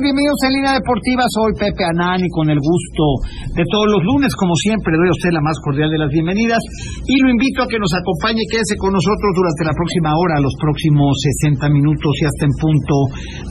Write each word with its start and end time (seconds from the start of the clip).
Bienvenidos 0.00 0.40
en 0.48 0.52
Línea 0.56 0.80
Deportiva. 0.80 1.28
Soy 1.28 1.52
Pepe 1.60 1.84
Anani 1.84 2.24
con 2.32 2.48
el 2.48 2.56
gusto 2.56 3.04
de 3.52 3.64
todos 3.68 3.88
los 3.92 4.00
lunes. 4.00 4.32
Como 4.32 4.56
siempre, 4.56 4.96
doy 4.96 5.12
a 5.12 5.16
usted 5.16 5.28
la 5.36 5.44
más 5.44 5.60
cordial 5.60 5.92
de 5.92 6.00
las 6.00 6.08
bienvenidas 6.08 6.64
y 7.04 7.20
lo 7.20 7.28
invito 7.28 7.60
a 7.60 7.68
que 7.68 7.76
nos 7.76 7.92
acompañe, 7.92 8.40
quédese 8.48 8.80
con 8.80 8.96
nosotros 8.96 9.30
durante 9.36 9.68
la 9.68 9.76
próxima 9.76 10.16
hora, 10.16 10.40
los 10.40 10.56
próximos 10.56 11.12
60 11.44 11.68
minutos 11.68 12.12
y 12.16 12.24
hasta 12.24 12.44
en 12.48 12.54
punto 12.56 12.96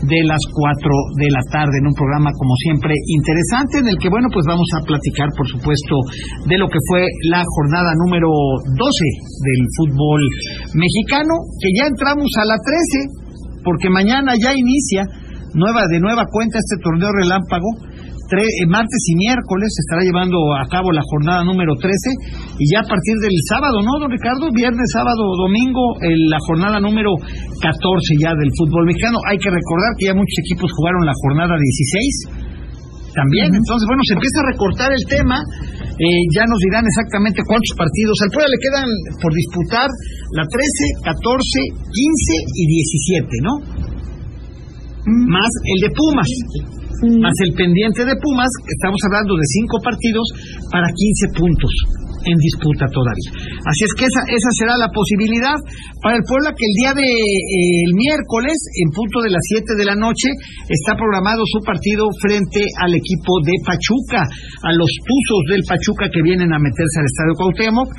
de 0.10 0.22
las 0.26 0.42
4 0.50 1.22
de 1.22 1.30
la 1.30 1.44
tarde, 1.54 1.76
en 1.78 1.86
un 1.86 1.94
programa, 1.94 2.34
como 2.34 2.54
siempre, 2.66 2.98
interesante, 2.98 3.86
en 3.86 3.88
el 3.94 3.98
que, 4.02 4.10
bueno, 4.10 4.34
pues 4.34 4.50
vamos 4.50 4.70
a 4.74 4.82
platicar, 4.82 5.30
por 5.38 5.46
supuesto, 5.46 6.02
de 6.50 6.58
lo 6.58 6.66
que 6.66 6.82
fue 6.90 7.06
la 7.30 7.46
jornada 7.46 7.94
número 8.10 8.30
12 8.66 8.74
del 8.74 9.62
fútbol 9.78 10.22
mexicano, 10.74 11.46
que 11.62 11.70
ya 11.78 11.86
entramos 11.94 12.30
a 12.42 12.46
la 12.50 12.58
13 12.58 13.30
porque 13.62 13.90
mañana 13.90 14.34
ya 14.40 14.56
inicia 14.56 15.04
nueva 15.54 15.88
de 15.90 16.00
nueva 16.00 16.26
cuenta 16.30 16.60
este 16.60 16.82
torneo 16.84 17.12
relámpago. 17.12 17.70
Tre, 18.30 18.46
eh, 18.46 18.70
martes 18.70 19.02
y 19.10 19.16
miércoles 19.18 19.74
se 19.74 19.82
estará 19.82 20.06
llevando 20.06 20.38
a 20.54 20.70
cabo 20.70 20.94
la 20.94 21.02
jornada 21.02 21.42
número 21.42 21.74
13 21.74 21.90
y 22.62 22.66
ya 22.70 22.86
a 22.86 22.88
partir 22.88 23.18
del 23.26 23.34
sábado, 23.50 23.82
¿no, 23.82 23.98
don 23.98 24.12
Ricardo? 24.14 24.54
Viernes, 24.54 24.86
sábado, 24.94 25.34
domingo, 25.34 25.98
la 26.30 26.38
jornada 26.46 26.78
número 26.78 27.10
14 27.18 27.74
ya 28.22 28.38
del 28.38 28.54
fútbol 28.54 28.86
mexicano. 28.86 29.18
Hay 29.26 29.42
que 29.42 29.50
recordar 29.50 29.98
que 29.98 30.06
ya 30.06 30.14
muchos 30.14 30.38
equipos 30.46 30.70
jugaron 30.78 31.02
la 31.10 31.18
jornada 31.26 31.58
16 31.58 32.50
también. 33.14 33.50
Entonces, 33.54 33.86
bueno, 33.90 34.02
se 34.06 34.16
empieza 34.16 34.38
a 34.40 34.50
recortar 34.54 34.90
el 34.94 35.06
tema. 35.10 35.38
Eh, 36.00 36.24
ya 36.32 36.48
nos 36.48 36.60
dirán 36.64 36.86
exactamente 36.88 37.44
cuántos 37.44 37.76
partidos. 37.76 38.16
Al 38.24 38.32
Puebla 38.32 38.50
le 38.56 38.62
quedan 38.64 38.88
por 39.20 39.32
disputar 39.36 39.88
la 40.32 40.46
13, 40.48 41.12
14, 41.12 41.12
15 41.12 42.34
y 42.56 42.64
17, 43.20 43.28
¿no? 43.44 43.54
Más 45.06 45.50
el 45.64 45.80
de 45.88 45.92
Pumas, 45.96 46.30
más 47.22 47.36
el 47.46 47.54
pendiente 47.54 48.04
de 48.04 48.16
Pumas, 48.22 48.50
estamos 48.68 49.00
hablando 49.06 49.36
de 49.36 49.46
cinco 49.48 49.78
partidos 49.84 50.26
para 50.72 50.88
15 50.92 51.40
puntos 51.40 51.72
en 52.26 52.36
disputa 52.36 52.86
todavía. 52.92 53.32
Así 53.64 53.88
es 53.88 53.94
que 53.96 54.06
esa, 54.06 54.22
esa 54.28 54.52
será 54.60 54.76
la 54.76 54.92
posibilidad 54.92 55.56
para 56.04 56.20
el 56.20 56.24
Puebla 56.28 56.52
que 56.52 56.66
el 56.68 56.76
día 56.76 56.94
de 56.96 57.08
eh, 57.08 57.84
el 57.88 57.94
miércoles, 57.96 58.56
en 58.76 58.92
punto 58.92 59.24
de 59.24 59.32
las 59.32 59.44
7 59.56 59.76
de 59.80 59.86
la 59.86 59.96
noche, 59.96 60.28
está 60.68 60.96
programado 60.96 61.44
su 61.48 61.64
partido 61.64 62.08
frente 62.20 62.64
al 62.84 62.92
equipo 62.96 63.40
de 63.44 63.56
Pachuca, 63.64 64.22
a 64.28 64.72
los 64.76 64.92
Tuzos 65.04 65.44
del 65.48 65.64
Pachuca 65.64 66.12
que 66.12 66.24
vienen 66.24 66.52
a 66.52 66.60
meterse 66.60 67.00
al 67.00 67.08
Estadio 67.08 67.36
Cuauhtémoc. 67.40 67.90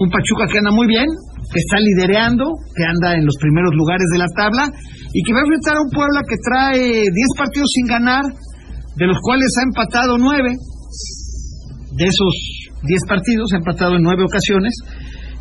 Un 0.00 0.10
Pachuca 0.10 0.46
que 0.50 0.58
anda 0.58 0.72
muy 0.72 0.86
bien, 0.86 1.06
que 1.06 1.60
está 1.60 1.78
lidereando, 1.78 2.50
que 2.74 2.84
anda 2.84 3.14
en 3.14 3.24
los 3.24 3.36
primeros 3.38 3.70
lugares 3.74 4.06
de 4.10 4.18
la 4.18 4.30
tabla 4.34 4.64
y 5.12 5.22
que 5.22 5.32
va 5.32 5.38
a 5.38 5.46
enfrentar 5.46 5.76
a 5.76 5.82
un 5.82 5.90
Puebla 5.90 6.20
que 6.26 6.38
trae 6.42 6.82
10 7.06 7.14
partidos 7.38 7.70
sin 7.70 7.86
ganar, 7.86 8.24
de 8.96 9.06
los 9.06 9.18
cuales 9.22 9.50
ha 9.58 9.62
empatado 9.62 10.18
9. 10.18 10.50
De 11.94 12.04
esos 12.04 12.34
10 12.82 13.00
partidos 13.06 13.46
ha 13.54 13.58
empatado 13.58 13.94
en 13.96 14.02
9 14.02 14.24
ocasiones. 14.24 14.74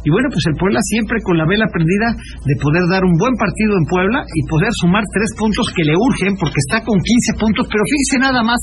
Y 0.03 0.11
bueno, 0.11 0.27
pues 0.27 0.43
el 0.51 0.59
Puebla 0.59 0.83
siempre 0.83 1.15
con 1.23 1.39
la 1.39 1.47
vela 1.47 1.63
prendida 1.71 2.11
de 2.43 2.55
poder 2.59 2.83
dar 2.91 3.07
un 3.07 3.15
buen 3.15 3.31
partido 3.39 3.71
en 3.79 3.87
Puebla 3.87 4.19
y 4.27 4.41
poder 4.51 4.71
sumar 4.83 5.03
tres 5.15 5.31
puntos 5.39 5.63
que 5.71 5.87
le 5.87 5.95
urgen 5.95 6.35
porque 6.35 6.59
está 6.59 6.83
con 6.83 6.99
15 6.99 7.39
puntos, 7.39 7.63
pero 7.71 7.83
fíjese 7.87 8.17
nada 8.19 8.43
más, 8.43 8.59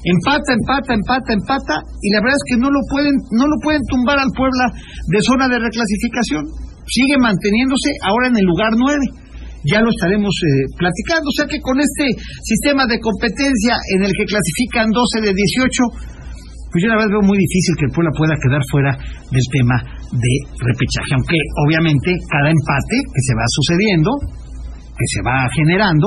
empata, 0.00 0.56
empata, 0.56 0.96
empata, 0.96 1.30
empata 1.36 1.76
y 2.00 2.08
la 2.16 2.24
verdad 2.24 2.40
es 2.40 2.46
que 2.48 2.56
no 2.56 2.72
lo 2.72 2.80
pueden 2.88 3.14
no 3.36 3.44
lo 3.44 3.56
pueden 3.60 3.84
tumbar 3.84 4.16
al 4.16 4.32
Puebla 4.32 4.66
de 5.12 5.20
zona 5.20 5.44
de 5.52 5.60
reclasificación. 5.60 6.48
Sigue 6.88 7.20
manteniéndose 7.20 7.92
ahora 8.08 8.32
en 8.32 8.36
el 8.40 8.46
lugar 8.48 8.72
9 8.72 9.28
ya 9.68 9.84
lo 9.84 9.90
estaremos 9.90 10.32
eh, 10.32 10.70
platicando. 10.78 11.28
O 11.28 11.36
sea 11.36 11.44
que 11.44 11.60
con 11.60 11.76
este 11.76 12.06
sistema 12.40 12.86
de 12.86 12.96
competencia 13.00 13.76
en 13.92 14.06
el 14.06 14.12
que 14.16 14.24
clasifican 14.24 14.88
12 14.88 15.28
de 15.28 15.32
18, 15.34 16.08
pues 16.72 16.78
yo 16.80 16.88
la 16.88 16.96
verdad 16.96 17.18
veo 17.18 17.26
muy 17.28 17.36
difícil 17.36 17.74
que 17.76 17.86
el 17.90 17.92
Puebla 17.92 18.12
pueda 18.16 18.34
quedar 18.38 18.62
fuera 18.70 18.92
del 18.96 19.46
tema 19.52 19.97
de 20.12 20.34
repechaje, 20.64 21.12
aunque 21.14 21.38
obviamente 21.64 22.16
cada 22.32 22.48
empate 22.48 22.96
que 23.12 23.22
se 23.22 23.34
va 23.36 23.44
sucediendo, 23.48 24.10
que 24.96 25.06
se 25.06 25.20
va 25.22 25.46
generando, 25.52 26.06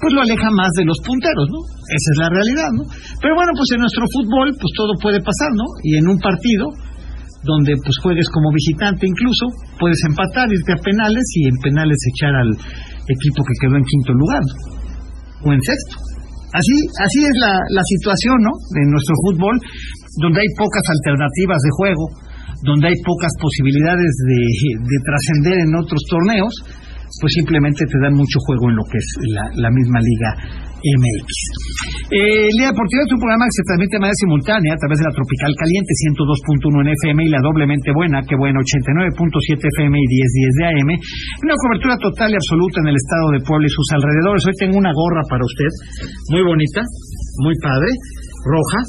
pues 0.00 0.12
lo 0.12 0.20
aleja 0.22 0.48
más 0.52 0.70
de 0.76 0.84
los 0.84 0.96
punteros, 1.04 1.48
¿no? 1.50 1.60
Esa 1.60 2.08
es 2.14 2.18
la 2.20 2.28
realidad, 2.32 2.70
¿no? 2.72 2.84
Pero 3.20 3.34
bueno, 3.36 3.52
pues 3.52 3.68
en 3.76 3.80
nuestro 3.84 4.04
fútbol, 4.08 4.48
pues 4.56 4.72
todo 4.76 4.92
puede 5.00 5.20
pasar, 5.20 5.52
¿no? 5.52 5.66
Y 5.84 5.96
en 6.00 6.08
un 6.08 6.18
partido 6.20 6.68
donde 7.44 7.72
pues 7.80 7.96
juegues 8.04 8.28
como 8.28 8.52
visitante 8.52 9.08
incluso, 9.08 9.48
puedes 9.80 10.00
empatar, 10.04 10.48
irte 10.52 10.72
a 10.72 10.80
penales 10.84 11.24
y 11.36 11.48
en 11.48 11.56
penales 11.64 11.96
echar 12.12 12.36
al 12.36 12.52
equipo 12.52 13.40
que 13.44 13.56
quedó 13.60 13.76
en 13.76 13.84
quinto 13.84 14.12
lugar 14.12 14.44
o 15.44 15.52
en 15.52 15.60
sexto. 15.60 15.96
Así, 16.52 16.76
así 17.00 17.20
es 17.24 17.36
la, 17.40 17.56
la 17.70 17.84
situación, 17.84 18.36
¿no? 18.42 18.52
De 18.76 18.82
nuestro 18.88 19.14
fútbol, 19.24 19.56
donde 20.20 20.40
hay 20.40 20.50
pocas 20.58 20.84
alternativas 20.84 21.60
de 21.62 21.70
juego, 21.78 22.04
donde 22.62 22.88
hay 22.88 22.96
pocas 23.04 23.32
posibilidades 23.40 24.12
de, 24.26 24.42
de 24.78 24.98
trascender 25.04 25.56
en 25.64 25.74
otros 25.74 26.02
torneos, 26.08 26.54
pues 27.18 27.32
simplemente 27.34 27.82
te 27.84 27.98
dan 27.98 28.14
mucho 28.14 28.38
juego 28.46 28.70
en 28.70 28.76
lo 28.76 28.84
que 28.86 28.98
es 28.98 29.08
la, 29.58 29.70
misma 29.70 29.98
liga 29.98 30.30
MX. 30.80 31.28
Eh, 32.08 32.48
Liga 32.56 32.72
Deportiva 32.72 33.02
es 33.04 33.12
un 33.12 33.20
programa 33.20 33.44
que 33.44 33.56
se 33.60 33.66
transmite 33.68 33.92
de 33.98 34.00
manera 34.00 34.22
simultánea 34.24 34.72
a 34.72 34.80
través 34.80 34.96
de 35.02 35.06
la 35.10 35.14
Tropical 35.18 35.52
Caliente 35.58 35.92
102.1 36.16 36.80
en 36.80 36.88
FM 36.94 37.18
y 37.20 37.30
la 37.34 37.42
doblemente 37.42 37.90
buena, 37.92 38.22
que 38.24 38.38
buena, 38.38 38.62
89.7 38.62 39.60
FM 39.60 39.92
y 39.92 40.06
1010 40.08 40.56
de 40.56 40.64
AM. 40.70 40.90
Una 41.44 41.56
cobertura 41.60 41.94
total 42.00 42.32
y 42.32 42.36
absoluta 42.38 42.80
en 42.80 42.88
el 42.88 42.96
estado 42.96 43.26
de 43.36 43.40
Puebla 43.44 43.66
y 43.68 43.74
sus 43.74 43.88
alrededores. 43.92 44.40
Hoy 44.46 44.56
tengo 44.56 44.76
una 44.78 44.94
gorra 44.94 45.22
para 45.28 45.44
usted, 45.44 45.70
muy 46.32 46.42
bonita, 46.46 46.80
muy 47.44 47.54
padre, 47.60 47.90
roja, 48.48 48.80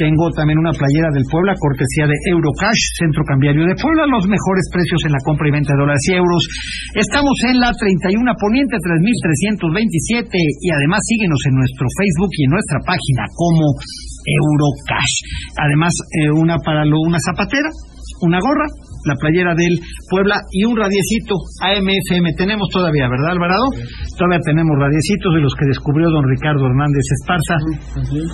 tengo 0.00 0.32
también 0.32 0.56
una 0.56 0.72
playera 0.72 1.12
del 1.12 1.28
Puebla, 1.28 1.52
cortesía 1.60 2.08
de 2.08 2.16
Eurocash, 2.32 2.96
Centro 2.96 3.20
Cambiario 3.28 3.68
de 3.68 3.76
Puebla, 3.76 4.08
los 4.08 4.24
mejores 4.24 4.64
precios 4.72 5.04
en 5.04 5.12
la 5.12 5.20
compra 5.28 5.44
y 5.44 5.52
venta 5.52 5.76
de 5.76 5.80
dólares 5.84 6.00
y 6.08 6.16
euros. 6.16 6.42
Estamos 6.96 7.36
en 7.52 7.60
la 7.60 7.68
31 7.76 8.08
Poniente 8.40 8.80
3327 8.80 10.32
y 10.32 10.68
además 10.72 11.04
síguenos 11.04 11.40
en 11.44 11.54
nuestro 11.60 11.84
Facebook 11.84 12.32
y 12.32 12.44
en 12.48 12.52
nuestra 12.56 12.80
página 12.80 13.28
como 13.36 13.76
Eurocash. 14.24 15.14
Además, 15.60 15.92
eh, 16.16 16.32
una 16.32 16.56
para 16.64 16.88
lo, 16.88 16.96
una 17.04 17.20
zapatera, 17.20 17.68
una 18.24 18.40
gorra, 18.40 18.72
la 19.04 19.14
playera 19.16 19.54
del 19.54 19.78
Puebla 20.08 20.36
y 20.52 20.64
un 20.64 20.76
radiecito 20.76 21.36
AMFM. 21.62 22.34
Tenemos 22.36 22.68
todavía, 22.72 23.08
¿verdad, 23.08 23.32
Alvarado? 23.32 23.66
Todavía 24.16 24.40
tenemos 24.44 24.76
radiecitos 24.78 25.34
de 25.34 25.40
los 25.40 25.54
que 25.54 25.66
descubrió 25.66 26.10
don 26.10 26.24
Ricardo 26.28 26.66
Hernández 26.66 27.04
Esparza. 27.20 27.56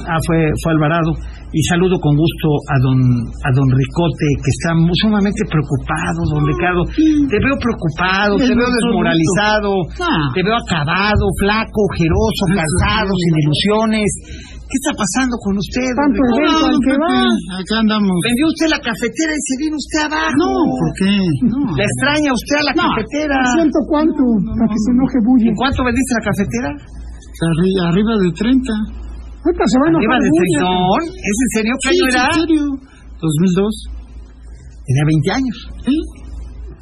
Ah, 0.09 0.19
fue, 0.27 0.51
fue 0.63 0.73
Alvarado. 0.73 1.13
Y 1.53 1.63
saludo 1.71 1.97
con 2.03 2.13
gusto 2.17 2.49
a 2.69 2.77
don, 2.83 2.99
a 2.99 3.51
don 3.55 3.69
Ricote, 3.71 4.29
que 4.43 4.51
está 4.51 4.75
sumamente 5.01 5.41
preocupado, 5.49 6.21
don 6.35 6.45
Ricardo. 6.45 6.83
Te 7.31 7.39
veo 7.39 7.57
preocupado, 7.57 8.37
te 8.37 8.53
veo 8.53 8.67
desmoralizado, 8.67 9.71
te 10.35 10.43
veo 10.43 10.57
acabado, 10.59 11.25
flaco, 11.39 11.81
ojeroso, 11.87 12.43
cansado, 12.51 13.09
sin 13.15 13.35
ilusiones. 13.41 14.11
¿Qué 14.67 14.75
está 14.83 14.93
pasando 14.99 15.35
con 15.47 15.55
usted? 15.63 15.87
Tanto 15.95 16.21
evento 16.27 16.67
al 16.67 16.79
que 16.83 16.95
va. 16.99 17.17
Acá 17.63 17.75
andamos. 17.87 18.15
Vendió 18.27 18.45
usted 18.51 18.69
la 18.75 18.81
cafetera 18.83 19.31
y 19.31 19.43
se 19.47 19.55
vino 19.63 19.75
usted 19.79 20.01
abajo. 20.11 20.35
No, 20.43 20.51
¿por 20.75 20.91
qué? 20.99 21.13
No. 21.47 21.61
¿Le 21.79 21.85
extraña 21.87 22.31
usted 22.35 22.57
a 22.59 22.65
la 22.67 22.75
No. 22.75 22.83
cafetera? 22.91 23.37
Siento 23.55 23.79
cuánto, 23.87 24.23
para 24.59 24.67
que 24.67 24.79
se 24.83 24.91
enoje 24.91 25.19
bulle. 25.23 25.49
¿En 25.51 25.57
cuánto 25.57 25.81
vendiste 25.87 26.13
la 26.19 26.25
cafetera? 26.27 26.71
Arri- 26.75 27.79
arriba 27.87 28.13
de 28.19 28.29
30. 28.35 28.73
Ahorita 29.47 29.65
se 29.71 29.77
va 29.79 29.85
a 29.87 29.89
Arriba 29.95 30.03
enojar 30.03 30.21
de 30.27 30.31
bulle. 30.35 30.57
Tritón. 30.59 31.03
¿Es 31.15 31.37
en 31.47 31.51
serio? 31.55 31.73
¿Qué 31.79 31.87
Sí, 31.87 31.95
año 31.95 32.07
era? 32.11 32.25
¿En 32.27 32.39
serio? 32.43 32.65
2002. 33.23 33.71
Tenía 34.87 35.05
20 35.07 35.29
años. 35.31 35.57
¿Sí? 35.87 35.97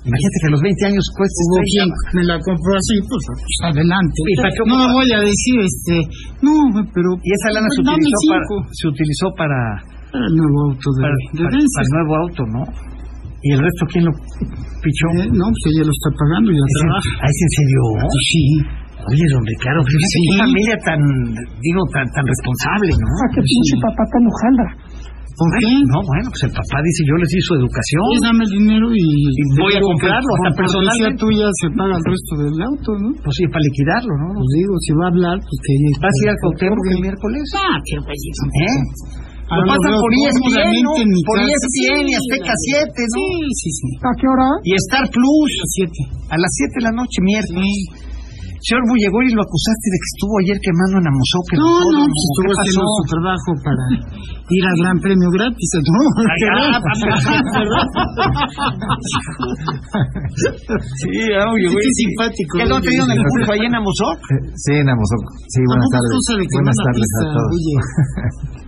Imagínate 0.04 0.36
que 0.40 0.48
a 0.48 0.52
los 0.52 0.62
20 0.62 0.84
años 0.92 1.04
cuesta. 1.16 1.38
Hubo 1.48 1.58
quien 1.64 1.88
me 2.12 2.22
la 2.28 2.36
compró 2.44 2.72
así, 2.76 2.94
pues, 3.08 3.22
pues, 3.24 3.56
adelante. 3.72 4.18
¿Y 4.20 4.34
para 4.36 4.52
qué 4.52 4.62
no 4.68 4.74
ocupa? 4.76 4.92
voy 5.00 5.08
a 5.16 5.20
decir, 5.24 5.56
este, 5.64 5.96
no, 6.44 6.52
pero... 6.92 7.08
Y 7.24 7.28
esa 7.32 7.48
lana 7.56 7.68
se 7.72 7.80
Dame 7.88 7.96
utilizó, 8.04 8.28
para, 8.28 8.68
se 8.68 8.84
utilizó 8.92 9.26
para, 9.40 9.58
Para 10.12 10.24
el 10.28 10.34
nuevo 10.36 10.58
auto 10.68 10.88
de, 10.92 11.00
para, 11.04 11.16
de 11.16 11.42
para- 11.48 11.56
para 11.72 11.84
el 11.88 11.92
nuevo 11.96 12.12
auto, 12.20 12.42
¿no? 12.52 12.62
¿Y 13.44 13.48
el 13.56 13.60
resto 13.64 13.82
quién 13.92 14.04
lo 14.08 14.12
pichó? 14.84 15.06
Eh, 15.20 15.28
no, 15.32 15.44
pues 15.52 15.62
ella 15.72 15.84
lo 15.88 15.92
está 15.92 16.08
pagando 16.20 16.48
y 16.52 16.56
ya 16.56 16.64
¿Es 16.64 16.72
en- 16.72 16.80
trabaja. 16.84 17.10
ah, 17.24 17.28
¿Es 17.32 17.38
en 17.44 17.50
serio? 17.56 17.80
Sí. 18.28 18.44
Oye, 19.04 19.24
don 19.36 19.44
Ricardo, 19.44 19.80
fíjate 19.84 20.08
Sí. 20.16 20.20
qué 20.24 20.36
familia 20.48 20.76
tan, 20.80 21.00
digo, 21.60 21.80
tan, 21.92 22.06
tan 22.16 22.24
responsable, 22.24 22.88
¿no? 22.96 23.08
Ah, 23.20 23.28
qué 23.36 23.40
pinche 23.44 23.74
papá 23.84 24.02
tan 24.08 24.22
hojaldra. 24.24 24.68
¿Por 24.80 24.93
qué? 25.34 25.70
No, 25.90 25.98
bueno, 26.06 26.26
pues 26.30 26.42
el 26.46 26.52
papá 26.54 26.76
dice, 26.78 27.00
yo 27.10 27.14
les 27.18 27.30
di 27.34 27.40
su 27.42 27.52
educación. 27.58 28.04
Pues 28.14 28.22
dame 28.22 28.42
el 28.46 28.52
dinero 28.54 28.86
y... 28.94 29.02
voy 29.58 29.74
a 29.74 29.82
comprarlo, 29.82 30.30
hasta 30.38 30.50
cortesía 30.54 31.10
personalmente. 31.10 31.20
tuya 31.20 31.46
se 31.58 31.68
paga 31.74 31.94
el 31.98 32.04
resto 32.06 32.32
del 32.38 32.56
auto, 32.62 32.90
¿no? 33.02 33.08
Pues 33.18 33.34
sí, 33.34 33.44
para 33.50 33.62
liquidarlo, 33.66 34.12
¿no? 34.14 34.26
Pues 34.38 34.50
digo, 34.54 34.72
si 34.84 34.90
va 34.94 35.04
a 35.06 35.10
hablar, 35.10 35.36
pues 35.42 35.58
que... 35.64 35.72
¿Vas 35.98 36.14
a 36.14 36.20
ir 36.22 36.28
al 36.30 36.38
Cuauhtémoc 36.38 36.84
el 36.94 37.00
miércoles? 37.02 37.42
Ah, 37.58 37.76
qué 37.82 37.96
belleza. 37.98 38.44
¿Eh? 38.46 38.78
Lo 39.44 39.60
pasan 39.68 39.92
por 40.00 40.08
ESPN, 40.08 40.72
¿no? 40.86 40.92
Por. 41.28 41.36
ESPN 41.36 42.06
y 42.08 42.14
Sí, 42.14 42.16
Azteca 42.16 42.54
7, 42.56 42.88
¿no? 42.96 43.20
Sí, 43.20 43.28
sí, 43.60 43.70
sí. 43.76 43.88
¿A 44.00 44.12
qué 44.16 44.26
hora? 44.26 44.48
Y 44.64 44.72
Star 44.88 45.04
Plus, 45.12 45.50
A 45.60 45.66
siete. 45.76 46.00
a 46.32 46.36
las 46.40 46.52
7 46.64 46.80
de 46.80 46.84
la 46.88 46.92
noche, 46.96 47.18
miércoles. 47.20 47.68
Sí. 47.68 48.13
Señor 48.64 48.80
Bullegori, 48.88 49.28
lo 49.36 49.44
acusaste 49.44 49.86
de 49.92 49.98
que 50.00 50.08
estuvo 50.16 50.34
ayer 50.40 50.56
quemando 50.64 50.96
en 50.96 51.04
Amozoc. 51.04 51.46
No, 51.52 51.68
no, 51.84 52.08
pues 52.08 52.22
estuvo 52.32 52.48
¿Qué 52.48 52.56
haciendo 52.64 52.88
su 52.96 53.04
trabajo 53.12 53.50
para 53.60 53.84
ir 54.48 54.64
al 54.64 54.76
Gran 54.80 54.96
Premio 55.04 55.28
gratis. 55.36 55.68
No. 55.84 56.00
Sí, 61.04 61.28
ah, 61.36 61.44
Bullegori. 61.44 61.76
Qué 61.76 61.92
simpático. 62.00 62.52
¿Qué 62.58 62.64
no 62.64 62.80
te 62.80 62.88
dieron 62.88 63.10
el 63.12 63.20
curso 63.20 63.52
ahí 63.52 63.64
en 63.68 63.74
Amozoc? 63.76 64.18
Sí, 64.56 64.72
en 64.80 64.88
Amozoc. 64.88 65.24
Sí, 65.52 65.60
buenas 65.68 65.88
tardes. 65.92 66.10
Buenas 66.56 66.78
tardes 66.80 67.10
a 67.20 67.22
todos. 67.36 67.52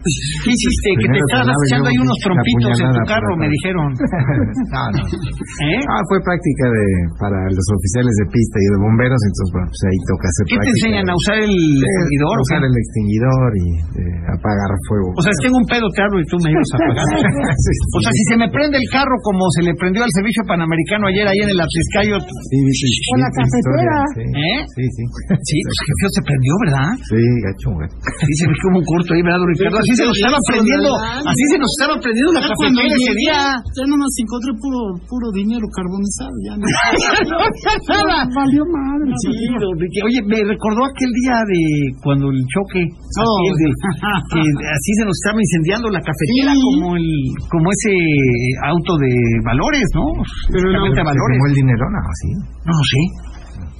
¿Qué 0.07 0.51
hiciste? 0.55 0.89
Que 1.03 1.09
te 1.11 1.19
estabas 1.19 1.57
echando 1.67 1.89
ahí 1.91 1.99
unos 1.99 2.19
trompitos 2.23 2.79
en 2.79 2.89
tu 2.95 3.03
carro, 3.11 3.33
me 3.41 3.49
dijeron. 3.51 3.91
No, 3.91 4.83
no. 4.93 5.03
¿Eh? 5.03 5.81
Ah, 5.83 6.03
fue 6.07 6.19
práctica 6.23 6.65
de 6.71 6.85
para 7.19 7.39
los 7.51 7.67
oficiales 7.75 8.15
de 8.23 8.27
pista 8.31 8.57
y 8.61 8.67
de 8.71 8.79
bomberos, 8.87 9.19
entonces, 9.19 9.51
bueno, 9.51 9.67
pues 9.67 9.83
ahí 9.87 9.99
toca 10.11 10.27
hacer 10.27 10.45
¿Qué 10.51 10.57
te 10.61 10.71
enseñan 10.77 11.07
a 11.09 11.15
usar 11.17 11.37
el 11.47 11.53
Sí, 11.53 11.83
extinguidor? 11.87 12.35
o 12.37 12.43
Usar 12.47 12.61
qué? 12.63 12.69
el 12.71 12.77
extinguidor 12.77 13.49
y 13.57 13.67
eh, 14.03 14.35
apagar 14.37 14.71
fuego. 14.91 15.09
O 15.17 15.23
sea, 15.23 15.33
si 15.37 15.41
tengo 15.47 15.57
un 15.63 15.69
pedo, 15.71 15.87
te 15.95 16.01
hablo 16.03 16.19
y 16.21 16.27
tú 16.31 16.37
me 16.43 16.49
ayudas 16.51 16.71
a 16.75 16.77
apagar. 16.83 17.07
Sí, 17.67 17.73
sí. 17.73 17.87
O 17.97 18.01
sea, 18.05 18.13
si 18.13 18.23
se 18.31 18.37
me 18.37 18.47
prende 18.53 18.77
el 18.79 18.89
carro 18.93 19.17
como 19.25 19.43
se 19.57 19.63
le 19.67 19.73
prendió 19.79 20.03
al 20.05 20.13
servicio 20.13 20.43
panamericano 20.47 21.09
ayer 21.09 21.25
ahí 21.27 21.41
en 21.43 21.51
el 21.51 21.59
Atliscayo. 21.63 22.17
Sí, 22.21 22.57
viste, 22.63 22.87
O 23.11 23.15
la 23.23 23.31
cafetera. 23.33 23.97
Sí, 24.15 24.23
¿Eh? 24.23 24.59
sí, 24.77 24.85
sí. 24.97 25.03
Sí, 25.47 25.57
pues 25.67 25.79
qué 25.87 25.93
feo 26.03 26.11
se 26.17 26.23
prendió, 26.27 26.53
¿verdad? 26.67 26.89
Sí, 27.11 27.21
gacho, 27.47 27.69
gacho. 27.81 27.97
Sí, 28.27 28.33
se 28.39 28.45
ve 28.47 28.55
que 28.55 28.67
hubo 28.71 28.79
un 28.83 28.87
corto 28.87 29.11
ahí, 29.17 29.23
¿verdad, 29.27 29.41
Ricardo? 29.51 29.77
Así 29.81 29.93
se 29.97 30.05
nos 30.07 30.17
estaba 30.17 30.39
prendiendo, 30.51 30.91
así 31.27 31.45
se 31.51 31.57
nos 31.63 31.71
estaba 31.81 31.95
prendiendo 32.03 32.31
la 32.37 32.43
cafetera 32.47 32.87
ese 32.97 33.15
día. 33.25 33.39
ya 33.57 33.85
nomás 33.89 34.13
encontré 34.21 34.51
puro, 34.63 34.81
puro 35.11 35.27
dinero 35.35 35.65
carbonizado. 35.75 36.35
Ya 36.47 36.55
no. 36.61 36.65
no 37.31 37.37
había 37.47 37.75
nada. 37.89 38.17
Valió 38.37 38.63
madre. 38.71 39.11
Sí, 39.23 39.33
Oye, 39.77 40.21
me 40.27 40.39
recordó 40.45 40.81
aquel 40.89 41.11
día 41.23 41.37
de 41.47 41.61
cuando 42.03 42.31
el 42.31 42.41
choque, 42.53 42.83
Oh. 42.87 43.37
aquel 43.41 43.55
de- 43.61 43.75
que 44.33 44.41
así 44.43 44.91
se 44.99 45.05
nos 45.05 45.15
estaba 45.21 45.39
incendiando 45.41 45.87
la 45.91 46.01
cafetera 46.01 46.51
Sí. 46.55 46.61
como 46.65 46.97
el, 46.97 47.09
como 47.51 47.67
ese 47.71 47.93
auto 48.65 48.93
de 48.99 49.13
valores, 49.45 49.87
¿no? 49.95 50.07
Pero 50.49 50.65
no, 50.73 50.87
Exactamente, 50.87 51.01
¿Se 51.01 51.05
valores. 51.05 51.35
quemó 51.37 51.47
el 51.47 51.57
dinero? 51.61 51.85
No, 51.93 52.03
sí. 52.21 52.29
No, 52.65 52.77
sí. 52.91 53.03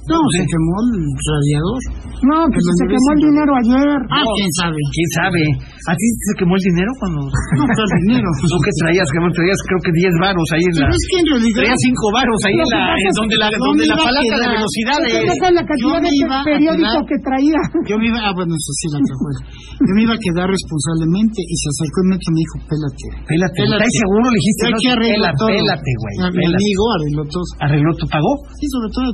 No, 0.07 0.17
se 0.31 0.43
quemó 0.47 0.75
el 0.87 1.03
radiador. 1.03 1.81
No, 2.17 2.37
que 2.47 2.57
Que 2.57 2.63
se 2.63 2.83
lleves 2.87 2.97
quemó 2.97 3.09
el 3.13 3.21
dinero 3.27 3.51
ayer. 3.59 3.97
Ah, 4.09 4.23
quién 4.23 4.51
sabe. 4.57 4.79
¿Quién 4.89 5.09
sabe? 5.19 5.43
¿A 5.87 5.93
ti 5.93 6.05
se 6.07 6.33
quemó 6.39 6.53
el 6.57 6.63
dinero 6.63 6.91
cuando...? 6.97 7.19
No, 7.57 7.63
¿cuál 7.67 7.89
dinero? 8.07 8.27
¿Tú 8.51 8.57
qué 8.63 8.73
traías? 8.81 9.07
Que 9.11 9.19
traías 9.37 9.59
creo 9.67 9.79
que 9.83 9.91
10 9.91 10.23
varos 10.23 10.47
ahí 10.53 10.63
en 10.63 10.73
la... 10.77 10.85
Pero 10.87 10.95
es 10.97 11.05
que 11.07 11.17
en 11.17 11.27
realidad... 11.27 11.57
Traías 11.57 11.81
5 11.83 12.17
varos 12.17 12.39
ahí 12.47 12.55
en 12.57 12.67
que 12.67 12.73
la... 12.73 12.81
en 12.87 13.07
es 13.07 13.15
donde 13.17 13.35
la, 13.37 13.47
que 13.51 13.57
donde 13.57 13.83
no 13.83 13.93
la 13.93 13.97
palanca 14.07 14.35
de 14.37 14.47
velocidades. 14.57 15.11
Se 15.11 15.19
quedó 15.21 15.35
con 15.37 15.53
la 15.57 15.63
cantidad 15.67 15.99
de 16.01 16.11
periódico 16.47 16.97
que 17.07 17.17
traía. 17.21 17.61
Yo 17.87 17.95
me 17.99 18.05
iba, 18.07 18.19
ah, 18.23 18.33
bueno, 18.33 18.51
eso 18.55 18.71
sí 18.79 18.85
la 18.95 18.99
cajuela. 19.03 19.41
Yo 19.77 19.91
me 19.93 20.01
iba 20.07 20.13
a 20.15 20.21
quedar 20.21 20.47
responsablemente 20.47 21.39
y 21.43 21.55
se 21.59 21.67
acercó 21.75 21.97
el 22.01 22.07
metro 22.15 22.27
y 22.27 22.33
me 22.33 22.41
dijo, 22.47 22.55
pélate. 22.67 23.07
Pélate. 23.27 23.59
¿estás 23.67 23.93
seguro? 23.93 24.25
Le 24.31 24.37
dijiste, 24.39 24.63
no, 24.71 24.77
que 24.79 24.93
pélate, 25.03 25.91
güey. 26.01 26.15
Mi 26.33 26.45
amigo 26.47 26.83
arregló 26.95 27.23
todo. 27.27 27.47
¿Arregló 27.61 27.91
tu 27.99 28.05
pagó? 28.07 28.31
Sí, 28.57 28.65
sobre 28.71 28.89
todo 28.95 29.05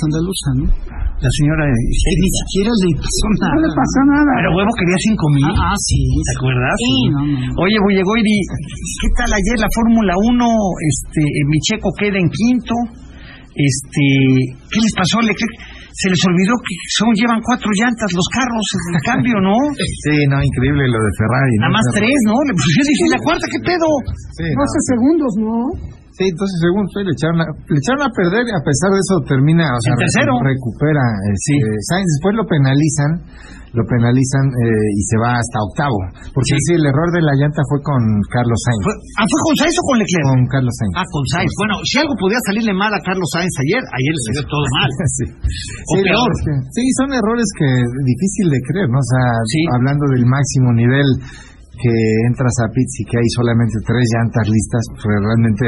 escandalosa, 0.00 0.48
¿no? 0.56 0.66
La 1.20 1.28
señora 1.36 1.68
Que 1.68 2.12
ni 2.16 2.28
siquiera 2.32 2.72
le 2.72 2.90
pasó 2.96 3.26
nada. 3.44 3.52
No 3.52 3.60
le 3.60 3.72
pasó 3.76 4.00
nada. 4.08 4.32
Pero 4.40 4.48
huevo 4.56 4.72
quería 4.72 4.98
5 5.04 5.20
mil. 5.36 5.52
Ah, 5.52 5.76
ah, 5.76 5.76
sí. 5.76 6.00
¿Te 6.16 6.32
acuerdas? 6.40 6.74
Sí, 6.80 6.96
no, 7.12 7.20
no. 7.28 7.60
Oye, 7.60 7.76
Bullegoiri, 7.84 8.36
¿qué 9.04 9.08
tal 9.20 9.28
ayer 9.28 9.56
la 9.60 9.68
Fórmula 9.68 10.14
1? 10.16 10.40
Este, 10.88 11.20
eh, 11.20 11.44
mi 11.44 11.58
checo 11.60 11.92
queda 11.92 12.16
en 12.16 12.28
quinto. 12.32 12.72
Este, 13.52 14.04
¿qué 14.72 14.78
les 14.80 14.94
pasó? 14.96 15.20
Se 15.20 16.08
les 16.08 16.22
olvidó 16.24 16.54
que 16.64 16.74
son 16.96 17.12
llevan 17.12 17.44
cuatro 17.44 17.68
llantas 17.76 18.08
los 18.16 18.24
carros 18.32 18.66
en 18.72 18.96
cambio, 19.10 19.36
¿no? 19.44 19.52
Sí, 19.76 20.16
no, 20.32 20.40
increíble 20.40 20.88
lo 20.88 21.00
de 21.04 21.12
Ferrari. 21.20 21.54
¿no? 21.60 21.68
Nada 21.68 21.76
más 21.76 21.86
tres, 21.92 22.18
¿no? 22.24 22.36
Le 22.48 22.56
pusieron 22.56 23.12
la 23.12 23.20
cuarta, 23.20 23.44
¿qué 23.52 23.60
pedo? 23.60 23.88
Sí, 24.40 24.48
no. 24.48 24.64
12 24.64 24.88
segundos, 24.88 25.32
¿no? 25.36 25.99
Sí, 26.18 26.24
entonces 26.28 26.56
según 26.60 26.82
usted 26.90 27.02
le 27.06 27.12
echaron, 27.16 27.38
a, 27.40 27.46
le 27.48 27.78
echaron 27.80 28.02
a 28.04 28.10
perder 28.12 28.42
y 28.46 28.52
a 28.52 28.62
pesar 28.66 28.90
de 28.92 28.98
eso 29.00 29.14
termina, 29.30 29.64
o 29.70 29.80
sea, 29.84 29.94
recupera. 29.96 31.04
este, 31.32 31.54
Sainz, 31.88 32.06
después 32.18 32.32
lo 32.36 32.44
penalizan, 32.50 33.10
lo 33.72 33.82
penalizan 33.86 34.44
eh, 34.66 34.98
y 34.98 35.02
se 35.06 35.16
va 35.22 35.38
hasta 35.38 35.58
octavo. 35.70 35.96
Porque 36.34 36.58
sí. 36.66 36.74
el 36.76 36.84
error 36.90 37.08
de 37.14 37.22
la 37.22 37.34
llanta 37.38 37.62
fue 37.70 37.78
con 37.86 38.02
Carlos 38.34 38.58
Sainz. 38.66 38.82
¿Fue, 38.84 38.94
ah, 39.16 39.24
¿fue 39.30 39.40
con 39.46 39.54
Sainz 39.62 39.74
o 39.78 39.82
con 39.86 39.96
Leclerc? 40.02 40.26
Con 40.28 40.40
Carlos 40.50 40.74
Sainz. 40.76 40.94
Ah, 40.98 41.06
con 41.08 41.24
Sainz. 41.30 41.52
Bueno, 41.56 41.74
si 41.86 41.94
algo 42.02 42.14
podía 42.18 42.40
salirle 42.50 42.74
mal 42.74 42.90
a 42.92 43.00
Carlos 43.06 43.28
Sainz 43.30 43.54
ayer, 43.64 43.80
ayer 43.80 44.12
le 44.12 44.22
salió 44.26 44.42
todo 44.50 44.64
mal. 44.76 44.90
sí. 45.16 45.24
O 45.30 45.92
Sí, 45.94 46.02
peor. 46.04 46.30
sí, 46.74 46.82
son 46.98 47.08
errores 47.14 47.48
que 47.54 47.68
difícil 48.04 48.46
de 48.50 48.60
creer, 48.66 48.88
¿no? 48.90 48.98
O 48.98 49.08
sea, 49.08 49.24
Sí. 49.46 49.60
hablando 49.78 50.04
del 50.12 50.26
máximo 50.26 50.68
nivel 50.74 51.08
que 51.80 51.92
entras 52.28 52.52
a 52.60 52.68
pits 52.68 52.94
y 53.00 53.04
que 53.08 53.16
hay 53.16 53.28
solamente 53.32 53.80
tres 53.88 54.04
llantas 54.12 54.44
listas, 54.44 54.82
fue 55.00 55.16
realmente 55.16 55.64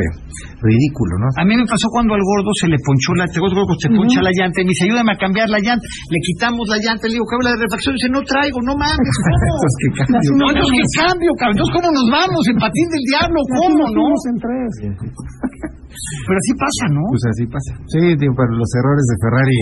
ridículo, 0.61 1.25
¿no? 1.25 1.26
A 1.40 1.45
mí 1.49 1.57
me 1.57 1.64
pasó 1.64 1.88
cuando 1.88 2.12
al 2.12 2.21
gordo 2.21 2.52
se 2.52 2.69
le 2.69 2.76
ponchó 2.85 3.16
la, 3.16 3.25
te 3.25 3.40
gordo 3.40 3.64
se 3.81 3.88
poncha 3.88 4.21
la 4.21 4.33
llanta 4.37 4.61
y 4.61 4.64
me 4.69 4.76
dice, 4.76 4.85
ayúdame 4.92 5.12
a 5.16 5.19
cambiar 5.19 5.49
la 5.49 5.61
llanta. 5.64 5.85
Le 6.12 6.21
quitamos 6.21 6.69
la 6.69 6.78
llanta, 6.85 7.09
le 7.09 7.16
digo, 7.16 7.25
¿qué 7.25 7.35
habla 7.40 7.50
de 7.57 7.61
refacción? 7.64 7.97
dice, 7.97 8.12
no 8.12 8.21
traigo, 8.28 8.61
no 8.61 8.76
mames, 8.76 9.14
¿cómo? 9.25 9.52
Entonces, 9.57 9.76
¿qué 9.81 9.88
cambio? 9.97 10.31
no, 10.37 10.45
entonces, 10.52 10.73
¿qué 10.76 10.87
cambio, 11.00 11.31
cabrón? 11.40 11.54
Entonces, 11.57 11.75
¿cómo 11.81 11.88
nos 11.97 12.09
vamos? 12.12 12.42
En 12.52 12.57
patín 12.61 12.87
del 12.92 13.04
diablo, 13.09 13.38
¿cómo, 13.57 13.83
nos 13.88 13.92
no? 13.97 14.07
en 14.28 14.37
tres. 14.37 14.71
Pero 14.92 16.37
así 16.37 16.52
pasa, 16.57 16.85
¿no? 16.92 17.02
Pues 17.09 17.25
así 17.33 17.45
pasa. 17.49 17.73
Sí, 17.88 18.02
pero 18.21 18.50
los 18.52 18.71
errores 18.76 19.04
de 19.09 19.16
Ferrari, 19.21 19.61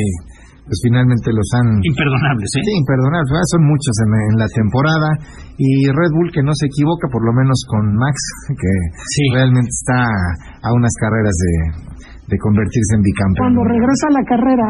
pues 0.70 0.78
finalmente 0.86 1.34
los 1.34 1.48
han... 1.58 1.82
Imperdonables, 1.82 2.46
¿eh? 2.54 2.62
Sí, 2.62 2.72
imperdonables, 2.78 3.26
¿verdad? 3.26 3.48
son 3.58 3.62
muchos 3.66 3.94
en, 4.06 4.10
en 4.30 4.34
la 4.38 4.48
temporada 4.54 5.10
y 5.58 5.68
Red 5.90 6.12
Bull 6.14 6.30
que 6.30 6.46
no 6.46 6.54
se 6.54 6.70
equivoca, 6.70 7.10
por 7.10 7.26
lo 7.26 7.34
menos 7.34 7.58
con 7.66 7.90
Max, 7.98 8.14
que 8.54 8.72
Sí. 9.18 9.22
realmente 9.34 9.66
está 9.66 9.98
a 10.62 10.68
unas 10.70 10.94
carreras 11.02 11.34
de, 11.34 11.52
de 12.30 12.36
convertirse 12.38 12.94
en 12.94 13.02
bicampeón. 13.02 13.50
Cuando 13.50 13.66
regresa 13.66 14.04
a 14.06 14.14
la 14.14 14.24
carrera, 14.30 14.68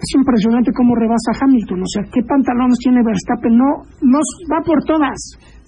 es 0.00 0.10
impresionante 0.16 0.72
cómo 0.72 0.96
rebasa 0.96 1.36
a 1.36 1.38
Hamilton. 1.44 1.84
O 1.84 1.88
sea, 1.92 2.02
¿qué 2.08 2.20
pantalones 2.24 2.80
tiene 2.80 3.04
Verstappen? 3.04 3.52
No, 3.60 3.70
no 4.08 4.18
va 4.48 4.64
por 4.64 4.80
todas. 4.88 5.16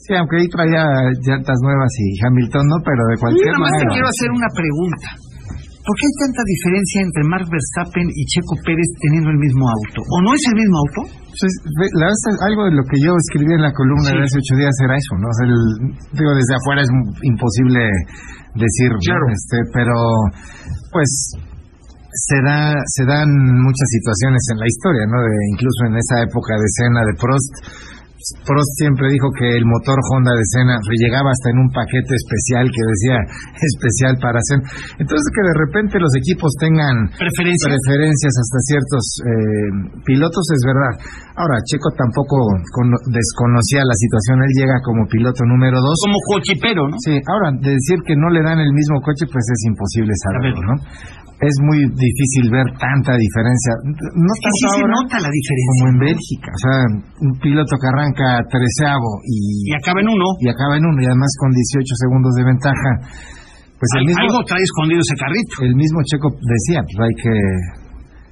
Sí, 0.01 0.17
aunque 0.17 0.41
ahí 0.41 0.49
traía 0.49 0.85
llantas 1.29 1.59
nuevas 1.61 1.93
y 2.01 2.09
Hamilton 2.25 2.65
no, 2.73 2.77
pero 2.89 3.03
de 3.13 3.17
cualquier 3.21 3.53
Nada 3.53 3.61
más 3.61 3.73
te 3.77 3.85
manera. 3.85 3.93
quiero 3.93 4.09
hacer 4.09 4.31
una 4.33 4.51
pregunta. 4.57 5.09
¿Por 5.89 5.95
qué 5.97 6.05
hay 6.05 6.17
tanta 6.21 6.43
diferencia 6.45 6.99
entre 7.01 7.23
Mark 7.33 7.49
Verstappen 7.49 8.07
y 8.13 8.23
Checo 8.29 8.55
Pérez 8.61 8.89
teniendo 9.01 9.33
el 9.33 9.41
mismo 9.41 9.65
auto? 9.73 10.05
¿O 10.05 10.17
no 10.21 10.37
es 10.37 10.43
el 10.53 10.57
mismo 10.61 10.77
auto? 10.85 11.01
Pues, 11.33 11.53
la 11.97 12.13
verdad 12.13 12.45
algo 12.45 12.63
de 12.69 12.75
lo 12.77 12.85
que 12.85 12.99
yo 13.01 13.17
escribí 13.17 13.57
en 13.57 13.65
la 13.65 13.73
columna 13.73 14.13
Sí. 14.13 14.21
de 14.21 14.25
hace 14.29 14.37
ocho 14.37 14.55
días 14.61 14.77
era 14.85 14.95
eso, 15.01 15.13
¿no? 15.17 15.27
O 15.33 15.35
sea, 15.41 15.47
el- 15.49 15.81
digo, 16.13 16.31
desde 16.37 16.53
afuera 16.61 16.81
es 16.85 16.91
imposible 17.25 17.81
decir, 18.53 18.91
¿no? 18.93 19.01
Claro. 19.01 19.27
Este, 19.33 19.57
pero 19.73 19.97
pues 20.93 21.09
se 22.13 22.37
da, 22.45 22.77
se 22.85 23.05
dan 23.09 23.29
muchas 23.65 23.89
situaciones 23.89 24.43
en 24.53 24.59
la 24.61 24.69
historia, 24.69 25.05
¿no? 25.09 25.19
De, 25.25 25.33
incluso 25.57 25.81
en 25.89 25.95
esa 25.97 26.17
época 26.21 26.53
de 26.53 26.67
escena 26.69 27.01
de 27.01 27.15
Prost, 27.17 27.53
Prost 28.43 28.71
siempre 28.83 29.07
dijo 29.15 29.31
que 29.39 29.47
el 29.47 29.63
motor 29.63 29.95
Honda 30.11 30.35
de 30.35 30.43
Senna 30.51 30.77
llegaba 30.99 31.31
hasta 31.31 31.55
en 31.55 31.59
un 31.63 31.71
paquete 31.71 32.13
especial 32.19 32.67
que 32.67 32.83
decía 32.83 33.17
especial 33.73 34.13
para 34.19 34.43
Senna. 34.43 34.67
Entonces 34.99 35.27
que 35.31 35.43
de 35.47 35.55
repente 35.55 36.03
los 36.03 36.11
equipos 36.19 36.51
tengan 36.59 37.07
Preferencia. 37.15 37.71
preferencias 37.71 38.35
hasta 38.35 38.59
ciertos 38.67 39.05
eh, 39.23 39.71
pilotos 40.03 40.45
es 40.51 40.63
verdad. 40.67 40.93
Ahora, 41.39 41.63
Checo 41.63 41.95
tampoco 41.95 42.35
cono- 42.75 42.99
desconocía 43.15 43.87
la 43.87 43.95
situación, 43.95 44.43
él 44.43 44.53
llega 44.59 44.83
como 44.83 45.07
piloto 45.07 45.47
número 45.47 45.79
dos. 45.79 45.95
Como 46.03 46.19
cochipero, 46.35 46.83
¿no? 46.91 46.97
Sí, 46.99 47.15
ahora, 47.23 47.55
de 47.55 47.71
decir 47.79 48.03
que 48.03 48.19
no 48.19 48.29
le 48.35 48.43
dan 48.43 48.59
el 48.59 48.75
mismo 48.75 48.99
coche, 49.01 49.31
pues 49.31 49.47
es 49.47 49.61
imposible 49.71 50.11
saberlo, 50.19 50.59
¿no? 50.67 50.75
Es 51.39 51.55
muy 51.63 51.79
difícil 51.87 52.51
ver 52.51 52.67
tanta 52.83 53.15
diferencia. 53.15 53.71
No 54.19 54.33
sí 54.35 54.43
se 54.43 54.67
ahora 54.83 54.91
nota 54.99 55.17
la 55.23 55.31
diferencia. 55.31 55.71
como 55.79 55.87
en 55.95 55.99
Bélgica. 56.11 56.51
O 56.51 56.61
sea, 56.67 56.77
un 57.23 57.33
piloto 57.39 57.73
que 57.79 57.87
arranca 57.95 58.27
treceavo 58.51 59.11
y, 59.23 59.71
Y 59.71 59.75
acaba 59.79 60.03
en 60.03 60.09
uno. 60.11 60.27
y 60.43 60.49
acaba 60.51 60.75
en 60.75 60.85
uno, 60.85 60.99
y 60.99 61.07
además 61.07 61.31
con 61.39 61.51
18 61.55 61.95
segundos 61.95 62.33
de 62.35 62.43
ventaja. 62.43 62.91
Pues 63.79 63.91
el 63.95 64.03
Al- 64.03 64.07
mismo, 64.11 64.23
Algo 64.27 64.41
trae 64.51 64.63
escondido 64.67 64.99
ese 64.99 65.15
carrito. 65.15 65.55
el 65.63 65.75
mismo 65.79 65.99
Checo 66.03 66.27
decía, 66.43 66.83
pues 66.83 66.99
hay 67.07 67.15
que 67.23 67.35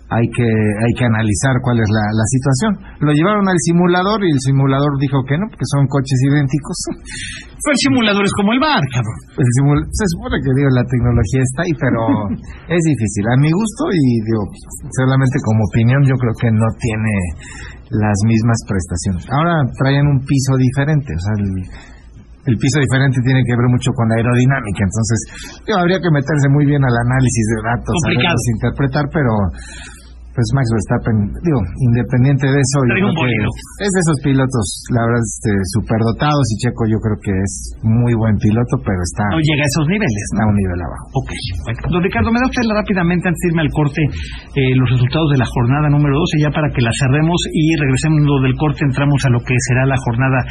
hay 0.09 0.27
que 0.31 0.47
hay 0.47 0.93
que 0.95 1.05
analizar 1.05 1.55
cuál 1.67 1.83
es 1.83 1.89
la, 1.91 2.05
la 2.15 2.27
situación. 2.31 2.71
Lo 3.03 3.11
llevaron 3.13 3.43
al 3.49 3.59
simulador 3.59 4.23
y 4.23 4.31
el 4.31 4.41
simulador 4.41 4.95
dijo 5.03 5.19
que 5.27 5.35
no, 5.39 5.47
porque 5.51 5.67
son 5.67 5.87
coches 5.91 6.19
idénticos. 6.31 6.79
Pero 7.67 7.73
el 7.75 7.83
simulador 7.83 8.23
es 8.23 8.35
como 8.39 8.53
el 8.55 8.61
bar, 8.63 8.83
cabrón. 8.95 9.19
El 9.35 9.49
simul- 9.59 9.87
se 9.91 10.07
supone 10.15 10.39
que 10.39 10.51
digo 10.55 10.71
la 10.71 10.87
tecnología 10.87 11.41
está 11.43 11.61
ahí, 11.67 11.75
pero 11.83 11.99
es 12.79 12.83
difícil. 12.87 13.25
A 13.27 13.37
mi 13.43 13.51
gusto 13.51 13.83
y 13.91 14.03
digo 14.23 14.43
solamente 14.95 15.35
como 15.43 15.65
opinión, 15.67 15.99
yo 16.07 16.15
creo 16.15 16.35
que 16.39 16.51
no 16.55 16.69
tiene 16.79 17.15
las 17.91 18.15
mismas 18.29 18.61
prestaciones. 18.71 19.27
Ahora 19.35 19.67
traen 19.83 20.07
un 20.07 20.21
piso 20.23 20.55
diferente, 20.55 21.11
o 21.11 21.19
sea, 21.27 21.35
el, 21.43 21.51
el 22.55 22.57
piso 22.61 22.79
diferente 22.79 23.19
tiene 23.27 23.43
que 23.43 23.55
ver 23.59 23.67
mucho 23.73 23.91
con 23.99 24.07
la 24.11 24.15
aerodinámica, 24.23 24.81
entonces 24.87 25.19
digo, 25.67 25.79
habría 25.83 25.99
que 25.99 26.11
meterse 26.15 26.47
muy 26.55 26.67
bien 26.71 26.83
al 26.87 26.95
análisis 26.95 27.47
de 27.51 27.59
datos, 27.67 27.95
Complicado. 27.99 28.31
saberlos 28.31 28.47
interpretar, 28.55 29.05
pero 29.11 29.33
pues 30.37 30.53
Max 30.53 30.69
Verstappen, 30.69 31.17
digo, 31.41 31.61
independiente 31.81 32.45
de 32.45 32.61
eso, 32.61 32.77
yo 32.93 33.09
creo 33.09 33.25
que 33.25 33.89
es 33.89 33.89
de 33.89 34.01
esos 34.05 34.19
pilotos, 34.21 34.67
la 34.93 35.01
verdad, 35.09 35.25
este, 35.25 35.53
superdotados 35.73 36.45
y 36.53 36.55
Checo 36.61 36.85
yo 36.93 37.01
creo 37.01 37.17
que 37.25 37.33
es 37.33 37.53
muy 37.81 38.13
buen 38.13 38.37
piloto, 38.37 38.77
pero 38.85 39.01
está, 39.01 39.25
No 39.33 39.41
llega 39.41 39.65
a 39.65 39.71
esos 39.73 39.89
niveles, 39.89 40.25
está 40.29 40.45
¿no? 40.45 40.45
a 40.45 40.53
un 40.53 40.59
nivel 40.61 40.77
abajo. 40.77 41.07
Ok. 41.17 41.31
Bueno, 41.65 41.81
don 41.89 42.03
Ricardo, 42.05 42.29
¿me 42.29 42.37
da 42.37 42.53
usted 42.53 42.69
rápidamente, 42.69 43.25
antes 43.33 43.41
de 43.41 43.49
irme 43.49 43.65
al 43.65 43.73
corte, 43.73 44.03
eh, 44.61 44.77
los 44.77 44.89
resultados 44.93 45.29
de 45.33 45.41
la 45.41 45.49
jornada 45.49 45.89
número 45.89 46.21
12, 46.21 46.45
ya 46.45 46.53
para 46.53 46.69
que 46.69 46.85
la 46.85 46.93
cerremos 46.93 47.41
y 47.57 47.65
regresemos 47.81 48.21
del 48.45 48.57
corte, 48.61 48.85
entramos 48.85 49.17
a 49.25 49.33
lo 49.33 49.41
que 49.41 49.57
será 49.57 49.89
la 49.89 49.97
jornada 50.05 50.45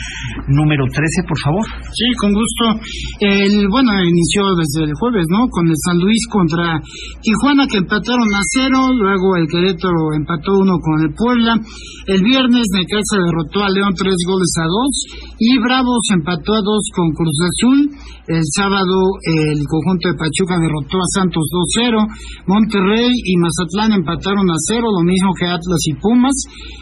número 0.49 0.89
13, 0.89 1.29
por 1.29 1.37
favor? 1.37 1.61
Sí, 1.93 2.09
con 2.17 2.33
gusto. 2.33 2.81
El, 3.21 3.69
bueno, 3.69 3.93
inició 4.01 4.49
desde 4.57 4.89
el 4.89 4.97
jueves, 4.97 5.29
¿no? 5.29 5.45
Con 5.53 5.69
el 5.69 5.77
San 5.77 6.01
Luis 6.01 6.25
contra 6.33 6.81
Tijuana, 7.21 7.69
que 7.69 7.85
empataron 7.85 8.25
a 8.33 8.41
cero. 8.49 8.81
Luego 8.97 9.37
el 9.37 9.45
Querétaro 9.45 9.74
empató 10.15 10.59
uno 10.59 10.79
con 10.79 11.01
el 11.01 11.13
Puebla. 11.13 11.59
El 12.07 12.21
viernes 12.23 12.63
Necaxa 12.73 13.17
derrotó 13.17 13.63
a 13.63 13.69
León 13.69 13.93
tres 13.97 14.15
goles 14.27 14.51
a 14.59 14.65
dos. 14.65 14.93
Y 15.39 15.57
Bravos 15.59 16.05
empató 16.13 16.53
a 16.53 16.61
dos 16.61 16.83
con 16.95 17.11
Cruz 17.11 17.39
Azul. 17.43 17.79
El 18.27 18.41
sábado 18.57 18.97
el 19.21 19.61
conjunto 19.69 20.09
de 20.09 20.17
Pachuca 20.17 20.57
derrotó 20.57 20.97
a 20.97 21.13
Santos 21.13 21.45
2-0. 21.77 22.01
Monterrey 22.47 23.09
y 23.13 23.33
Mazatlán 23.37 23.93
empataron 23.93 24.49
a 24.49 24.57
cero, 24.65 24.87
lo 24.89 25.03
mismo 25.05 25.29
que 25.37 25.45
Atlas 25.45 25.83
y 25.85 25.93
Pumas. 26.01 26.33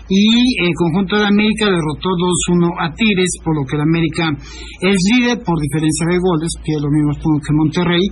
Y 0.07 0.63
el 0.63 0.73
conjunto 0.75 1.17
de 1.17 1.27
América 1.27 1.67
derrotó 1.67 2.15
2-1 2.47 2.71
a 2.79 2.93
Tigres, 2.93 3.31
por 3.43 3.55
lo 3.55 3.65
que 3.65 3.75
el 3.75 3.83
América 3.83 4.31
es 4.81 4.97
líder 5.15 5.43
por 5.43 5.59
diferencia 5.59 6.07
de 6.07 6.19
goles, 6.19 6.51
que 6.63 6.71
es 6.75 6.81
lo 6.81 6.91
mismo 6.91 7.12
que 7.39 7.53
Monterrey, 7.53 8.03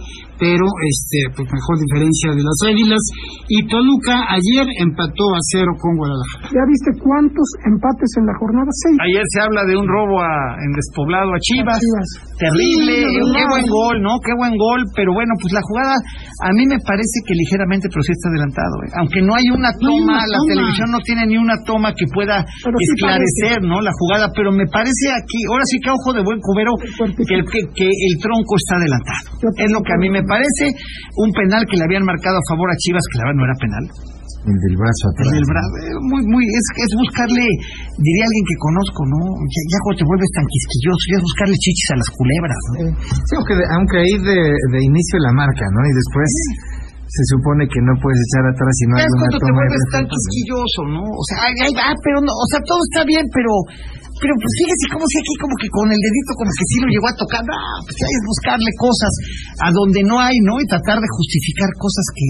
pero 0.42 0.66
este 0.66 1.20
pues 1.38 1.46
mejor 1.46 1.76
diferencia 1.86 2.34
de 2.34 2.42
las 2.42 2.58
Águilas. 2.66 3.04
Y 3.46 3.62
Toluca 3.70 4.26
ayer 4.34 4.66
empató 4.82 5.26
a 5.38 5.42
cero 5.54 5.70
con 5.78 5.94
Guadalajara. 6.02 6.50
¿Ya 6.50 6.64
viste 6.66 6.90
cuántos 6.98 7.46
empates 7.70 8.10
en 8.18 8.26
la 8.26 8.34
jornada? 8.42 8.70
Seis. 8.74 8.98
Ayer 9.06 9.26
se 9.30 9.40
habla 9.46 9.62
de 9.70 9.76
un 9.78 9.86
robo 9.86 10.18
a- 10.18 10.58
en 10.66 10.72
despoblado 10.74 11.30
a 11.30 11.40
Chivas. 11.46 11.78
Chivas. 11.78 12.10
Terrible, 12.42 13.06
Sí, 13.06 13.22
qué 13.38 13.44
buen 13.54 13.68
gol, 13.70 13.96
¿no? 14.02 14.18
Qué 14.26 14.34
buen 14.34 14.58
gol, 14.58 14.82
pero 14.98 15.14
bueno, 15.14 15.30
pues 15.38 15.54
la 15.54 15.62
jugada 15.62 15.94
a 16.42 16.50
mí 16.58 16.66
me 16.66 16.82
parece 16.82 17.22
que 17.22 17.38
ligeramente, 17.38 17.86
pero 17.94 18.02
sí 18.02 18.12
está 18.18 18.34
adelantado. 18.34 18.76
¿eh? 18.82 18.90
Aunque 18.98 19.22
no 19.22 19.38
hay 19.38 19.46
una 19.54 19.70
No 19.70 19.78
hay 19.78 20.02
toma, 20.02 20.18
una 20.18 20.26
la 20.26 20.38
toma. 20.42 20.50
televisión 20.50 20.88
no 20.90 21.00
tiene 21.06 21.24
ni 21.30 21.38
una 21.38 21.58
toma 21.70 21.94
que 21.94 22.10
pueda 22.10 22.42
Pero 22.66 22.76
sí 22.82 22.90
esclarecer, 22.98 23.62
¿no? 23.62 23.78
La 23.86 23.94
jugada, 23.94 24.34
pero 24.34 24.50
me 24.50 24.66
parece 24.66 25.14
aquí, 25.14 25.40
ahora 25.54 25.66
sí 25.70 25.78
que 25.78 25.90
a 25.90 25.94
ojo 25.94 26.10
de 26.18 26.24
buen 26.26 26.40
cubero, 26.42 26.72
que, 26.82 27.36
el- 27.38 27.46
que, 27.46 27.62
que 27.78 27.86
el 27.86 28.14
tronco 28.18 28.58
está 28.58 28.82
adelantado. 28.82 29.22
Es 29.62 29.70
lo 29.70 29.80
que 29.86 29.94
a 29.94 30.00
mí 30.02 30.10
me 30.10 30.24
parece, 30.24 30.30
un 31.18 31.30
penal 31.36 31.64
que 31.68 31.76
le 31.78 31.84
habían 31.86 32.06
marcado 32.08 32.38
a 32.40 32.46
favor 32.52 32.68
a 32.72 32.76
Chivas, 32.80 33.04
que 33.12 33.16
la 33.20 33.24
verdad 33.28 33.38
no 33.40 33.46
era 33.50 33.58
penal. 33.60 33.86
El 34.42 34.58
del 34.58 34.74
brazo 34.74 35.04
atrás. 35.14 35.30
El 35.38 35.46
bra- 35.46 35.70
eh, 35.86 35.94
muy, 36.02 36.22
muy, 36.26 36.42
es, 36.50 36.66
es 36.82 36.92
buscarle, 36.98 37.46
diría 38.02 38.26
alguien 38.26 38.46
que 38.50 38.58
conozco, 38.58 39.02
¿no? 39.06 39.22
Ya, 39.38 39.62
ya 39.70 39.78
cuando 39.86 39.98
te 40.02 40.06
vuelves 40.10 40.32
tan 40.34 40.46
quisquilloso, 40.50 41.04
ya 41.14 41.18
es 41.22 41.24
buscarle 41.30 41.56
chichis 41.62 41.90
a 41.94 41.98
las 42.02 42.10
culebras, 42.18 42.62
¿no? 42.66 42.74
Sí, 43.06 43.34
aunque, 43.38 43.54
de- 43.62 43.70
aunque 43.78 43.96
ahí 44.02 44.16
de, 44.18 44.40
de 44.74 44.80
inicio 44.82 45.16
la 45.22 45.34
marca, 45.38 45.62
¿no? 45.70 45.80
Y 45.86 45.94
después 45.94 46.30
se 47.06 47.24
supone 47.38 47.68
que 47.70 47.80
no 47.86 47.94
puedes 48.02 48.18
echar 48.18 48.46
atrás 48.50 48.72
si 48.82 48.86
no 48.90 48.94
hay 48.98 49.04
es 49.06 49.12
una 49.14 49.20
cuando 49.22 49.38
te 49.38 49.46
toma 49.46 49.52
de 49.52 49.58
vuelves 49.62 49.86
tan 49.94 50.06
quisquilloso, 50.10 50.82
¿no? 50.96 51.04
O 51.06 51.24
sea, 51.30 51.38
ay, 51.46 51.54
ay, 51.62 51.74
ah, 51.86 51.96
pero 52.02 52.18
no, 52.26 52.32
o 52.34 52.48
sea, 52.50 52.60
todo 52.66 52.82
está 52.90 53.02
bien, 53.06 53.26
pero, 53.36 53.52
pero 54.22 54.34
pues 54.38 54.52
fíjese 54.62 54.86
cómo 54.94 55.04
si 55.10 55.18
aquí 55.18 55.34
como 55.42 55.56
que 55.58 55.70
con 55.74 55.88
el 55.90 55.98
dedito 56.00 56.32
como 56.38 56.52
que 56.54 56.66
sí 56.70 56.78
lo 56.86 56.88
llegó 56.94 57.08
a 57.10 57.16
tocar, 57.18 57.42
ah, 57.42 57.78
pues 57.84 57.96
ya 57.98 58.08
es 58.08 58.22
buscarle 58.30 58.72
cosas 58.78 59.14
a 59.66 59.68
donde 59.74 60.02
no 60.06 60.16
hay, 60.22 60.38
¿no? 60.46 60.54
Y 60.62 60.66
tratar 60.70 61.02
de 61.02 61.10
justificar 61.18 61.70
cosas 61.82 62.06
que, 62.14 62.28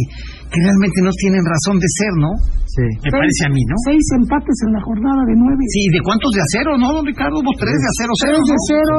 que 0.56 0.60
realmente 0.64 1.00
no 1.04 1.12
tienen 1.20 1.44
razón 1.44 1.76
de 1.78 1.90
ser, 2.00 2.14
¿no? 2.24 2.32
Sí. 2.72 2.88
Me 3.04 3.12
parece 3.12 3.42
a 3.46 3.52
mí, 3.52 3.60
¿no? 3.68 3.76
Seis 3.84 4.06
empates 4.16 4.58
en 4.64 4.72
la 4.72 4.82
jornada 4.88 5.22
de 5.28 5.36
nueve. 5.36 5.60
Sí, 5.76 5.84
¿de 5.92 6.00
cuántos 6.08 6.32
de 6.32 6.40
acero, 6.40 6.80
no, 6.80 6.88
don 6.96 7.04
Ricardo? 7.04 7.36
Hubo 7.44 7.52
tres 7.60 7.76
de 7.76 7.88
acero, 7.92 8.12
cero. 8.16 8.38
Tres 8.40 8.48
de 8.48 8.56
¿no? 8.56 8.68
cero. 8.72 8.96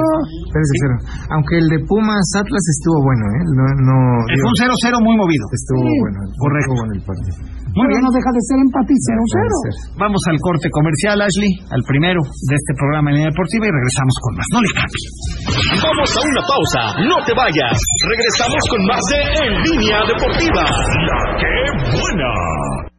Tres 0.52 0.66
de 0.68 0.76
cero. 0.76 0.96
Aunque 1.32 1.54
el 1.56 1.66
de 1.72 1.78
Pumas 1.88 2.28
Atlas 2.36 2.64
estuvo 2.68 3.00
bueno, 3.00 3.24
¿eh? 3.32 3.42
No, 3.56 3.64
no, 3.88 3.96
Es 4.28 4.36
digo, 4.36 4.44
un 4.52 4.56
cero, 4.60 4.74
cero 4.84 4.96
muy 5.00 5.16
movido. 5.16 5.44
estuvo 5.56 5.80
Sí. 5.88 5.96
bueno. 6.04 6.20
Correcto. 6.36 6.68
Estuvo 6.68 6.80
bueno 6.84 6.92
el 7.00 7.04
partido. 7.08 7.36
Muy 7.72 7.88
Pero 7.88 7.96
bien. 7.96 8.04
no 8.04 8.10
deja 8.12 8.30
de 8.36 8.42
ser 8.48 8.58
empate 8.62 8.92
y 8.92 9.00
cero 9.08 9.22
Puede 9.22 9.32
cero. 9.32 9.56
ser. 9.64 9.74
Vamos 9.96 10.22
al 10.28 10.38
corte 10.44 10.66
comercial, 10.68 11.16
Ashley, 11.24 11.52
al 11.72 11.82
primero 11.88 12.20
de 12.20 12.54
este 12.54 12.72
programa 12.76 13.06
en 13.10 13.14
línea 13.16 13.30
deportiva 13.32 13.64
y 13.64 13.72
regresamos 13.72 14.14
con 14.22 14.32
más. 14.36 14.46
No 14.52 14.60
le 14.60 14.70
cambie. 14.76 15.08
Vamos 15.80 16.08
a 16.12 16.20
una 16.20 16.42
pausa, 16.44 16.80
no 17.08 17.16
te 17.24 17.32
vayas. 17.32 17.76
Regresamos 18.12 18.62
con 18.68 18.80
más 18.86 19.02
de 19.08 19.18
En 19.48 19.52
Línea 19.72 19.98
Deportiva. 20.04 20.62
La 20.68 21.18
que 21.40 21.52
buena. 21.96 22.91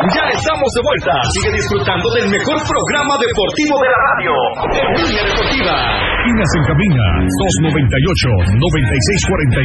Ya 0.00 0.24
estamos 0.32 0.64
de 0.72 0.80
vuelta. 0.80 1.12
Sigue 1.36 1.52
disfrutando 1.60 2.08
del 2.16 2.24
mejor 2.32 2.56
programa 2.56 3.20
deportivo 3.20 3.76
de 3.84 3.88
la 3.92 4.00
radio. 4.00 4.32
En 4.64 4.96
Deportiva. 5.28 5.76
Líneas 6.24 6.48
en 6.56 6.64
cabina 6.72 7.04
298-9642 7.68 9.60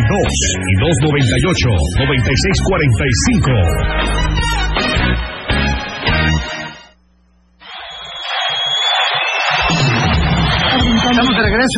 y 0.60 0.76
298-9645. 4.76 4.85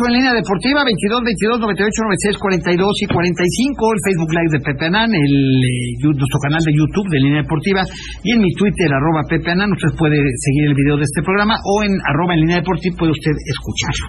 En 0.08 0.14
línea 0.16 0.32
deportiva 0.32 0.80
22 0.84 1.20
22 1.20 1.60
98 1.60 2.40
96 2.40 2.40
42 2.40 3.04
y 3.04 3.06
45 3.12 3.92
el 3.92 4.00
Facebook 4.00 4.32
Live 4.32 4.52
de 4.56 4.60
Pepe 4.64 4.84
Anán 4.88 5.10
el 5.12 5.36
eh, 5.60 6.00
nuestro 6.00 6.38
canal 6.40 6.62
de 6.64 6.72
YouTube 6.72 7.08
de 7.12 7.20
línea 7.20 7.42
deportiva 7.44 7.84
y 8.24 8.32
en 8.32 8.40
mi 8.40 8.50
Twitter 8.56 8.88
arroba 8.88 9.28
Pepe 9.28 9.52
Anán 9.52 9.68
usted 9.68 9.92
puede 10.00 10.16
seguir 10.16 10.72
el 10.72 10.76
video 10.76 10.96
de 10.96 11.04
este 11.04 11.20
programa 11.20 11.60
o 11.60 11.84
en 11.84 11.92
arroba 12.08 12.32
en 12.32 12.40
línea 12.40 12.64
deportiva 12.64 12.96
puede 12.96 13.12
usted 13.12 13.36
escucharlo 13.36 14.06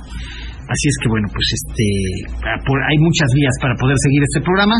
así 0.71 0.85
es 0.87 0.95
que 1.03 1.07
bueno 1.11 1.27
pues 1.35 1.47
este 1.51 1.85
ah, 2.47 2.59
hay 2.63 2.97
muchas 3.03 3.29
vías 3.35 3.55
para 3.59 3.75
poder 3.75 3.99
seguir 3.99 4.23
este 4.23 4.39
programa 4.39 4.75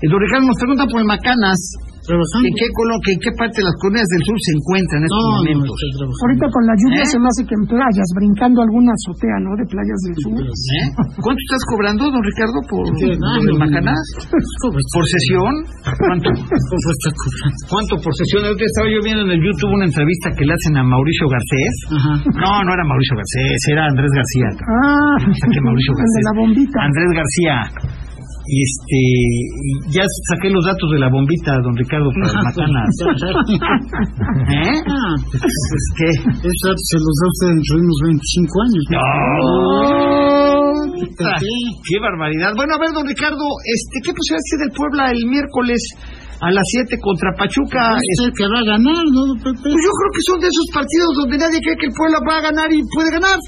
el 0.00 0.08
don 0.08 0.20
Ricardo 0.20 0.46
nos 0.48 0.58
pregunta 0.58 0.84
por 0.88 0.98
el 1.00 1.06
Macanas. 1.06 1.91
¿En 2.02 2.54
qué, 2.58 2.66
en 2.66 3.20
qué 3.22 3.30
parte 3.38 3.56
de 3.62 3.66
las 3.70 3.76
colonias 3.78 4.08
del 4.10 4.22
sur 4.26 4.38
se 4.42 4.52
encuentra 4.58 4.94
en 4.98 5.04
estos 5.06 5.22
No, 5.22 5.30
momentos? 5.38 5.76
Ahorita 6.02 6.46
con 6.50 6.62
la 6.66 6.74
lluvia 6.74 7.02
¿Eh? 7.06 7.10
se 7.14 7.18
me 7.22 7.28
hace 7.30 7.42
que 7.46 7.54
en 7.54 7.64
playas, 7.70 8.08
brincando 8.18 8.58
alguna 8.62 8.90
azotea, 8.90 9.38
¿no? 9.38 9.50
De 9.54 9.64
playas 9.70 9.98
del 10.02 10.16
sur. 10.18 10.34
¿Eh? 10.42 10.86
¿Cuánto 11.22 11.40
estás 11.46 11.62
cobrando, 11.70 12.02
don 12.10 12.22
Ricardo, 12.26 12.58
por, 12.66 12.82
el 12.90 13.18
no, 13.22 13.54
Macanás? 13.62 14.02
¿Cómo 14.66 14.76
está? 14.82 14.92
¿Por 14.98 15.04
sesión? 15.06 15.52
¿Cuánto? 16.02 16.28
¿Cuánto 17.70 17.92
por 18.02 18.12
sesión? 18.18 18.40
El 18.50 18.56
día 18.58 18.66
estaba 18.66 18.88
yo 18.90 19.00
viendo 19.06 19.22
en 19.22 19.30
el 19.38 19.40
YouTube 19.42 19.70
una 19.70 19.86
entrevista 19.86 20.34
que 20.34 20.42
le 20.42 20.52
hacen 20.58 20.74
a 20.78 20.82
Mauricio 20.82 21.26
Garcés. 21.30 21.74
Ajá. 21.94 22.12
No, 22.34 22.50
no 22.66 22.70
era 22.74 22.82
Mauricio 22.82 23.14
Garcés, 23.14 23.58
era 23.70 23.82
Andrés 23.86 24.10
García. 24.10 24.48
Ah, 24.58 25.16
Mauricio 25.62 25.92
el 25.94 25.98
Garcés. 26.02 26.18
de 26.18 26.22
la 26.26 26.34
bombita. 26.34 26.76
Andrés 26.82 27.10
García. 27.14 27.54
Y 28.52 28.60
este, 28.68 29.00
y 29.64 29.96
ya 29.96 30.04
saqué 30.28 30.52
los 30.52 30.60
datos 30.60 30.84
de 30.92 31.00
la 31.00 31.08
bombita, 31.08 31.56
don 31.64 31.72
Ricardo, 31.72 32.12
para 32.12 32.28
el 32.28 32.36
Macanas. 32.52 32.92
¿Eh? 34.60 34.76
Ah, 34.92 35.16
Pues, 35.24 35.84
¿Qué? 35.96 36.12
eso 36.12 36.68
se 36.76 36.96
los 37.00 37.14
da 37.16 37.26
usted 37.32 37.48
dentro 37.56 37.72
de 37.72 37.80
unos 37.80 38.00
25 38.12 38.52
años. 38.60 38.84
¿no? 38.92 39.00
¡Qué 41.16 41.96
barbaridad! 41.96 42.52
Bueno, 42.52 42.76
a 42.76 42.80
ver, 42.84 42.92
don 42.92 43.08
Ricardo, 43.08 43.40
este, 43.64 44.04
¿qué 44.04 44.12
posibilidades 44.12 44.48
tiene 44.52 44.64
el 44.68 44.74
Puebla 44.76 45.02
el 45.16 45.22
miércoles 45.32 45.80
a 46.44 46.52
las 46.52 46.66
7 46.76 46.92
contra 47.00 47.32
Pachuca? 47.32 47.96
Usted 47.96 48.36
que 48.36 48.46
va 48.52 48.60
a 48.60 48.68
ganar, 48.68 49.00
¿no, 49.16 49.32
Pepe? 49.40 49.64
Pues 49.64 49.80
yo 49.80 49.92
creo 49.96 50.12
que 50.12 50.22
son 50.28 50.38
de 50.44 50.48
esos 50.52 50.68
partidos 50.76 51.10
donde 51.24 51.40
nadie 51.40 51.56
cree 51.64 51.80
que 51.80 51.88
el 51.88 51.96
Puebla 51.96 52.20
va 52.20 52.36
a 52.36 52.44
ganar 52.52 52.68
y 52.68 52.84
puede 52.92 53.16
ganar. 53.16 53.40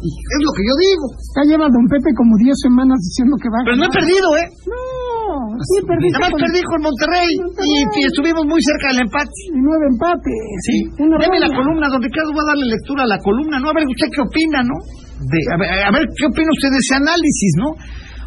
Es 0.00 0.40
lo 0.42 0.50
que 0.54 0.62
yo 0.64 0.74
digo. 0.74 1.06
Ya 1.38 1.42
lleva 1.48 1.66
Don 1.70 1.86
Pepe 1.86 2.10
como 2.16 2.34
10 2.38 2.50
semanas 2.66 2.98
diciendo 2.98 3.34
que 3.38 3.48
va 3.48 3.58
a 3.60 3.64
Pero 3.64 3.76
no 3.78 3.86
he 3.86 3.92
perdido, 3.94 4.28
¿eh? 4.40 4.48
No, 4.66 5.54
sí 5.60 5.76
perdiste 5.86 6.18
Nada 6.18 6.30
más 6.30 6.40
perdí 6.40 6.60
con 6.66 6.78
Monterrey 6.82 7.30
y, 7.30 7.72
y 7.84 8.02
estuvimos 8.06 8.44
muy 8.46 8.60
cerca 8.62 8.86
del 8.94 9.06
empate. 9.06 9.40
y 9.50 9.60
nueve 9.60 9.84
empates. 9.90 10.38
Sí. 10.66 10.76
Deme 10.98 11.38
la 11.40 11.50
columna, 11.50 11.86
don 11.88 12.02
Ricardo, 12.02 12.30
va 12.34 12.42
a 12.44 12.50
darle 12.54 12.66
lectura 12.70 13.02
a 13.04 13.10
la 13.10 13.18
columna, 13.22 13.56
¿no? 13.58 13.70
A 13.70 13.76
ver, 13.76 13.86
¿usted 13.86 14.08
qué 14.10 14.20
opina, 14.22 14.62
no? 14.62 14.76
De, 15.24 15.40
a, 15.52 15.56
ver, 15.56 15.68
a 15.70 15.90
ver, 15.94 16.04
¿qué 16.14 16.24
opina 16.26 16.50
usted 16.50 16.70
de 16.74 16.80
ese 16.82 16.94
análisis, 16.98 17.52
no? 17.58 17.68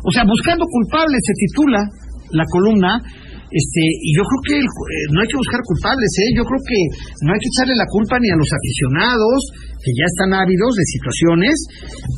O 0.08 0.12
sea, 0.12 0.24
buscando 0.24 0.64
culpables 0.66 1.20
se 1.20 1.36
titula 1.36 1.82
la 2.32 2.46
columna. 2.50 3.02
Este, 3.48 3.82
y 4.04 4.10
yo 4.12 4.24
creo 4.28 4.42
que 4.44 4.56
el- 4.60 4.68
eh, 4.68 5.06
no 5.16 5.18
hay 5.24 5.30
que 5.32 5.40
buscar 5.40 5.62
culpables, 5.64 6.12
¿eh? 6.20 6.30
Yo 6.36 6.44
creo 6.44 6.62
que 6.68 6.80
no 7.24 7.30
hay 7.32 7.40
que 7.40 7.52
echarle 7.54 7.76
la 7.80 7.88
culpa 7.88 8.16
ni 8.20 8.28
a 8.28 8.38
los 8.38 8.52
aficionados, 8.52 9.40
que 9.80 9.92
ya 9.96 10.06
están 10.12 10.32
ávidos 10.36 10.72
de 10.76 10.86
situaciones. 11.00 11.56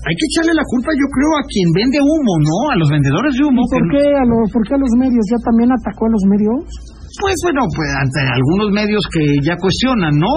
Hay 0.10 0.16
que 0.18 0.26
echarle 0.26 0.54
la 0.58 0.66
culpa, 0.66 0.90
yo 0.98 1.08
creo, 1.14 1.32
a 1.38 1.44
quien 1.46 1.68
vende 1.70 2.00
humo, 2.02 2.34
¿no? 2.42 2.58
A 2.74 2.76
los 2.82 2.90
vendedores 2.90 3.34
de 3.38 3.44
humo. 3.46 3.62
¿Y 3.62 3.70
por 3.70 3.84
qué, 3.94 4.04
a 4.10 4.26
los, 4.26 4.44
por 4.50 4.62
qué 4.66 4.74
a 4.74 4.82
los 4.82 4.94
medios? 4.98 5.24
¿Ya 5.30 5.40
también 5.46 5.70
atacó 5.70 6.10
a 6.10 6.12
los 6.18 6.24
medios? 6.26 6.66
Pues 7.20 7.36
bueno, 7.44 7.62
pues 7.76 7.90
ante 8.00 8.22
algunos 8.26 8.70
medios 8.72 9.04
que 9.12 9.24
ya 9.44 9.58
cuestionan, 9.58 10.14
¿no? 10.18 10.34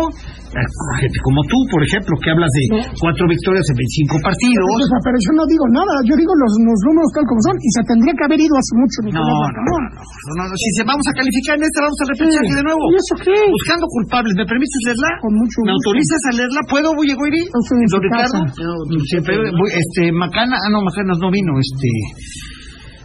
Gente 0.52 1.18
como 1.24 1.40
tú, 1.48 1.58
por 1.72 1.80
ejemplo, 1.80 2.12
que 2.20 2.28
hablas 2.28 2.50
de 2.52 2.62
cuatro 3.00 3.24
victorias 3.24 3.64
en 3.72 3.76
25 3.80 4.20
partidos. 4.20 4.68
Pero 5.00 5.16
yo 5.16 5.32
no 5.32 5.44
digo 5.48 5.64
nada, 5.72 5.94
yo 6.04 6.14
digo 6.14 6.32
los, 6.36 6.52
los 6.60 6.80
números 6.92 7.08
tal 7.16 7.24
como 7.24 7.40
son, 7.40 7.56
y 7.56 7.68
se 7.72 7.82
tendría 7.88 8.12
que 8.12 8.24
haber 8.28 8.40
ido 8.40 8.54
hace 8.54 8.74
mucho. 8.76 8.96
No, 9.08 9.16
no, 9.16 9.32
no, 9.32 9.36
Larcamón. 9.48 9.82
no, 9.88 10.32
no, 10.36 10.44
no, 10.52 10.54
Si 10.60 10.68
se 10.76 10.82
vamos 10.84 11.06
a 11.08 11.12
calificar 11.16 11.56
en 11.56 11.64
esta, 11.64 11.78
vamos 11.88 11.98
a 12.00 12.06
repechaje 12.12 12.52
de 12.52 12.64
nuevo. 12.68 12.82
¿Y 12.92 12.94
eso 13.00 13.14
qué? 13.16 13.36
Buscando 13.48 13.84
culpables. 13.88 14.32
¿Me 14.36 14.44
permites 14.44 14.80
leerla? 14.84 15.10
Con 15.24 15.32
mucho 15.40 15.56
¿Me 15.64 15.72
gusto. 15.72 15.88
autorizas 15.88 16.22
a 16.28 16.32
leerla? 16.36 16.60
¿Puedo, 16.68 16.88
Bullegoiri? 16.92 17.42
¿Don 17.48 18.02
Ricardo? 18.04 18.38
este, 18.44 20.12
Macana, 20.12 20.56
ah, 20.60 20.68
no, 20.68 20.84
Macanas 20.84 21.16
no 21.16 21.28
vino, 21.32 21.56
este... 21.56 21.88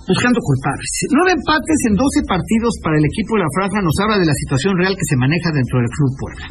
Buscando 0.08 0.39
culpables. 0.39 0.88
Nueve 1.12 1.36
empates 1.36 1.80
en 1.91 2.00
12 2.00 2.24
partidos 2.32 2.72
para 2.80 2.96
el 2.96 3.04
equipo 3.04 3.36
de 3.36 3.43
la 3.43 3.52
Franja 3.52 3.84
nos 3.84 3.91
habla 4.00 4.15
de 4.15 4.24
la 4.32 4.38
situación 4.39 4.80
real 4.80 4.96
que 4.96 5.04
se 5.04 5.20
maneja 5.20 5.52
dentro 5.52 5.84
del 5.84 5.91
Club 5.91 6.12
Puebla. 6.15 6.46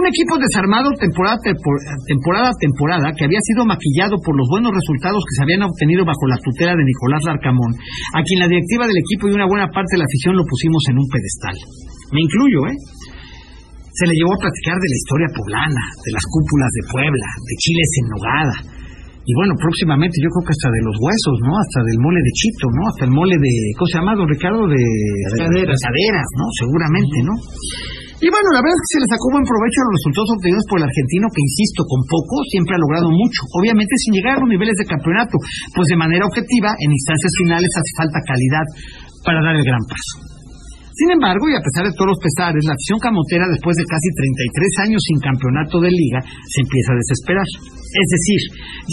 Un 0.00 0.04
equipo 0.08 0.32
desarmado 0.40 0.88
temporada, 0.96 1.36
tempor- 1.44 1.84
temporada 2.08 2.48
a 2.48 2.56
temporada 2.56 3.12
que 3.12 3.28
había 3.28 3.42
sido 3.44 3.68
maquillado 3.68 4.16
por 4.24 4.32
los 4.32 4.48
buenos 4.48 4.72
resultados 4.72 5.20
que 5.28 5.36
se 5.36 5.42
habían 5.44 5.68
obtenido 5.68 6.08
bajo 6.08 6.24
la 6.24 6.40
tutela 6.40 6.72
de 6.72 6.88
Nicolás 6.88 7.20
Larcamón, 7.28 7.72
a 8.16 8.20
quien 8.24 8.40
la 8.40 8.48
directiva 8.48 8.88
del 8.88 8.96
equipo 8.96 9.28
y 9.28 9.36
una 9.36 9.44
buena 9.44 9.68
parte 9.68 9.92
de 9.92 10.00
la 10.00 10.08
afición 10.08 10.32
lo 10.40 10.44
pusimos 10.48 10.80
en 10.88 10.96
un 10.96 11.08
pedestal. 11.12 11.56
Me 12.16 12.20
incluyo, 12.24 12.60
¿eh? 12.72 12.76
Se 13.92 14.04
le 14.08 14.12
llevó 14.16 14.32
a 14.36 14.40
platicar 14.44 14.76
de 14.76 14.88
la 14.92 14.98
historia 15.04 15.28
poblana, 15.36 15.84
de 16.00 16.12
las 16.16 16.24
cúpulas 16.32 16.70
de 16.72 16.82
Puebla, 16.96 17.28
de 17.44 17.54
chiles 17.60 17.90
en 18.00 18.06
nogada. 18.12 18.56
Y 19.26 19.32
bueno, 19.34 19.58
próximamente 19.58 20.22
yo 20.22 20.30
creo 20.30 20.46
que 20.46 20.54
hasta 20.54 20.70
de 20.70 20.82
los 20.86 20.96
huesos, 21.02 21.36
¿no? 21.42 21.52
Hasta 21.58 21.82
del 21.82 21.98
mole 21.98 22.22
de 22.22 22.32
chito, 22.38 22.66
¿no? 22.70 22.82
Hasta 22.86 23.04
el 23.10 23.12
mole 23.12 23.34
de, 23.34 23.52
¿cómo 23.74 23.88
se 23.90 23.98
llama, 23.98 24.14
don 24.14 24.30
Ricardo? 24.30 24.62
De 24.70 24.82
Caderas. 25.34 25.82
caderas, 25.82 26.28
¿no? 26.38 26.46
Seguramente, 26.62 27.16
¿no? 27.26 27.34
Y 28.22 28.30
bueno, 28.32 28.48
la 28.54 28.62
verdad 28.62 28.78
es 28.78 28.82
que 28.86 28.92
se 28.96 29.02
le 29.02 29.08
sacó 29.12 29.26
buen 29.34 29.44
provecho 29.44 29.78
a 29.82 29.86
los 29.90 29.96
resultados 29.98 30.30
obtenidos 30.40 30.64
por 30.70 30.78
el 30.78 30.88
argentino, 30.88 31.26
que 31.28 31.42
insisto, 31.42 31.80
con 31.84 32.00
poco 32.06 32.34
siempre 32.48 32.72
ha 32.72 32.80
logrado 32.80 33.08
mucho. 33.12 33.40
Obviamente 33.60 33.92
sin 34.06 34.14
llegar 34.14 34.38
a 34.38 34.42
los 34.46 34.48
niveles 34.48 34.78
de 34.78 34.86
campeonato, 34.88 35.36
pues 35.74 35.86
de 35.90 36.00
manera 36.00 36.24
objetiva, 36.24 36.70
en 36.80 36.88
instancias 36.94 37.32
finales 37.34 37.70
hace 37.76 37.92
falta 37.98 38.18
calidad 38.24 38.66
para 39.26 39.42
dar 39.42 39.58
el 39.58 39.66
gran 39.66 39.82
paso. 39.84 40.25
Sin 40.96 41.12
embargo, 41.12 41.44
y 41.44 41.52
a 41.52 41.60
pesar 41.60 41.84
de 41.84 41.92
todos 41.92 42.16
los 42.16 42.24
pesares, 42.24 42.64
la 42.64 42.72
afición 42.72 42.96
camotera, 42.96 43.44
después 43.52 43.76
de 43.76 43.84
casi 43.84 44.08
33 44.16 44.88
años 44.88 45.02
sin 45.04 45.20
campeonato 45.20 45.76
de 45.76 45.92
liga, 45.92 46.24
se 46.24 46.64
empieza 46.64 46.96
a 46.96 47.00
desesperar. 47.04 47.44
Es 47.44 48.08
decir, 48.16 48.40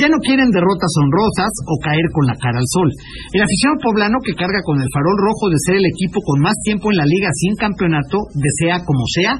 ya 0.03 0.07
no 0.11 0.19
quieren 0.19 0.51
derrotas 0.51 0.91
honrosas 0.99 1.51
o 1.63 1.79
caer 1.79 2.03
con 2.11 2.27
la 2.27 2.35
cara 2.35 2.59
al 2.59 2.67
sol. 2.67 2.91
El 3.31 3.47
aficionado 3.47 3.87
poblano 3.87 4.19
que 4.19 4.35
carga 4.35 4.59
con 4.67 4.83
el 4.83 4.91
farol 4.91 5.15
rojo 5.15 5.47
de 5.47 5.63
ser 5.63 5.79
el 5.79 5.87
equipo 5.87 6.19
con 6.27 6.43
más 6.43 6.59
tiempo 6.67 6.91
en 6.91 6.99
la 6.99 7.07
liga 7.07 7.31
sin 7.39 7.55
campeonato, 7.55 8.19
desea, 8.35 8.83
como 8.83 9.07
sea, 9.07 9.39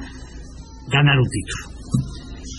ganar 0.88 1.20
un 1.20 1.28
título. 1.28 1.73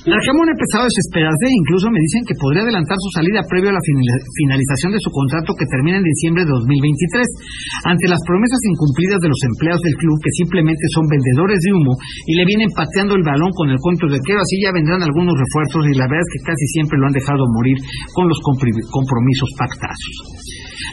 Larcamón 0.05 0.45
ha 0.49 0.53
empezado 0.53 0.85
a 0.85 0.91
desesperarse 0.93 1.45
e 1.49 1.57
incluso 1.65 1.89
me 1.89 1.97
dicen 1.97 2.21
que 2.29 2.37
podría 2.37 2.61
adelantar 2.61 2.93
su 3.01 3.09
salida 3.17 3.41
previo 3.49 3.73
a 3.73 3.77
la 3.77 3.81
finali- 3.81 4.21
finalización 4.37 4.93
de 4.93 5.01
su 5.01 5.09
contrato 5.09 5.57
que 5.57 5.65
termina 5.65 5.97
en 5.97 6.05
diciembre 6.05 6.45
de 6.45 6.53
2023, 6.53 7.89
ante 7.89 8.05
las 8.05 8.21
promesas 8.21 8.61
incumplidas 8.69 9.17
de 9.17 9.33
los 9.33 9.41
empleados 9.49 9.81
del 9.81 9.97
club 9.97 10.13
que 10.21 10.37
simplemente 10.37 10.85
son 10.93 11.09
vendedores 11.09 11.57
de 11.57 11.73
humo 11.73 11.97
y 12.29 12.37
le 12.37 12.45
vienen 12.45 12.69
pateando 12.77 13.17
el 13.17 13.25
balón 13.25 13.49
con 13.57 13.73
el 13.73 13.81
cuento 13.81 14.05
de 14.05 14.21
que 14.21 14.33
así 14.37 14.61
ya 14.61 14.69
vendrán 14.77 15.01
algunos 15.01 15.33
refuerzos 15.33 15.89
y 15.89 15.97
la 15.97 16.05
verdad 16.05 16.21
es 16.21 16.31
que 16.37 16.45
casi 16.53 16.65
siempre 16.69 17.01
lo 17.01 17.09
han 17.09 17.17
dejado 17.17 17.41
morir 17.49 17.77
con 18.13 18.29
los 18.29 18.37
compromisos 18.45 19.49
pactados. 19.57 20.05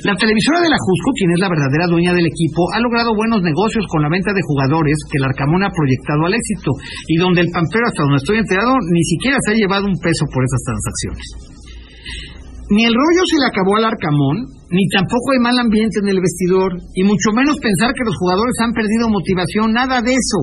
La 0.05 0.15
televisora 0.15 0.61
de 0.63 0.71
la 0.71 0.79
Jusco, 0.79 1.11
quien 1.15 1.31
es 1.33 1.41
la 1.41 1.51
verdadera 1.51 1.87
dueña 1.87 2.13
del 2.15 2.27
equipo, 2.27 2.67
ha 2.75 2.81
logrado 2.81 3.15
buenos 3.15 3.43
negocios 3.43 3.87
con 3.89 4.03
la 4.03 4.11
venta 4.11 4.33
de 4.33 4.43
jugadores 4.47 4.97
que 5.11 5.19
el 5.19 5.29
Arcamón 5.31 5.65
ha 5.65 5.71
proyectado 5.71 6.27
al 6.27 6.35
éxito 6.35 6.71
y 7.09 7.17
donde 7.17 7.43
el 7.43 7.51
Pampero, 7.51 7.87
hasta 7.87 8.03
donde 8.03 8.23
estoy 8.23 8.39
enterado, 8.39 8.73
ni 8.91 9.03
siquiera 9.05 9.39
se 9.43 9.53
ha 9.53 9.61
llevado 9.61 9.87
un 9.87 9.99
peso 9.99 10.25
por 10.33 10.43
esas 10.45 10.63
transacciones. 10.67 11.62
Ni 12.73 12.89
el 12.89 12.97
rollo 12.97 13.23
se 13.29 13.37
le 13.37 13.53
acabó 13.53 13.77
al 13.77 13.85
Arcamón, 13.85 14.49
ni 14.73 14.89
tampoco 14.89 15.37
hay 15.37 15.45
mal 15.45 15.61
ambiente 15.61 16.01
en 16.01 16.09
el 16.09 16.25
vestidor, 16.25 16.73
y 16.97 17.05
mucho 17.05 17.29
menos 17.37 17.61
pensar 17.61 17.93
que 17.93 18.09
los 18.09 18.17
jugadores 18.17 18.57
han 18.65 18.73
perdido 18.73 19.13
motivación, 19.13 19.77
nada 19.77 20.01
de 20.01 20.17
eso. 20.17 20.41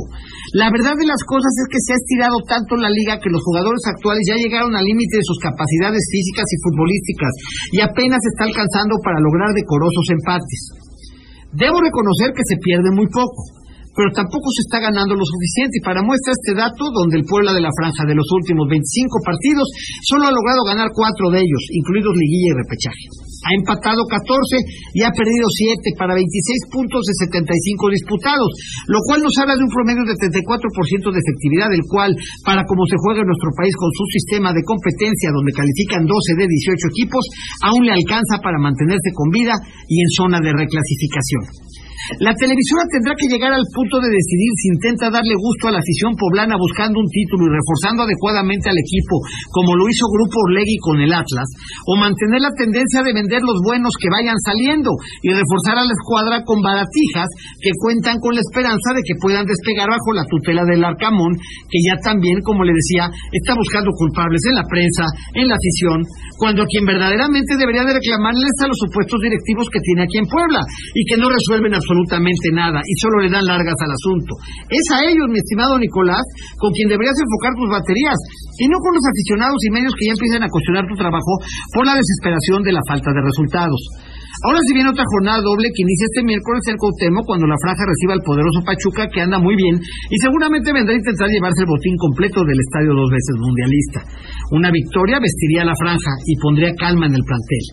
La 0.53 0.69
verdad 0.69 0.93
de 0.93 1.09
las 1.09 1.25
cosas 1.25 1.49
es 1.49 1.67
que 1.73 1.81
se 1.81 1.89
ha 1.89 1.97
estirado 1.97 2.37
tanto 2.45 2.77
la 2.77 2.93
liga 2.93 3.17
que 3.17 3.33
los 3.33 3.41
jugadores 3.41 3.81
actuales 3.81 4.21
ya 4.29 4.37
llegaron 4.37 4.77
al 4.77 4.85
límite 4.85 5.17
de 5.17 5.25
sus 5.25 5.41
capacidades 5.41 6.05
físicas 6.05 6.45
y 6.45 6.61
futbolísticas, 6.69 7.33
y 7.73 7.77
apenas 7.81 8.21
está 8.21 8.45
alcanzando 8.45 8.93
para 9.01 9.17
lograr 9.17 9.49
decorosos 9.57 10.05
empates. 10.13 10.61
Debo 11.57 11.81
reconocer 11.81 12.29
que 12.37 12.45
se 12.45 12.61
pierde 12.61 12.93
muy 12.93 13.09
poco 13.09 13.58
pero 13.99 14.15
tampoco 14.15 14.47
se 14.55 14.63
está 14.63 14.79
ganando 14.79 15.11
lo 15.11 15.27
suficiente. 15.27 15.75
Y 15.75 15.83
para 15.83 15.99
muestra 15.99 16.31
este 16.31 16.55
dato, 16.55 16.87
donde 16.87 17.19
el 17.19 17.27
Puebla 17.27 17.51
de 17.51 17.59
la 17.59 17.75
Franja 17.75 18.07
de 18.07 18.15
los 18.15 18.23
últimos 18.31 18.63
25 18.71 18.79
partidos 19.27 19.67
solo 20.07 20.23
ha 20.23 20.31
logrado 20.31 20.63
ganar 20.63 20.87
cuatro 20.95 21.27
de 21.35 21.43
ellos, 21.43 21.63
incluidos 21.75 22.15
liguilla 22.15 22.55
y 22.55 22.59
repechaje. 22.63 23.05
Ha 23.43 23.51
empatado 23.59 23.99
14 24.07 24.95
y 24.95 25.03
ha 25.03 25.11
perdido 25.11 25.47
7 25.51 25.99
para 25.99 26.15
26 26.15 26.75
puntos 26.75 27.07
de 27.07 27.27
75 27.27 27.91
disputados, 27.91 28.51
lo 28.87 28.99
cual 29.07 29.19
nos 29.23 29.35
habla 29.39 29.55
de 29.55 29.63
un 29.63 29.71
promedio 29.71 30.03
de 30.07 30.15
34% 30.15 31.07
de 31.07 31.19
efectividad, 31.19 31.71
el 31.71 31.83
cual, 31.87 32.11
para 32.43 32.63
como 32.67 32.83
se 32.87 32.99
juega 32.99 33.23
en 33.23 33.31
nuestro 33.31 33.51
país 33.55 33.71
con 33.79 33.91
su 33.95 34.03
sistema 34.15 34.51
de 34.51 34.63
competencia, 34.63 35.31
donde 35.31 35.55
califican 35.55 36.07
12 36.07 36.39
de 36.39 36.47
18 36.47 36.87
equipos, 36.87 37.23
aún 37.63 37.83
le 37.83 37.95
alcanza 37.95 38.43
para 38.43 38.59
mantenerse 38.59 39.11
con 39.15 39.27
vida 39.31 39.55
y 39.87 39.95
en 40.03 40.09
zona 40.19 40.39
de 40.43 40.51
reclasificación. 40.55 41.78
La 42.23 42.33
televisora 42.33 42.89
tendrá 42.89 43.13
que 43.13 43.27
llegar 43.29 43.53
al 43.53 43.67
punto 43.69 44.01
de 44.01 44.09
decidir 44.09 44.51
si 44.55 44.67
intenta 44.73 45.13
darle 45.13 45.35
gusto 45.35 45.67
a 45.69 45.75
la 45.75 45.83
afición 45.83 46.15
poblana 46.17 46.57
buscando 46.57 46.97
un 46.97 47.05
título 47.11 47.45
y 47.45 47.53
reforzando 47.53 48.07
adecuadamente 48.07 48.71
al 48.71 48.79
equipo, 48.79 49.21
como 49.51 49.77
lo 49.77 49.85
hizo 49.85 50.07
Grupo 50.09 50.37
Orlegui 50.47 50.79
con 50.81 50.97
el 51.03 51.11
Atlas, 51.11 51.49
o 51.85 51.99
mantener 52.01 52.41
la 52.41 52.55
tendencia 52.57 53.03
de 53.03 53.13
vender 53.13 53.45
los 53.45 53.61
buenos 53.61 53.93
que 53.99 54.09
vayan 54.09 54.39
saliendo 54.41 54.89
y 55.21 55.29
reforzar 55.29 55.77
a 55.77 55.85
la 55.85 55.93
escuadra 55.93 56.41
con 56.47 56.63
baratijas 56.65 57.29
que 57.61 57.75
cuentan 57.77 58.17
con 58.23 58.33
la 58.33 58.41
esperanza 58.41 58.89
de 58.95 59.05
que 59.05 59.19
puedan 59.21 59.45
despegar 59.45 59.91
bajo 59.91 60.09
la 60.15 60.25
tutela 60.25 60.65
del 60.65 60.81
Arcamón, 60.81 61.37
que 61.69 61.79
ya 61.83 61.99
también, 62.01 62.41
como 62.41 62.65
le 62.65 62.73
decía, 62.73 63.11
está 63.29 63.53
buscando 63.53 63.93
culpables 63.93 64.41
en 64.49 64.55
la 64.57 64.65
prensa, 64.65 65.05
en 65.37 65.45
la 65.45 65.59
afición, 65.59 65.99
cuando 66.41 66.65
quien 66.65 66.89
verdaderamente 66.89 67.53
debería 67.59 67.85
de 67.85 67.99
reclamarles 67.99 68.55
a 68.63 68.71
los 68.71 68.79
supuestos 68.81 69.19
directivos 69.21 69.69
que 69.69 69.83
tiene 69.83 70.09
aquí 70.09 70.17
en 70.17 70.25
Puebla 70.25 70.63
y 70.95 71.05
que 71.05 71.19
no 71.21 71.29
resuelven 71.29 71.75
absolutamente 71.75 71.88
absolutamente 71.89 72.53
nada 72.53 72.85
y 72.85 72.93
solo 73.01 73.25
le 73.25 73.33
dan 73.33 73.49
largas 73.49 73.73
al 73.81 73.89
asunto. 73.89 74.37
Es 74.69 74.85
a 74.93 75.01
ellos, 75.09 75.25
mi 75.25 75.41
estimado 75.41 75.81
Nicolás, 75.81 76.21
con 76.61 76.69
quien 76.77 76.85
deberías 76.85 77.17
enfocar 77.17 77.57
tus 77.57 77.69
baterías 77.73 78.19
y 78.61 78.69
no 78.69 78.77
con 78.77 78.93
los 78.93 79.05
aficionados 79.09 79.57
y 79.65 79.73
medios 79.73 79.93
que 79.97 80.05
ya 80.05 80.13
empiezan 80.13 80.45
a 80.45 80.53
cuestionar 80.53 80.85
tu 80.85 80.93
trabajo 80.93 81.33
por 81.73 81.89
la 81.89 81.97
desesperación 81.97 82.61
de 82.61 82.77
la 82.77 82.85
falta 82.85 83.09
de 83.09 83.25
resultados. 83.25 83.81
Ahora 84.45 84.61
si 84.61 84.71
viene 84.77 84.93
otra 84.93 85.03
jornada 85.03 85.41
doble 85.41 85.67
que 85.73 85.83
inicia 85.83 86.05
este 86.05 86.23
miércoles 86.23 86.63
el 86.69 86.79
Cautemo 86.79 87.25
cuando 87.25 87.49
la 87.49 87.59
franja 87.59 87.83
reciba 87.83 88.13
al 88.13 88.23
poderoso 88.23 88.63
Pachuca 88.63 89.09
que 89.11 89.25
anda 89.25 89.41
muy 89.41 89.57
bien 89.57 89.81
y 89.81 90.15
seguramente 90.21 90.71
vendrá 90.71 90.93
a 90.93 91.01
intentar 91.01 91.27
llevarse 91.27 91.65
el 91.65 91.71
botín 91.73 91.97
completo 91.97 92.45
del 92.45 92.55
estadio 92.55 92.93
dos 92.93 93.09
veces 93.09 93.35
mundialista. 93.35 93.99
Una 94.55 94.71
victoria 94.71 95.19
vestiría 95.19 95.65
la 95.65 95.75
franja 95.75 96.13
y 96.23 96.39
pondría 96.39 96.71
calma 96.77 97.09
en 97.09 97.15
el 97.19 97.25
plantel 97.25 97.65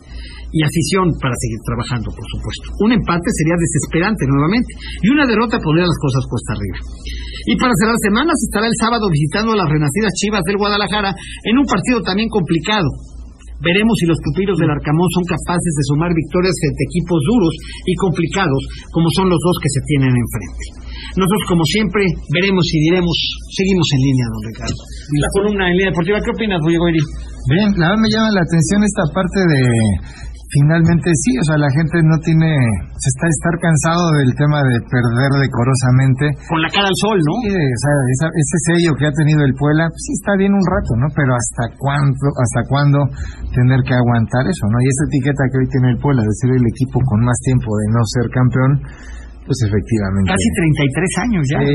y 0.52 0.58
afición 0.62 1.10
para 1.18 1.34
seguir 1.38 1.60
trabajando, 1.66 2.08
por 2.10 2.26
supuesto. 2.26 2.66
Un 2.86 2.90
empate 2.94 3.28
sería 3.32 3.56
desesperante 3.58 4.24
nuevamente 4.26 4.70
y 5.02 5.08
una 5.10 5.26
derrota 5.26 5.58
pondría 5.58 5.86
las 5.86 6.00
cosas 6.00 6.22
cuesta 6.28 6.54
arriba. 6.54 6.78
Y 7.46 7.54
para 7.56 7.72
cerrar 7.78 7.98
semanas 8.02 8.36
estará 8.42 8.66
el 8.66 8.78
sábado 8.78 9.06
visitando 9.10 9.54
a 9.54 9.60
las 9.62 9.70
renacidas 9.70 10.16
Chivas 10.18 10.42
del 10.46 10.58
Guadalajara 10.58 11.14
en 11.14 11.54
un 11.58 11.66
partido 11.66 12.02
también 12.02 12.28
complicado. 12.28 12.86
Veremos 13.62 13.96
si 13.96 14.04
los 14.04 14.20
pupilos 14.20 14.58
del 14.60 14.68
Arcamón 14.68 15.08
son 15.16 15.24
capaces 15.24 15.72
de 15.80 15.84
sumar 15.88 16.12
victorias 16.12 16.52
frente 16.60 16.82
equipos 16.92 17.20
duros 17.24 17.54
y 17.88 17.94
complicados 17.96 18.62
como 18.92 19.08
son 19.16 19.32
los 19.32 19.40
dos 19.40 19.56
que 19.64 19.72
se 19.72 19.80
tienen 19.88 20.12
enfrente. 20.12 20.64
Nosotros, 21.16 21.44
como 21.48 21.64
siempre, 21.64 22.04
veremos 22.36 22.64
y 22.68 22.78
diremos, 22.92 23.16
seguimos 23.56 23.88
en 23.96 24.00
línea, 24.04 24.26
don 24.28 24.42
Ricardo. 24.44 24.82
La 25.16 25.30
columna 25.32 25.64
en 25.72 25.76
línea 25.80 25.88
deportiva, 25.88 26.20
¿qué 26.20 26.32
opinas, 26.36 26.60
Diego 26.68 26.84
Bien, 26.84 27.70
la 27.80 27.88
verdad 27.88 28.02
me 28.04 28.10
llama 28.12 28.36
la 28.36 28.44
atención 28.44 28.84
esta 28.84 29.04
parte 29.16 29.40
de 29.40 29.60
finalmente 30.50 31.10
sí, 31.10 31.32
o 31.38 31.44
sea, 31.44 31.58
la 31.58 31.70
gente 31.74 31.98
no 32.06 32.16
tiene, 32.22 32.50
se 32.94 33.08
está 33.10 33.26
estar 33.26 33.54
cansado 33.58 34.02
del 34.22 34.30
tema 34.38 34.62
de 34.62 34.76
perder 34.86 35.30
decorosamente. 35.42 36.24
Con 36.46 36.60
la 36.62 36.70
cara 36.70 36.86
al 36.86 36.98
sol, 37.02 37.18
¿no? 37.18 37.34
Sí, 37.42 37.54
o 37.54 37.80
sea, 37.82 37.94
ese 38.30 38.58
sello 38.70 38.90
que 38.94 39.06
ha 39.10 39.14
tenido 39.14 39.42
el 39.42 39.54
Puebla, 39.58 39.90
pues 39.90 40.02
sí 40.06 40.12
está 40.22 40.38
bien 40.38 40.54
un 40.54 40.62
rato, 40.62 40.92
¿no? 40.98 41.08
Pero 41.14 41.34
hasta 41.34 41.64
cuándo, 41.78 42.26
hasta 42.38 42.60
cuándo 42.70 42.98
tener 43.54 43.80
que 43.82 43.94
aguantar 43.94 44.46
eso, 44.46 44.64
¿no? 44.70 44.78
Y 44.78 44.86
esa 44.86 45.04
etiqueta 45.10 45.42
que 45.50 45.56
hoy 45.58 45.68
tiene 45.70 45.88
el 45.94 45.98
Puebla 45.98 46.22
de 46.22 46.34
ser 46.38 46.50
el 46.54 46.66
equipo 46.66 47.02
con 47.10 47.24
más 47.26 47.38
tiempo 47.42 47.68
de 47.82 47.86
no 47.90 48.00
ser 48.06 48.26
campeón, 48.30 48.72
pues 49.42 49.58
efectivamente. 49.66 50.30
Casi 50.30 50.48
33 50.54 51.24
años 51.26 51.42
ya. 51.50 51.58
Sí. 51.62 51.74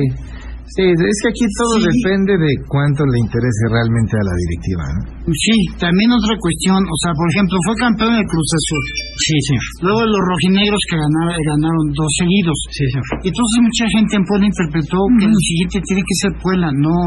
Sí, 0.72 0.88
es 0.88 1.18
que 1.20 1.30
aquí 1.34 1.46
todo 1.60 1.84
depende 1.84 2.32
de 2.38 2.52
cuánto 2.70 3.04
le 3.04 3.18
interese 3.20 3.64
realmente 3.68 4.16
a 4.16 4.24
la 4.24 4.36
directiva. 4.40 4.84
¿no? 4.88 5.00
Sí, 5.28 5.58
también 5.76 6.10
otra 6.16 6.32
cuestión, 6.40 6.80
o 6.80 6.98
sea, 7.04 7.12
por 7.12 7.28
ejemplo, 7.28 7.56
fue 7.68 7.76
campeón 7.76 8.14
el 8.16 8.24
Cruz 8.24 8.50
Azul. 8.56 8.84
Sí, 9.20 9.36
señor. 9.52 9.66
Luego 9.84 10.00
los 10.08 10.24
rojinegros 10.32 10.82
que 10.88 10.96
ganaron, 10.96 11.36
ganaron 11.36 11.86
dos 11.92 12.12
seguidos. 12.16 12.58
Sí. 12.72 12.86
Y 12.88 13.28
entonces 13.34 13.58
mucha 13.60 13.86
gente 13.92 14.12
en 14.16 14.24
Puebla 14.24 14.46
interpretó 14.48 14.98
que 15.20 15.26
el 15.28 15.40
siguiente 15.44 15.78
tiene 15.84 16.02
que 16.08 16.16
ser 16.24 16.32
Puebla. 16.40 16.68
No, 16.72 16.98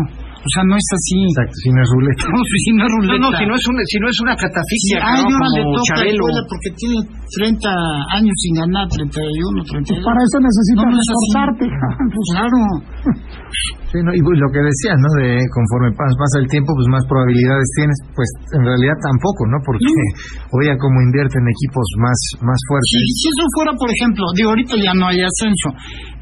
o 0.45 0.51
sea, 0.53 0.63
no 0.69 0.77
es 0.77 0.89
así. 0.93 1.17
Exacto, 1.25 1.57
si 1.65 1.69
no 1.73 1.81
es 1.81 1.91
ruleta. 1.97 2.23
No, 2.29 2.39
si 2.45 2.71
no 2.77 2.83
es 2.85 2.93
ruleta. 3.01 3.17
No, 3.17 3.31
no, 3.33 3.37
si 3.41 3.45
no 3.49 3.55
es, 3.57 3.65
una, 3.65 3.81
si 3.89 3.97
no 4.01 4.07
es 4.13 4.19
una 4.21 4.35
catafixia, 4.37 4.97
Ah, 5.01 5.17
¿no? 5.25 5.41
como 5.41 5.81
Chabelo. 5.89 6.25
Porque 6.45 6.71
tiene 6.77 6.99
30 7.41 7.65
años 8.21 8.37
sin 8.45 8.53
ganar, 8.61 8.87
31, 8.93 9.65
32. 9.65 10.05
Para 10.05 10.21
eso 10.21 10.37
necesitas 10.45 10.85
No, 10.85 10.93
no 10.93 10.99
es 11.01 11.09
así. 11.09 11.17
reforzarte. 11.17 11.65
Pues 12.13 12.27
claro. 12.37 12.59
Sí, 13.95 14.03
¿no? 14.03 14.11
Y 14.11 14.19
pues, 14.27 14.35
lo 14.43 14.51
que 14.51 14.59
decías, 14.59 14.99
¿no? 14.99 15.07
De 15.23 15.39
conforme 15.55 15.95
pas- 15.95 16.11
pasa 16.19 16.43
el 16.43 16.51
tiempo, 16.51 16.75
pues 16.75 16.91
más 16.91 17.07
probabilidades 17.07 17.63
tienes. 17.79 17.95
Pues 18.11 18.27
en 18.59 18.67
realidad 18.67 18.99
tampoco, 18.99 19.47
¿no? 19.47 19.63
Porque 19.63 19.87
hoy 20.59 20.67
a 20.67 20.75
como 20.75 20.99
invierten 20.99 21.47
equipos 21.47 21.87
más, 22.03 22.19
más 22.43 22.59
fuertes. 22.67 22.91
si 22.91 23.31
eso 23.31 23.45
fuera, 23.55 23.71
por 23.79 23.87
ejemplo, 23.95 24.27
digo, 24.35 24.51
ahorita 24.51 24.75
ya 24.83 24.91
no 24.99 25.07
hay 25.07 25.23
ascenso, 25.23 25.69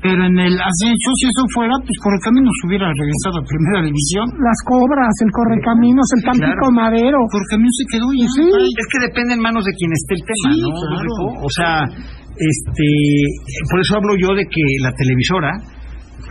pero 0.03 0.19
en 0.27 0.35
el 0.35 0.55
ascenso, 0.59 1.09
si 1.15 1.25
eso 1.31 1.47
fuera, 1.55 1.71
pues 1.79 1.95
por 2.03 2.11
el 2.11 2.23
camino 2.27 2.51
se 2.59 2.63
hubiera 2.67 2.91
regresado 2.91 3.39
a 3.39 3.43
primera 3.47 3.81
división. 3.87 4.27
Las 4.43 4.59
cobras, 4.67 5.15
el 5.23 5.31
correcaminos, 5.31 6.07
el 6.19 6.23
Tampico 6.27 6.67
Madero. 6.75 7.23
Por 7.31 7.39
el 7.39 7.49
camino 7.55 7.71
se 7.71 7.87
quedó 7.87 8.07
ya. 8.11 8.27
Sí. 8.35 8.47
Es 8.51 8.87
que 8.91 8.99
depende 9.07 9.39
en 9.39 9.41
manos 9.47 9.63
de 9.63 9.73
quien 9.79 9.95
esté 9.95 10.19
el 10.19 10.25
tema, 10.27 10.51
Sí, 10.51 10.59
¿no? 10.59 10.75
claro. 10.75 11.15
O 11.39 11.51
sea, 11.55 11.75
este, 12.35 12.89
por 13.71 13.79
eso 13.79 13.93
hablo 13.97 14.13
yo 14.19 14.35
de 14.35 14.43
que 14.51 14.63
la 14.83 14.91
televisora, 14.91 15.55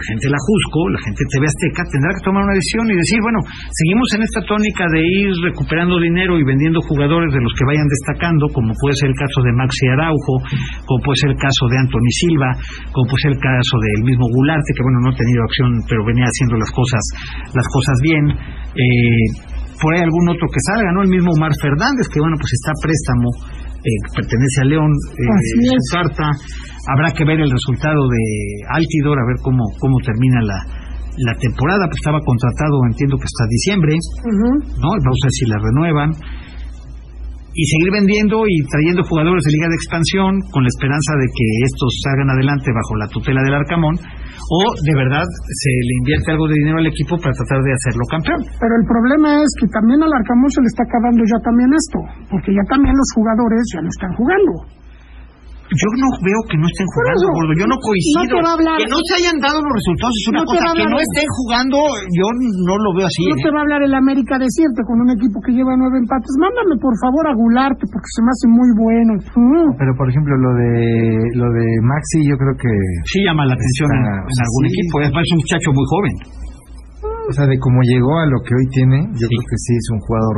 la 0.01 0.07
gente 0.09 0.33
la 0.33 0.41
Jusco, 0.41 0.81
la 0.89 1.01
gente 1.05 1.21
de 1.21 1.29
TV 1.29 1.43
Azteca, 1.45 1.81
tendrá 1.93 2.09
que 2.17 2.25
tomar 2.25 2.41
una 2.41 2.57
decisión 2.57 2.89
y 2.89 2.97
decir, 2.97 3.19
bueno, 3.21 3.39
seguimos 3.69 4.07
en 4.17 4.21
esta 4.25 4.41
tónica 4.49 4.83
de 4.89 5.01
ir 5.05 5.29
recuperando 5.45 6.01
dinero 6.01 6.41
y 6.41 6.43
vendiendo 6.43 6.81
jugadores 6.81 7.29
de 7.29 7.41
los 7.41 7.53
que 7.53 7.69
vayan 7.69 7.85
destacando, 7.85 8.49
como 8.49 8.73
puede 8.81 8.97
ser 8.97 9.13
el 9.13 9.17
caso 9.17 9.45
de 9.45 9.53
Maxi 9.53 9.85
Araujo, 9.93 10.35
como 10.89 10.99
puede 11.05 11.17
ser 11.21 11.29
el 11.37 11.39
caso 11.39 11.63
de 11.69 11.75
Anthony 11.85 12.11
Silva, 12.17 12.49
como 12.89 13.05
puede 13.05 13.21
ser 13.29 13.31
el 13.37 13.41
caso 13.41 13.75
del 13.77 14.01
mismo 14.09 14.25
Gularte, 14.25 14.73
que 14.73 14.81
bueno, 14.81 14.99
no 15.05 15.09
ha 15.13 15.17
tenido 15.17 15.41
acción, 15.45 15.69
pero 15.85 16.01
venía 16.01 16.25
haciendo 16.25 16.57
las 16.57 16.71
cosas, 16.73 17.03
las 17.53 17.67
cosas 17.69 17.95
bien. 18.01 18.25
Eh, 18.73 19.51
por 19.81 19.97
ahí 19.97 20.01
algún 20.05 20.29
otro 20.29 20.45
que 20.45 20.61
salga, 20.61 20.93
¿no? 20.93 21.01
El 21.01 21.09
mismo 21.09 21.33
Omar 21.33 21.49
Fernández, 21.57 22.05
que 22.05 22.21
bueno, 22.21 22.37
pues 22.37 22.53
está 22.53 22.71
préstamo, 22.77 23.29
eh, 23.81 23.97
pertenece 24.15 24.61
a 24.61 24.65
León, 24.65 24.91
eh, 24.91 25.25
su 25.49 25.97
carta. 25.97 26.29
Habrá 26.93 27.11
que 27.11 27.25
ver 27.25 27.39
el 27.41 27.49
resultado 27.49 28.01
de 28.07 28.23
Altidor, 28.69 29.17
a 29.19 29.25
ver 29.25 29.37
cómo, 29.41 29.63
cómo 29.79 29.97
termina 30.05 30.41
la, 30.41 30.59
la 31.17 31.33
temporada, 31.37 31.85
pues 31.85 31.97
estaba 31.99 32.19
contratado, 32.21 32.81
entiendo 32.87 33.17
que 33.17 33.25
hasta 33.25 33.45
diciembre. 33.49 33.93
¿no? 34.79 34.89
Vamos 34.89 35.19
a 35.21 35.27
ver 35.27 35.35
si 35.35 35.45
la 35.49 35.57
renuevan. 35.59 36.09
Y 37.51 37.63
seguir 37.67 37.91
vendiendo 37.91 38.47
y 38.47 38.63
trayendo 38.71 39.03
jugadores 39.03 39.43
de 39.43 39.51
Liga 39.51 39.67
de 39.67 39.75
Expansión 39.75 40.39
con 40.55 40.63
la 40.63 40.71
esperanza 40.71 41.11
de 41.19 41.27
que 41.27 41.47
estos 41.67 41.91
salgan 41.99 42.31
adelante 42.31 42.71
bajo 42.71 42.95
la 42.95 43.11
tutela 43.11 43.43
del 43.43 43.59
Arcamón, 43.59 43.99
o 43.99 44.61
de 44.87 44.95
verdad 44.95 45.27
se 45.27 45.71
le 45.71 45.93
invierte 45.99 46.31
algo 46.31 46.47
de 46.47 46.55
dinero 46.55 46.79
al 46.79 46.87
equipo 46.87 47.19
para 47.19 47.35
tratar 47.35 47.59
de 47.59 47.75
hacerlo 47.75 48.03
campeón. 48.07 48.39
Pero 48.55 48.73
el 48.79 48.85
problema 48.87 49.43
es 49.43 49.51
que 49.59 49.67
también 49.67 49.99
al 49.99 50.15
Arcamón 50.15 50.47
se 50.47 50.63
le 50.63 50.71
está 50.71 50.83
acabando 50.87 51.23
ya 51.27 51.39
también 51.43 51.69
esto, 51.75 51.99
porque 52.31 52.55
ya 52.55 52.63
también 52.71 52.95
los 52.95 53.09
jugadores 53.15 53.63
ya 53.75 53.79
no 53.83 53.89
están 53.91 54.11
jugando. 54.15 54.51
Yo 55.71 55.87
no 56.03 56.07
veo 56.19 56.39
que 56.51 56.57
no 56.59 56.67
estén 56.67 56.87
jugando, 56.91 57.15
eso, 57.15 57.27
gordo. 57.31 57.51
Yo 57.55 57.67
no 57.71 57.77
coincido. 57.79 58.19
no 58.19 58.27
te 58.27 58.39
va 58.43 58.49
a 58.51 58.55
hablar- 58.59 58.79
Que 58.81 58.89
no 58.91 58.99
se 59.07 59.13
hayan 59.23 59.37
dado 59.39 59.57
los 59.63 59.71
resultados 59.71 60.13
es 60.19 60.25
una 60.35 60.41
No 60.43 60.47
cosa. 60.51 60.67
Que 60.75 60.87
no 60.91 60.97
estén 60.99 61.27
jugando, 61.31 61.77
yo 62.11 62.27
no 62.67 62.75
lo 62.75 62.89
veo 62.99 63.07
así. 63.07 63.23
No 63.23 63.35
¿eh? 63.39 63.43
te 63.45 63.49
va 63.55 63.59
a 63.59 63.63
hablar 63.63 63.81
el 63.87 63.93
América 63.95 64.35
decirte 64.35 64.83
con 64.83 64.99
un 64.99 65.09
equipo 65.15 65.39
que 65.39 65.55
lleva 65.55 65.71
nueve 65.79 65.95
empates. 66.03 66.33
Mándame 66.43 66.75
por 66.75 66.91
favor 66.99 67.23
a 67.31 67.33
Gularte 67.39 67.83
porque 67.87 68.09
se 68.11 68.19
me 68.19 68.29
hace 68.35 68.47
muy 68.51 68.69
bueno. 68.75 69.11
Mm. 69.15 69.69
Pero 69.79 69.91
por 69.95 70.07
ejemplo, 70.11 70.33
lo 70.35 70.51
de 70.59 70.75
lo 71.39 71.47
de 71.55 71.65
Maxi, 71.87 72.19
yo 72.27 72.35
creo 72.35 72.55
que, 72.59 72.71
Sí 73.07 73.23
llama 73.23 73.47
la 73.47 73.55
atención 73.55 73.87
en, 73.95 74.03
Está- 74.03 74.27
en 74.27 74.39
algún 74.43 74.63
sí. 74.67 74.71
equipo. 74.75 74.93
Además 74.99 75.23
es 75.23 75.31
un 75.31 75.39
muchacho 75.39 75.69
muy 75.71 75.85
joven. 75.87 76.15
o 77.29 77.33
sea, 77.33 77.45
de 77.47 77.57
cómo 77.63 77.79
llegó 77.87 78.11
a 78.19 78.25
lo 78.27 78.37
que 78.43 78.51
hoy 78.53 78.67
tiene, 78.75 78.97
yo 79.15 79.25
creo 79.29 79.43
que 79.47 79.57
sí 79.63 79.71
es 79.79 79.87
un 79.95 79.99
jugador 80.03 80.37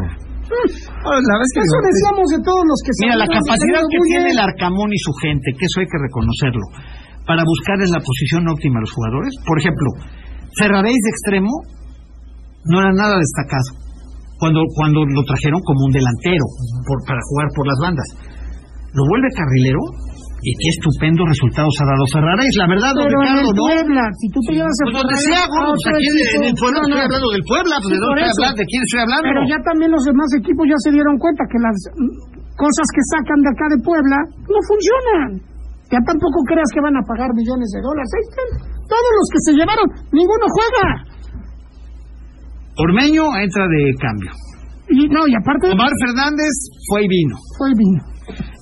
La 1.03 1.35
verdad 1.35 1.43
es 1.43 1.51
que 1.51 1.61
Eso 1.63 1.75
digo, 1.75 1.89
decíamos 1.91 2.27
de 2.31 2.39
todos 2.47 2.63
los 2.63 2.79
que 2.79 2.91
Mira, 3.03 3.15
la 3.19 3.29
capacidad 3.29 3.83
que 3.91 3.99
tiene 4.07 4.27
el 4.31 4.39
Arcamón 4.39 4.89
y 4.91 4.99
su 5.03 5.11
gente, 5.19 5.51
que 5.51 5.65
eso 5.67 5.83
hay 5.83 5.89
que 5.91 5.99
reconocerlo, 5.99 6.65
para 7.27 7.43
buscar 7.43 7.77
en 7.83 7.91
la 7.91 7.99
posición 7.99 8.47
óptima 8.47 8.79
a 8.79 8.83
los 8.87 8.93
jugadores. 8.95 9.31
Por 9.43 9.59
ejemplo, 9.59 9.87
Ferraréis 10.55 11.01
de 11.01 11.09
extremo 11.09 11.53
no 12.69 12.79
era 12.79 12.93
nada 12.93 13.17
destacado 13.17 13.83
cuando, 14.37 14.61
cuando 14.75 15.01
lo 15.01 15.23
trajeron 15.25 15.59
como 15.65 15.85
un 15.87 15.93
delantero 15.93 16.45
por, 16.85 16.97
para 17.07 17.21
jugar 17.25 17.47
por 17.55 17.65
las 17.67 17.79
bandas. 17.81 18.07
Lo 18.93 19.03
vuelve 19.09 19.27
carrilero 19.33 19.81
y 20.43 20.51
qué 20.59 20.67
estupendos 20.75 21.23
resultados 21.23 21.71
ha 21.79 21.85
dado 21.87 22.03
Ferraréis. 22.11 22.53
La 22.59 22.67
verdad, 22.67 22.91
don 22.93 23.07
Pero 23.07 23.15
en 23.15 23.23
Ricardo, 23.23 23.47
el 23.47 23.55
¿no? 23.55 23.63
Puebla, 23.63 24.03
si 24.19 24.27
tú 24.35 24.39
te 24.43 24.51
llevas 24.59 24.75
a 24.75 24.83
Pues 24.83 24.95
donde 24.99 25.15
sea, 25.23 25.41
pues 25.47 25.81
aquí 25.87 26.07
en- 26.11 26.33
en 26.35 26.43
el 26.51 26.55
pueblo 26.59 26.77
no, 26.77 26.83
estoy 26.83 26.99
no. 26.99 27.07
hablando 27.07 27.27
del 27.33 27.43
Puebla, 27.47 27.75
pues 27.79 27.89
Sí, 27.89 27.95
de 27.95 28.01
dónde 28.03 28.19
estoy 28.19 28.33
hablando, 28.43 28.59
de 28.59 28.67
quién 28.67 28.81
estoy 28.83 28.99
hablando. 29.03 29.25
Pero 29.31 29.41
ya 29.47 29.59
también 29.63 29.89
los 29.95 30.03
demás 30.03 30.29
equipos 30.35 30.63
ya 30.67 30.77
se 30.83 30.89
dieron 30.91 31.15
cuenta 31.15 31.41
que 31.47 31.59
las 31.63 31.77
cosas 32.59 32.87
que 32.93 33.01
sacan 33.13 33.39
de 33.41 33.49
acá 33.55 33.65
de 33.71 33.77
Puebla 33.87 34.17
no 34.51 34.59
funcionan. 34.67 35.29
Ya 35.91 35.99
tampoco 36.09 36.37
creas 36.49 36.69
que 36.73 36.81
van 36.83 36.95
a 36.97 37.03
pagar 37.07 37.29
millones 37.37 37.69
de 37.71 37.79
dólares. 37.79 38.09
Ahí 38.13 38.23
están. 38.27 38.49
Todos 38.89 39.11
los 39.15 39.27
que 39.31 39.39
se 39.47 39.51
llevaron, 39.55 39.87
ninguno 40.11 40.45
juega. 40.51 40.85
Ormeño 42.77 43.23
entra 43.37 43.63
de 43.69 43.81
cambio. 44.01 44.31
Y 44.89 45.07
no, 45.07 45.27
y 45.27 45.33
aparte 45.35 45.71
Omar 45.71 45.89
Fernández 46.05 46.51
fue 46.89 47.05
y 47.05 47.07
vino. 47.07 47.35
fue 47.57 47.69
el 47.69 47.75
vino. 47.77 48.01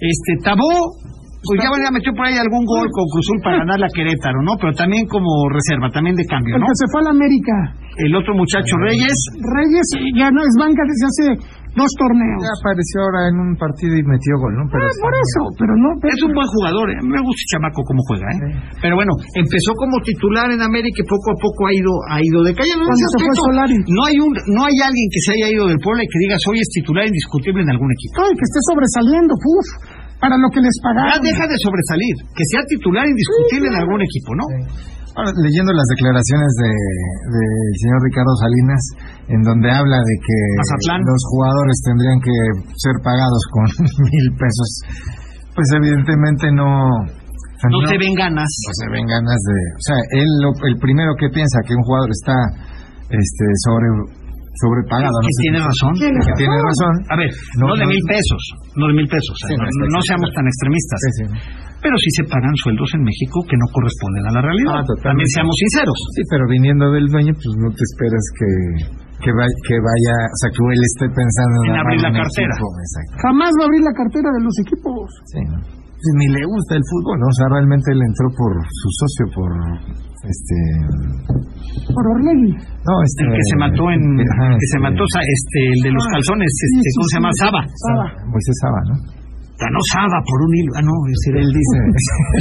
Este, 0.01 0.31
Tabó, 0.43 0.97
pues 1.43 1.57
ya, 1.57 1.69
ya 1.73 1.89
metió 1.91 2.13
por 2.13 2.25
ahí 2.27 2.37
algún 2.37 2.63
gol 2.65 2.87
con 2.93 3.05
Cruzul 3.09 3.39
para 3.41 3.57
ganar 3.65 3.79
la 3.81 3.89
Querétaro, 3.89 4.41
¿no? 4.45 4.53
Pero 4.61 4.73
también 4.77 5.07
como 5.09 5.29
reserva, 5.49 5.89
también 5.89 6.15
de 6.15 6.25
cambio, 6.29 6.55
El 6.55 6.61
¿no? 6.61 6.67
que 6.69 6.77
se 6.77 6.87
fue 6.91 7.01
a 7.01 7.05
la 7.09 7.13
América. 7.17 7.55
El 7.97 8.13
otro 8.15 8.31
muchacho 8.33 8.73
Reyes, 8.87 9.17
Reyes 9.35 9.87
ya 10.15 10.31
no 10.31 10.39
es 10.41 10.53
banca 10.57 10.79
desde 10.87 11.05
hace 11.11 11.25
dos 11.75 11.91
torneos. 11.99 12.39
ya 12.39 12.51
apareció 12.55 12.97
ahora 13.03 13.21
en 13.31 13.35
un 13.39 13.51
partido 13.59 13.95
y 13.99 14.03
metió 14.07 14.31
gol, 14.39 14.53
¿no? 14.59 14.63
Pero 14.71 14.83
Ah, 14.87 14.95
por 15.03 15.11
eso, 15.11 15.39
pero 15.59 15.71
no. 15.75 15.89
es 16.07 16.19
un 16.23 16.31
buen 16.31 16.47
jugador, 16.55 16.87
¿eh? 16.87 16.99
me 17.03 17.19
gusta 17.19 17.41
el 17.43 17.49
chamaco 17.51 17.79
cómo 17.83 17.99
juega, 18.07 18.27
¿eh? 18.31 18.39
Pero 18.79 18.95
bueno, 18.95 19.11
empezó 19.35 19.71
como 19.75 19.99
titular 20.07 20.47
en 20.55 20.61
América 20.63 20.97
y 21.03 21.05
poco 21.07 21.35
a 21.35 21.37
poco 21.39 21.59
ha 21.67 21.73
ido 21.75 21.91
ha 22.11 22.19
ido 22.23 22.39
fue 22.47 22.95
aspecto, 23.11 23.43
Solari. 23.51 23.77
No 23.91 24.01
hay 24.07 24.17
un 24.23 24.31
no 24.55 24.61
hay 24.67 24.75
alguien 24.83 25.07
que 25.11 25.19
se 25.25 25.29
haya 25.35 25.47
ido 25.51 25.63
del 25.67 25.79
pueblo 25.83 25.99
y 26.03 26.07
que 26.11 26.19
digas 26.27 26.41
hoy 26.47 26.57
es 26.63 26.69
titular 26.71 27.03
indiscutible 27.07 27.59
en 27.63 27.69
algún 27.75 27.91
equipo. 27.91 28.13
Ay, 28.23 28.33
que 28.39 28.45
esté 28.47 28.59
sobresaliendo, 28.71 29.31
uf, 29.35 29.67
para 30.21 30.37
lo 30.37 30.47
que 30.53 30.61
les 30.61 30.75
Ya 30.77 30.85
pagaron. 30.85 31.19
deja 31.25 31.43
de 31.49 31.57
sobresalir, 31.65 32.15
que 32.37 32.43
sea 32.53 32.61
titular 32.69 33.03
indiscutible 33.09 33.67
en 33.73 33.77
algún 33.81 33.99
equipo, 34.05 34.31
¿no? 34.37 34.45
Ahora, 35.11 35.27
leyendo 35.43 35.73
las 35.75 35.83
declaraciones 35.91 36.51
de 36.63 36.71
del 37.35 37.73
señor 37.83 37.99
Ricardo 37.99 38.31
Salinas, 38.39 38.83
en 39.27 39.41
donde 39.43 39.67
habla 39.67 39.99
de 39.99 40.15
que 40.23 40.37
Mazatlán. 40.55 41.01
los 41.03 41.21
jugadores 41.27 41.75
tendrían 41.83 42.19
que 42.23 42.35
ser 42.79 42.95
pagados 43.03 43.43
con 43.51 43.65
mil 44.07 44.25
pesos, 44.39 44.69
pues 45.51 45.67
evidentemente 45.75 46.47
no... 46.55 46.87
o 46.87 47.57
sea, 47.59 47.67
No 47.75 47.81
se 47.91 47.97
ven 47.99 48.15
ganas. 48.15 48.47
no 48.47 48.71
se 48.71 48.87
ven 48.87 49.03
ganas 49.03 49.35
de... 49.51 49.57
O 49.75 49.83
sea, 49.83 49.99
él 50.15 50.29
lo- 50.47 50.55
el 50.71 50.77
primero 50.79 51.11
que 51.19 51.27
piensa 51.27 51.59
que 51.67 51.75
un 51.75 51.83
jugador 51.83 52.07
está 52.15 52.37
este 53.11 53.45
sobre 53.67 53.87
sobrepagado. 54.59 55.15
Que 55.21 55.31
no 55.31 55.39
tiene 55.45 55.59
razón. 55.63 55.91
Que 55.95 56.33
tiene 56.35 56.57
razón. 56.59 56.93
A 57.07 57.15
ver, 57.15 57.29
No, 57.59 57.65
no, 57.71 57.73
de 57.79 57.85
no. 57.87 57.91
mil 57.93 58.03
pesos, 58.07 58.41
no 58.75 58.83
de 58.91 58.95
mil 58.99 59.07
pesos, 59.07 59.35
Sí, 59.47 59.53
no, 59.55 59.99
seamos 60.03 60.29
tan 60.35 60.45
extremistas. 60.47 60.97
Sí, 61.01 61.11
sí. 61.17 61.25
Pero 61.81 61.95
sí 61.97 62.09
se 62.19 62.23
pagan 62.29 62.53
sueldos 62.61 62.89
en 62.93 63.01
México 63.01 63.41
que 63.49 63.57
no 63.57 63.65
corresponden 63.73 64.23
a 64.27 64.31
la 64.37 64.41
realidad. 64.45 64.85
Ah. 64.85 65.01
También 65.01 65.25
seamos 65.33 65.55
sinceros. 65.57 65.97
Sí, 66.13 66.21
pero 66.29 66.43
viniendo 66.45 66.85
del 66.93 67.07
dueño, 67.09 67.33
pues 67.33 67.49
no 67.57 67.73
te 67.73 67.81
esperas 67.81 68.25
que, 68.37 68.49
que, 69.25 69.31
vaya, 69.33 69.55
que 69.65 69.75
vaya, 69.81 70.15
o 70.29 70.37
sea, 70.45 70.49
que 70.53 70.61
él 70.61 70.81
esté 70.93 71.05
pensando 71.09 71.55
En 71.65 71.73
armar 71.73 71.81
abrir 71.89 72.01
la 72.05 72.13
cartera. 72.21 72.53
equipo. 72.53 72.69
Jamás 73.25 73.51
va 73.57 73.61
a 73.63 73.67
abrir 73.71 73.81
la 73.81 73.95
cartera 73.97 74.29
de 74.29 74.41
los 74.45 74.55
equipos. 74.61 75.05
Sí, 75.33 75.41
¿no? 75.49 75.57
Sí, 76.01 76.09
ni 76.21 76.27
le 76.33 76.41
gusta 76.45 76.73
el 76.77 76.85
fútbol, 76.85 77.17
¿no? 77.21 77.27
O 77.29 77.35
sea, 77.37 77.45
realmente 77.49 77.87
él 77.93 78.01
entró 78.01 78.27
por 78.33 78.51
su 78.61 78.89
socio, 79.01 79.25
por 79.37 79.49
este... 80.23 80.55
Por 81.93 82.05
Orlegui. 82.13 82.53
No, 82.53 82.93
este... 83.05 83.23
El 83.25 83.31
que 83.33 83.43
se 83.49 83.55
mató 83.57 83.89
en 83.89 84.01
Ajá, 84.21 84.49
que 84.53 84.67
se 84.69 84.77
este, 84.77 84.85
mató 84.85 85.01
este 85.05 85.59
el 85.65 85.79
de 85.81 85.91
los 85.91 86.03
Ah, 86.05 86.11
calzones, 86.13 86.51
este, 86.51 86.89
¿cómo 86.95 87.07
se 87.09 87.15
llama? 87.17 87.29
Saba. 87.41 87.61
Saba. 87.65 88.05
Moisés 88.29 88.57
Saba, 88.61 88.81
¿no? 88.91 88.95
Ganó 89.61 89.77
Saba 89.93 90.17
por 90.25 90.41
un 90.41 90.49
hilo. 90.57 90.73
Ah, 90.73 90.81
no, 90.81 90.89
ese 91.05 91.29
era 91.29 91.37
Él 91.45 91.53
dice 91.61 91.77
el 91.77 91.93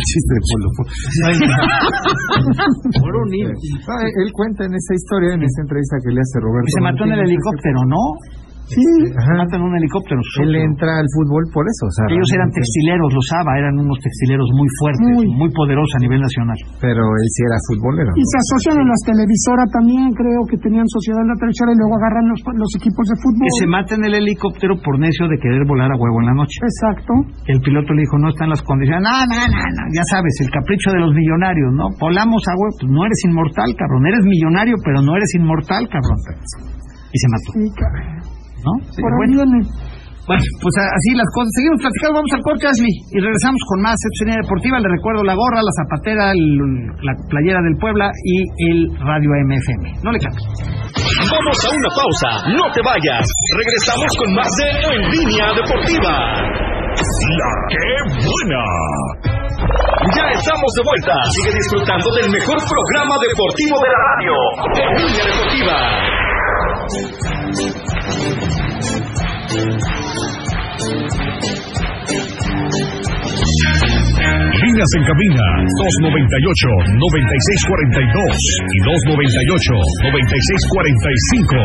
chiste 0.09 0.33
de 0.33 0.41
Polo. 0.49 0.73
Por 2.97 3.13
un 3.13 3.29
hilo. 3.29 3.53
No, 3.53 3.93
él 4.25 4.33
cuenta 4.33 4.65
en 4.65 4.73
esa 4.73 4.97
historia, 4.97 5.37
en 5.37 5.45
esa 5.45 5.61
entrevista 5.61 6.01
que 6.01 6.17
le 6.17 6.21
hace 6.25 6.41
Roberto. 6.41 6.65
Y 6.65 6.73
se 6.73 6.81
mató 6.81 7.05
en 7.05 7.13
el 7.13 7.21
helicóptero, 7.29 7.85
¿no? 7.85 8.01
Sí. 8.71 8.87
Ajá. 9.19 9.33
mata 9.41 9.57
en 9.57 9.63
un 9.67 9.75
helicóptero. 9.75 10.21
Él 10.47 10.53
entra 10.55 10.91
al 11.01 11.09
fútbol 11.17 11.43
por 11.51 11.65
eso, 11.67 11.85
o 11.89 11.93
sea, 11.97 12.05
Ellos 12.13 12.29
eran 12.35 12.51
realmente- 12.51 12.61
textileros, 12.63 13.09
los 13.11 13.27
Saba, 13.31 13.53
eran 13.59 13.75
unos 13.79 13.99
textileros 13.99 14.49
muy 14.55 14.69
fuertes, 14.79 15.07
Muy. 15.17 15.27
muy 15.35 15.51
poderosos 15.57 15.95
a 15.97 16.01
nivel 16.05 16.21
nacional. 16.23 16.59
Pero 16.79 17.03
él 17.03 17.27
sí 17.35 17.41
era 17.47 17.57
futbolero. 17.67 18.11
Y 18.15 18.25
se 18.27 18.37
asocian 18.39 18.77
en 18.85 18.89
las 18.91 19.03
televisoras 19.07 19.69
también, 19.75 20.07
creo 20.15 20.41
que 20.51 20.57
tenían 20.61 20.87
sociedad 20.87 21.21
en 21.25 21.31
la 21.35 21.39
televisora 21.41 21.71
y 21.75 21.79
luego 21.81 21.95
agarran 21.99 22.27
los, 22.31 22.41
los 22.47 22.73
equipos 22.79 23.05
de 23.11 23.17
fútbol. 23.23 23.45
Que 23.49 23.57
se 23.65 23.69
mata 23.71 23.91
en 23.99 24.03
el 24.07 24.15
helicóptero 24.21 24.73
por 24.83 24.95
necio 25.01 25.25
de 25.27 25.37
querer 25.41 25.63
volar 25.67 25.91
a 25.91 25.97
huevo 25.99 26.21
en 26.23 26.27
la 26.31 26.37
noche. 26.37 26.59
Exacto. 26.63 27.13
El 27.51 27.59
piloto 27.65 27.91
le 27.95 28.03
dijo, 28.07 28.17
no 28.19 28.29
están 28.31 28.51
las 28.51 28.63
condiciones. 28.63 29.03
No, 29.03 29.15
no, 29.27 29.41
no, 29.51 29.63
no, 29.67 29.83
ya 29.95 30.05
sabes, 30.13 30.35
el 30.45 30.51
capricho 30.51 30.91
de 30.95 31.01
los 31.01 31.13
millonarios, 31.15 31.71
¿no? 31.75 31.89
Volamos 31.99 32.43
a 32.47 32.53
huevo, 32.55 32.75
pues 32.79 32.91
no 32.93 33.01
eres 33.05 33.21
inmortal, 33.27 33.69
cabrón. 33.77 34.07
Eres 34.07 34.25
millonario, 34.25 34.75
pero 34.85 35.01
no 35.03 35.17
eres 35.17 35.31
inmortal, 35.35 35.83
cabrón. 35.89 36.19
Y 37.13 37.19
se 37.19 37.27
mató, 37.27 37.49
Sí, 37.59 37.67
caray. 37.75 38.07
¿No? 38.65 38.73
Sí, 38.91 38.99
bueno, 39.03 39.17
bueno, 40.29 40.45
pues 40.63 40.75
así 40.79 41.11
las 41.19 41.27
cosas. 41.35 41.51
Seguimos 41.59 41.79
platicando, 41.83 42.15
vamos 42.23 42.33
al 42.39 42.43
corte, 42.47 42.65
Ashley. 42.71 42.95
Y 43.11 43.19
regresamos 43.19 43.61
con 43.67 43.79
más 43.83 43.97
Línea 44.23 44.39
Deportiva. 44.39 44.79
Le 44.79 44.89
recuerdo 44.95 45.23
la 45.27 45.35
gorra, 45.35 45.59
la 45.59 45.75
zapatera, 45.75 46.31
el- 46.31 46.87
la 47.03 47.13
playera 47.27 47.59
del 47.67 47.75
Puebla 47.83 48.07
y 48.23 48.37
el 48.71 48.79
radio 49.01 49.31
MFM. 49.43 49.85
No 50.07 50.13
le 50.15 50.19
cambies. 50.23 50.47
Vamos 51.27 51.57
a 51.67 51.69
una 51.75 51.91
pausa, 51.99 52.31
no 52.55 52.65
te 52.71 52.81
vayas. 52.85 53.25
Regresamos 53.59 54.11
con 54.23 54.29
más 54.39 54.51
de 54.61 54.69
En 54.95 55.03
Línea 55.11 55.47
Deportiva. 55.57 56.15
La 57.01 57.51
que 57.71 57.87
buena. 58.23 58.63
Ya 60.15 60.27
estamos 60.31 60.71
de 60.79 60.83
vuelta. 60.87 61.15
Sigue 61.35 61.53
disfrutando 61.59 62.07
del 62.15 62.31
mejor 62.31 62.59
programa 62.71 63.15
deportivo 63.19 63.77
de 63.83 63.89
la 63.91 64.01
radio. 64.15 64.35
En 64.79 64.95
Línea 64.95 65.25
Deportiva. 65.27 65.77
Líneas 69.51 69.67
en 74.95 75.03
cabina 75.03 75.43
298-9642 75.75 78.71
y 78.71 78.79
298-9645. 78.87 81.59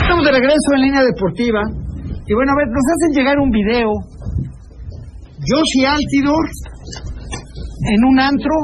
Estamos 0.00 0.24
de 0.24 0.30
regreso 0.30 0.70
en 0.76 0.82
línea 0.82 1.02
deportiva. 1.02 1.62
Y 2.26 2.34
bueno, 2.34 2.52
a 2.52 2.56
ver, 2.56 2.68
nos 2.68 2.86
hacen 2.94 3.10
llegar 3.18 3.38
un 3.38 3.50
video. 3.50 3.90
Josie 5.42 5.86
Altidor 5.86 6.44
en 7.90 8.00
un 8.04 8.20
antro 8.20 8.54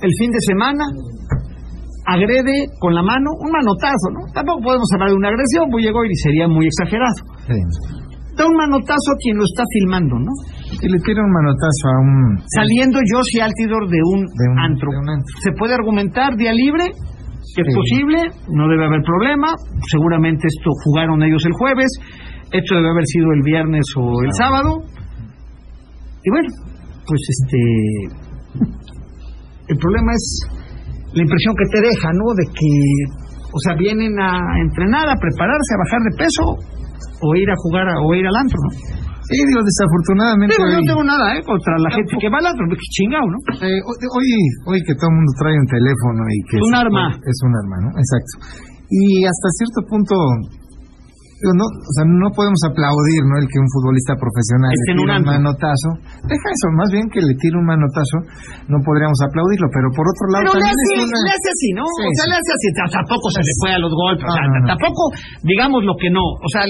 el 0.00 0.12
fin 0.18 0.30
de 0.32 0.40
semana 0.40 0.84
agrede 2.06 2.70
con 2.80 2.94
la 2.94 3.02
mano 3.02 3.30
un 3.40 3.50
manotazo, 3.50 4.08
¿no? 4.14 4.20
Tampoco 4.32 4.62
podemos 4.62 4.88
hablar 4.94 5.10
de 5.10 5.16
una 5.16 5.28
agresión, 5.28 5.68
pues 5.70 5.84
llegó 5.84 6.04
y 6.04 6.14
sería 6.16 6.48
muy 6.48 6.66
exagerado. 6.66 7.20
Sí. 7.50 7.58
Da 8.36 8.44
un 8.46 8.56
manotazo 8.56 9.08
a 9.12 9.18
quien 9.20 9.36
lo 9.36 9.44
está 9.44 9.64
filmando, 9.72 10.14
¿no? 10.20 10.32
Y 10.80 10.86
le 10.88 10.98
tira 11.00 11.20
un 11.24 11.32
manotazo 11.32 11.84
a 11.88 11.96
un... 12.04 12.38
Saliendo 12.52 13.00
Josie 13.00 13.42
Altidor 13.42 13.88
de 13.88 14.00
un, 14.12 14.20
De 14.28 14.46
un- 14.52 14.58
antro. 14.60 14.88
de 14.92 14.98
un 14.98 15.08
antro. 15.08 15.32
Se 15.42 15.52
puede 15.52 15.72
argumentar 15.74 16.36
día 16.36 16.52
libre, 16.52 16.84
que 17.56 17.60
es 17.64 17.74
posible, 17.74 18.28
no 18.52 18.68
debe 18.68 18.84
haber 18.86 19.02
problema. 19.02 19.56
Seguramente 19.90 20.46
esto 20.46 20.68
jugaron 20.84 21.22
ellos 21.24 21.42
el 21.46 21.52
jueves, 21.56 21.88
esto 22.52 22.74
debe 22.76 22.90
haber 22.90 23.06
sido 23.06 23.32
el 23.32 23.42
viernes 23.42 23.84
o 23.96 24.22
el 24.22 24.30
sábado. 24.38 24.82
Y 26.24 26.30
bueno, 26.30 26.48
pues 27.06 27.20
este. 27.30 27.60
El 29.68 29.76
problema 29.78 30.10
es 30.14 30.24
la 31.14 31.22
impresión 31.22 31.54
que 31.58 31.66
te 31.74 31.80
deja, 31.82 32.08
¿no? 32.14 32.26
De 32.38 32.44
que, 32.54 32.70
o 33.50 33.58
sea, 33.66 33.74
vienen 33.74 34.14
a 34.20 34.38
entrenar, 34.62 35.08
a 35.10 35.16
prepararse, 35.18 35.70
a 35.74 35.82
bajar 35.82 36.00
de 36.06 36.12
peso, 36.22 36.44
o 37.22 37.26
ir 37.34 37.50
a 37.50 37.56
jugar, 37.66 37.88
a- 37.88 37.98
o 38.06 38.14
ir 38.14 38.26
al 38.26 38.36
antro, 38.36 38.58
¿no? 38.62 38.70
Sí, 39.26 39.42
digo, 39.42 39.58
desafortunadamente... 39.66 40.54
Digo, 40.54 40.70
yo 40.70 40.78
no 40.78 40.78
hoy- 40.78 40.86
tengo 40.86 41.02
nada, 41.02 41.34
¿eh? 41.34 41.42
Contra 41.42 41.74
la 41.82 41.90
gente 41.90 42.14
que 42.14 42.30
va 42.30 42.38
al 42.38 42.46
antro, 42.46 42.62
que 42.70 42.78
chingado, 42.94 43.26
¿no? 43.26 43.38
Eh, 43.58 43.80
hoy, 43.90 44.28
hoy 44.70 44.78
que 44.86 44.94
todo 44.94 45.10
el 45.10 45.16
mundo 45.18 45.32
trae 45.34 45.56
un 45.58 45.66
teléfono 45.66 46.20
y 46.30 46.38
que... 46.46 46.56
Un 46.62 46.70
se 46.70 46.78
arma. 46.78 47.04
Es 47.10 47.38
un 47.42 47.52
arma, 47.58 47.76
¿no? 47.82 47.90
Exacto. 47.98 48.32
Y 48.86 49.26
hasta 49.26 49.48
cierto 49.58 49.78
punto, 49.90 50.14
digo, 51.36 51.52
no, 51.60 51.64
o 51.68 51.92
sea, 51.96 52.04
no 52.08 52.28
podemos 52.32 52.60
aplaudir, 52.64 53.20
¿no? 53.28 53.34
El 53.40 53.46
que 53.50 53.58
un 53.60 53.68
futbolista 53.68 54.16
profesional 54.16 54.72
le 54.72 54.84
tire 54.88 55.00
un 55.04 55.24
manotazo. 55.26 55.88
Deja 56.26 56.46
eso, 56.48 56.66
más 56.80 56.88
bien 56.92 57.06
que 57.12 57.20
le 57.20 57.32
tire 57.36 57.56
un 57.60 57.66
manotazo, 57.68 58.16
no 58.72 58.78
podríamos 58.80 59.20
aplaudirlo, 59.20 59.68
pero 59.68 59.86
por 59.92 60.04
otro 60.08 60.24
lado 60.32 60.42
Pero 60.48 60.56
le 60.56 60.64
también 60.64 60.80
hace, 60.80 60.94
es 60.96 61.04
una... 61.12 61.18
le 61.26 61.32
hace 61.36 61.48
así, 61.52 61.68
¿no? 61.76 61.84
Sí, 61.86 62.04
o 62.08 62.14
sea, 62.16 62.26
le 62.32 62.36
hace 62.40 62.52
así. 62.56 62.68
Tampoco 62.96 63.26
se 63.36 63.40
le 63.44 63.52
fue 63.60 63.70
a 63.76 63.80
los 63.80 63.92
golpes. 63.92 64.24
o 64.24 64.32
sea, 64.32 64.44
Ah, 64.44 64.48
no, 64.48 64.58
no. 64.64 64.68
tampoco, 64.72 65.02
digamos 65.44 65.80
lo 65.84 65.94
que 66.00 66.08
no. 66.08 66.24
O 66.24 66.48
sea, 66.52 66.62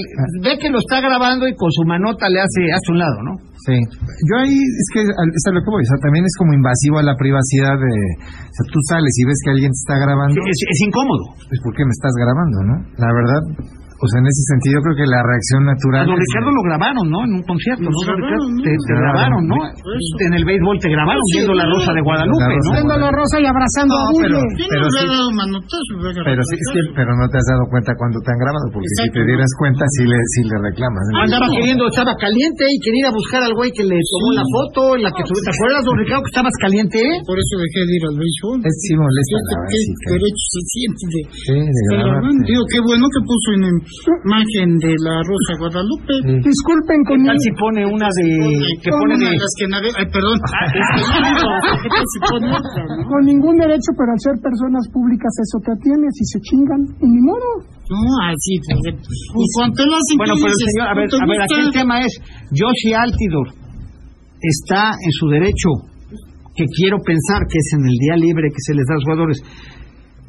ve 0.42 0.52
que 0.58 0.68
lo 0.70 0.78
está 0.82 0.98
grabando 0.98 1.46
y 1.46 1.54
con 1.54 1.70
su 1.70 1.82
manota 1.86 2.26
le 2.30 2.42
hace 2.42 2.60
hace 2.74 2.88
un 2.90 2.98
lado, 2.98 3.18
¿no? 3.22 3.32
Sí. 3.66 3.74
Yo 4.30 4.34
ahí, 4.46 4.54
es 4.54 4.88
que 4.94 5.00
es 5.02 5.44
a 5.46 5.50
lo 5.54 5.58
que 5.62 5.70
voy, 5.74 5.82
o 5.82 5.90
sea, 5.90 5.98
también 5.98 6.22
es 6.22 6.34
como 6.38 6.54
invasivo 6.54 7.02
a 7.02 7.04
la 7.06 7.14
privacidad 7.18 7.74
de... 7.74 7.92
O 8.22 8.52
sea, 8.54 8.64
tú 8.70 8.78
sales 8.86 9.10
y 9.18 9.22
ves 9.26 9.38
que 9.42 9.50
alguien 9.54 9.70
te 9.74 9.80
está 9.82 9.96
grabando, 9.98 10.38
Es, 10.38 10.58
es 10.70 10.80
incómodo. 10.86 11.24
pues 11.50 11.58
¿por 11.66 11.72
qué 11.74 11.82
me 11.82 11.90
estás 11.94 12.14
grabando, 12.14 12.56
no? 12.62 12.74
La 13.02 13.10
verdad, 13.10 13.42
o 13.96 14.04
sea, 14.06 14.18
en 14.20 14.26
ese 14.28 14.42
sentido 14.52 14.72
yo 14.76 14.82
creo 14.84 14.96
que 15.00 15.06
la 15.08 15.20
reacción 15.24 15.62
A 15.66 15.72
natural... 15.72 16.02
don 16.06 16.16
es- 16.20 16.24
Ricardo 16.28 16.50
lo 16.52 16.62
grabaron, 16.68 17.06
¿no? 17.08 17.18
En 17.24 17.32
un 17.40 17.44
concierto, 17.48 17.88
¿no? 17.88 17.96
Don. 17.96 18.60
Te, 18.60 18.70
te 18.76 18.92
grabaron, 18.96 19.42
¿no? 19.48 19.56
En 19.66 20.32
el 20.36 20.44
béisbol 20.44 20.76
te 20.84 20.88
grabaron 20.92 21.22
Sí, 21.32 21.40
viendo 21.40 21.54
la 21.56 21.66
Rosa 21.66 21.90
de 21.92 21.98
la 22.00 22.04
Guadalupe, 22.06 22.44
Rosa 22.44 22.66
¿no? 22.66 22.72
Viendo 22.76 22.96
la 23.00 23.10
rosa 23.16 23.36
y 23.40 23.44
abrazando 23.46 23.92
No, 23.96 24.02
a 24.04 24.12
pero- 24.20 24.40
pero 24.68 24.84
sí- 24.92 25.06
a 25.06 26.24
Pero 26.28 26.40
sí, 26.44 26.54
es 26.60 26.68
que, 26.74 26.80
pero 26.94 27.10
no 27.16 27.24
te 27.30 27.36
has 27.40 27.46
dado 27.48 27.64
cuenta 27.72 27.90
cuando 27.96 28.18
te 28.20 28.28
han 28.32 28.40
grabado, 28.40 28.66
porque 28.72 28.88
si 29.00 29.08
te 29.10 29.22
dieras 29.24 29.50
cuenta, 29.58 29.82
sí 29.96 30.02
le, 30.06 30.18
sí 30.36 30.40
le 30.44 30.56
reclamas. 30.60 31.02
¿no? 31.12 31.22
Andaba 31.26 31.46
queriendo, 31.50 31.88
estaba 31.88 32.12
caliente 32.20 32.64
y 32.68 32.76
quería 32.84 33.00
ir 33.06 33.08
a 33.08 33.14
buscar 33.14 33.40
al 33.42 33.54
güey 33.56 33.70
que 33.72 33.84
le 33.84 33.96
tomó 33.96 34.28
la 34.36 34.44
foto, 34.46 34.80
en 34.96 35.02
la 35.06 35.10
que 35.14 35.22
subió. 35.24 35.40
¿Te 35.46 35.52
acuerdas, 35.56 35.82
don 35.86 35.96
Ricardo, 35.96 36.22
que 36.26 36.32
estabas 36.36 36.56
caliente? 36.60 36.96
eh? 37.00 37.16
Por 37.26 37.36
eso 37.38 37.54
dejé 37.60 37.80
de 37.86 37.92
ir 37.96 38.04
al 38.10 38.16
béisbol. 38.18 38.56
Es 38.66 38.74
sí 38.84 38.92
molesta, 38.96 39.36
la 39.36 39.56
qué 39.66 39.78
verdad, 39.80 40.10
derecho 40.16 40.44
se 40.52 40.60
siente 40.74 41.02
de 41.06 41.20
Sí, 41.32 41.58
de. 41.64 41.82
Digo, 42.46 42.62
qué 42.70 42.80
bueno 42.84 43.04
que 43.08 43.20
puso 43.26 43.48
en 43.56 43.62
imagen 44.26 44.68
de 44.82 44.92
la 44.98 45.14
Rosa 45.22 45.52
Guadalupe. 45.62 46.14
Sí. 46.26 46.32
Disculpen 46.42 46.98
¿Qué 47.06 47.14
con 47.14 47.18
tal 47.26 47.38
si 47.38 47.50
pone 47.54 47.80
una 47.86 48.08
de... 48.10 48.26
que 48.82 48.90
Pon 48.90 49.00
pone 49.06 49.14
de... 49.16 49.30
las 49.30 49.52
que 49.58 49.66
nave- 49.70 49.94
Ay, 49.96 50.06
perdón. 50.10 50.36
¿Qué 50.42 51.88
tal 51.90 52.06
si 52.10 52.18
pone 52.26 52.46
otra, 52.50 52.82
no? 52.90 53.06
con 53.06 53.20
ningún 53.24 53.56
derecho, 53.56 53.90
pero 53.94 54.10
al 54.10 54.20
ser 54.20 54.36
personas 54.42 54.84
públicas 54.90 55.32
eso 55.38 55.56
te 55.62 55.70
atiene, 55.72 56.06
si 56.10 56.24
se 56.34 56.38
chingan, 56.42 56.80
y 57.02 57.06
ni 57.06 57.20
modo. 57.22 57.48
No, 57.86 58.02
así. 58.26 58.54
pues, 58.66 58.98
Y 59.38 59.46
cuando 59.54 59.74
te 59.78 59.84
lo 59.86 59.94
hacen, 59.94 60.16
Bueno, 60.18 60.34
¿qué 60.34 60.42
pero 60.42 60.54
señor, 60.66 60.86
a 60.90 60.94
ver, 60.98 61.06
¿No 61.06 61.14
te 61.16 61.22
a 61.22 61.26
ver, 61.30 61.38
aquí 61.46 61.58
el 61.62 61.72
tema 61.72 61.94
es, 62.02 62.12
Yoshi 62.50 62.90
Altidor 62.94 63.46
está 64.42 64.90
en 64.98 65.12
su 65.14 65.26
derecho, 65.30 65.70
que 66.58 66.64
quiero 66.66 66.98
pensar 67.04 67.46
que 67.46 67.58
es 67.58 67.68
en 67.78 67.82
el 67.86 67.96
día 68.02 68.16
libre 68.18 68.48
que 68.50 68.60
se 68.66 68.74
les 68.74 68.84
da 68.88 68.94
a 68.94 68.98
los 68.98 69.04
jugadores, 69.06 69.38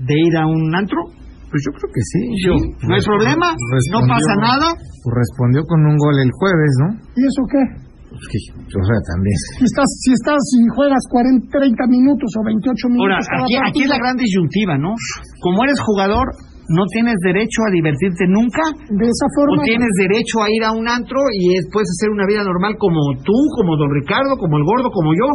de 0.05 0.15
ir 0.15 0.33
a 0.37 0.45
un 0.45 0.69
antro. 0.75 1.01
Pues 1.47 1.63
yo 1.63 1.71
creo 1.79 1.89
que 1.95 2.03
sí. 2.12 2.21
Yo, 2.43 2.53
no 2.88 2.91
hay 2.95 3.03
problema, 3.03 3.47
no 3.91 3.99
pasa 4.03 4.33
nada. 4.36 4.67
Pues 4.75 5.13
respondió 5.15 5.63
con 5.63 5.79
un 5.86 5.95
gol 5.95 6.15
el 6.19 6.31
jueves, 6.36 6.71
¿no? 6.83 6.88
¿Y 7.15 7.21
eso 7.23 7.43
qué? 7.47 7.63
Pues 8.12 8.23
que, 8.31 8.39
o 8.51 8.83
sea, 8.83 8.99
también. 9.13 9.38
Si 9.55 9.63
estás, 9.63 9.89
si 10.03 10.12
estás 10.12 10.41
y 10.60 10.67
juegas 10.75 11.03
40, 11.12 11.47
30 11.47 11.88
minutos 11.88 12.29
o 12.36 12.43
28 12.43 12.88
minutos 12.89 13.03
Ahora, 13.03 13.19
cada 13.31 13.43
aquí, 13.47 13.55
aquí 13.63 13.81
es 13.83 13.89
la 13.89 13.99
gran 13.99 14.15
disyuntiva, 14.17 14.75
¿no? 14.75 14.91
Como 15.39 15.63
eres 15.63 15.79
jugador, 15.79 16.25
no 16.69 16.84
tienes 16.91 17.15
derecho 17.23 17.63
a 17.63 17.71
divertirte 17.71 18.27
nunca, 18.27 18.63
de 18.91 19.06
esa 19.08 19.27
o 19.27 19.34
forma, 19.39 19.63
tienes 19.63 19.88
derecho 20.03 20.43
a 20.43 20.47
ir 20.51 20.63
a 20.67 20.71
un 20.75 20.84
antro 20.88 21.19
y 21.32 21.56
es- 21.56 21.67
puedes 21.71 21.88
hacer 21.95 22.12
una 22.12 22.27
vida 22.27 22.43
normal 22.43 22.75
como 22.75 22.99
tú, 23.23 23.36
como 23.56 23.75
don 23.80 23.88
Ricardo, 23.93 24.36
como 24.36 24.58
el 24.60 24.65
gordo, 24.67 24.91
como 24.91 25.15
yo, 25.15 25.27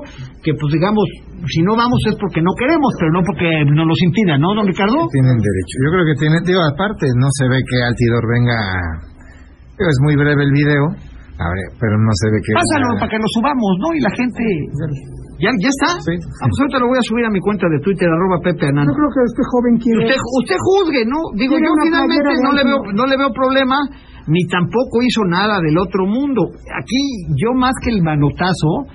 que 0.44 0.52
pues 0.54 0.72
digamos, 0.76 1.04
si 1.48 1.60
no 1.64 1.72
vamos 1.74 1.98
es 2.06 2.16
porque 2.20 2.40
no 2.44 2.52
queremos, 2.54 2.92
pero 3.00 3.10
no 3.16 3.20
porque 3.24 3.48
nos 3.64 3.86
los 3.88 4.00
impidan, 4.04 4.40
¿no, 4.44 4.54
don 4.54 4.66
Ricardo? 4.68 4.94
Tienen 5.10 5.40
derecho. 5.40 5.74
Yo 5.82 5.88
creo 5.90 6.04
que 6.06 6.16
tienen, 6.20 6.40
digo, 6.44 6.60
aparte, 6.62 7.08
no 7.16 7.28
se 7.32 7.48
ve 7.48 7.58
que 7.64 7.76
Altidor 7.82 8.24
venga. 8.28 8.56
Digo, 9.78 9.88
es 9.88 10.00
muy 10.04 10.14
breve 10.14 10.44
el 10.44 10.52
video, 10.52 10.84
a 11.40 11.48
ver, 11.48 11.68
pero 11.80 11.96
no 11.96 12.12
se 12.12 12.28
ve 12.30 12.38
que. 12.44 12.52
Pásalo 12.54 12.92
venga- 12.92 13.00
para 13.00 13.10
que 13.10 13.18
lo 13.18 13.28
subamos, 13.32 13.72
¿no? 13.80 13.88
Y 13.96 14.00
la 14.04 14.12
gente... 14.14 14.44
¿Ya, 15.42 15.50
ya 15.58 15.70
está? 15.74 15.88
Sí. 16.06 16.14
Ah, 16.38 16.46
pues 16.46 16.56
ahorita 16.62 16.78
lo 16.78 16.86
voy 16.86 16.98
a 17.02 17.06
subir 17.10 17.24
a 17.26 17.30
mi 17.34 17.40
cuenta 17.42 17.66
de 17.66 17.82
Twitter, 17.82 18.06
arroba 18.06 18.38
Pepe 18.46 18.62
Anano. 18.70 18.86
yo 18.86 18.94
creo 18.94 19.10
que 19.10 19.22
este 19.26 19.42
joven 19.50 19.74
quiere... 19.82 19.98
Usted, 20.06 20.20
usted 20.22 20.58
juzgue, 20.62 21.02
¿no? 21.10 21.18
Digo, 21.34 21.54
yo 21.58 21.70
finalmente 21.82 22.30
no 22.46 22.50
le, 22.54 22.62
veo, 22.62 22.78
no 22.94 23.04
le 23.10 23.16
veo 23.18 23.30
problema, 23.34 23.74
ni 24.30 24.42
tampoco 24.46 25.02
hizo 25.02 25.26
nada 25.26 25.58
del 25.58 25.74
otro 25.82 26.06
mundo. 26.06 26.46
Aquí, 26.78 27.02
yo 27.42 27.58
más 27.58 27.74
que 27.82 27.90
el 27.90 28.06
manotazo, 28.06 28.86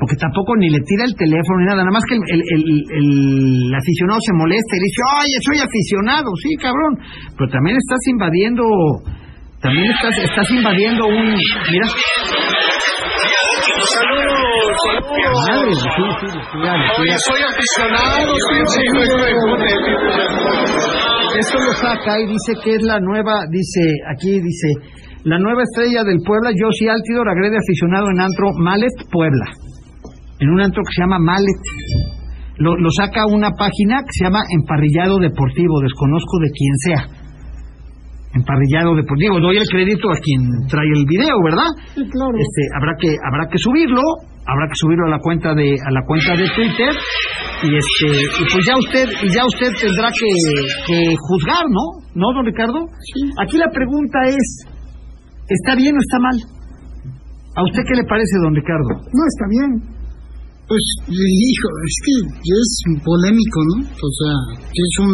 porque 0.00 0.16
tampoco 0.16 0.56
ni 0.56 0.72
le 0.72 0.80
tira 0.88 1.04
el 1.04 1.12
teléfono 1.12 1.60
ni 1.60 1.66
nada, 1.68 1.84
nada 1.84 1.92
más 1.92 2.04
que 2.08 2.16
el, 2.16 2.24
el, 2.24 2.40
el- 2.48 2.84
el 2.96 3.74
aficionado 3.76 4.16
se 4.24 4.32
molesta 4.32 4.72
y 4.72 4.80
dice, 4.80 5.00
oye, 5.20 5.36
soy 5.44 5.58
aficionado, 5.60 6.28
sí, 6.40 6.50
cabrón, 6.56 6.92
pero 7.36 7.46
también 7.52 7.76
estás 7.76 8.00
invadiendo, 8.08 8.64
también 9.60 9.92
estás, 9.92 10.16
estás 10.16 10.48
invadiendo 10.48 11.04
un, 11.04 11.28
mira. 11.36 11.88
Madre, 14.60 15.72
sí, 15.74 15.80
sí, 15.80 15.88
soy 17.26 17.42
aficionado, 17.42 18.30
Esto 21.38 21.58
lo 21.58 21.72
saca 21.72 22.20
y 22.20 22.26
dice 22.26 22.52
que 22.62 22.74
es 22.74 22.82
la 22.82 23.00
nueva, 23.00 23.46
dice, 23.50 23.80
aquí 24.12 24.38
dice, 24.40 24.74
la 25.24 25.38
nueva 25.38 25.62
estrella 25.62 26.04
del 26.04 26.20
Puebla, 26.24 26.50
Josie 26.50 26.90
Altidor, 26.90 27.28
agrede 27.28 27.56
aficionado 27.56 28.10
en 28.10 28.20
antro 28.20 28.52
Malet, 28.58 28.92
Puebla. 29.10 29.46
En 30.40 30.48
un 30.48 30.60
antro 30.60 30.82
que 30.82 30.92
se 30.96 31.02
llama 31.02 31.18
Malet. 31.18 31.62
Lo, 32.58 32.76
lo 32.76 32.90
saca 32.90 33.26
una 33.26 33.52
página 33.52 34.00
que 34.00 34.12
se 34.12 34.24
llama 34.24 34.42
Emparrillado 34.48 35.18
Deportivo, 35.18 35.80
desconozco 35.80 36.38
de 36.40 36.50
quién 36.52 36.76
sea. 36.76 37.06
Emparrillado 38.32 38.94
Deportivo, 38.96 39.40
doy 39.40 39.58
el 39.58 39.68
crédito 39.68 40.08
a 40.08 40.16
quien 40.20 40.66
trae 40.68 40.86
el 40.86 41.04
video, 41.04 41.36
¿verdad? 41.44 41.68
Sí, 41.94 42.08
claro. 42.08 42.32
Este, 42.38 42.62
habrá 42.78 42.94
que 42.98 43.14
habrá 43.20 43.46
que 43.50 43.58
subirlo, 43.58 44.00
habrá 44.46 44.64
que 44.68 44.76
subirlo 44.76 45.06
a 45.06 45.10
la 45.10 45.20
cuenta 45.20 45.54
de 45.54 45.74
a 45.74 45.90
la 45.90 46.02
cuenta 46.06 46.32
de 46.36 46.46
Twitter 46.54 46.92
y 47.62 47.68
este 47.76 48.08
y 48.08 48.44
pues 48.48 48.62
ya 48.64 48.74
usted 48.76 49.06
y 49.22 49.28
ya 49.34 49.44
usted 49.44 49.70
tendrá 49.80 50.08
que, 50.10 50.30
que 50.86 50.98
juzgar, 51.16 51.64
¿no? 51.68 52.00
¿No, 52.14 52.26
don 52.34 52.46
Ricardo? 52.46 52.80
Aquí 53.42 53.56
la 53.58 53.70
pregunta 53.72 54.18
es 54.26 54.66
¿está 55.48 55.74
bien 55.76 55.94
o 55.94 56.00
está 56.00 56.18
mal? 56.18 56.36
¿A 57.56 57.62
usted 57.64 57.82
qué 57.82 57.94
le 57.98 58.06
parece, 58.06 58.34
don 58.42 58.54
Ricardo? 58.54 58.94
No, 58.94 59.22
está 59.26 59.46
bien. 59.50 59.70
Pues, 60.70 60.84
hijo, 61.10 61.68
es 61.82 61.96
que 62.06 62.14
es 62.46 62.70
polémico, 63.02 63.58
¿no? 63.74 63.76
O 63.90 64.10
sea, 64.22 64.34
es 64.70 64.92
un 65.02 65.12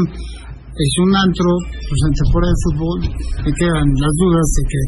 es 0.76 0.94
un 1.00 1.10
antro, 1.16 1.48
pues 1.72 2.00
ante 2.04 2.22
fuera 2.28 2.48
de 2.52 2.58
fútbol, 2.60 2.98
me 3.40 3.52
quedan 3.56 3.88
las 3.96 4.14
dudas 4.20 4.46
de 4.52 4.62
que 4.68 4.80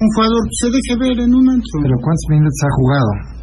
un 0.00 0.08
jugador 0.16 0.42
se 0.56 0.66
deje 0.72 0.92
ver 0.96 1.16
en 1.20 1.32
un 1.34 1.46
antro. 1.52 1.76
Pero 1.84 1.96
¿cuántos 2.00 2.26
minutos 2.32 2.60
ha 2.64 2.72
jugado? 2.80 3.37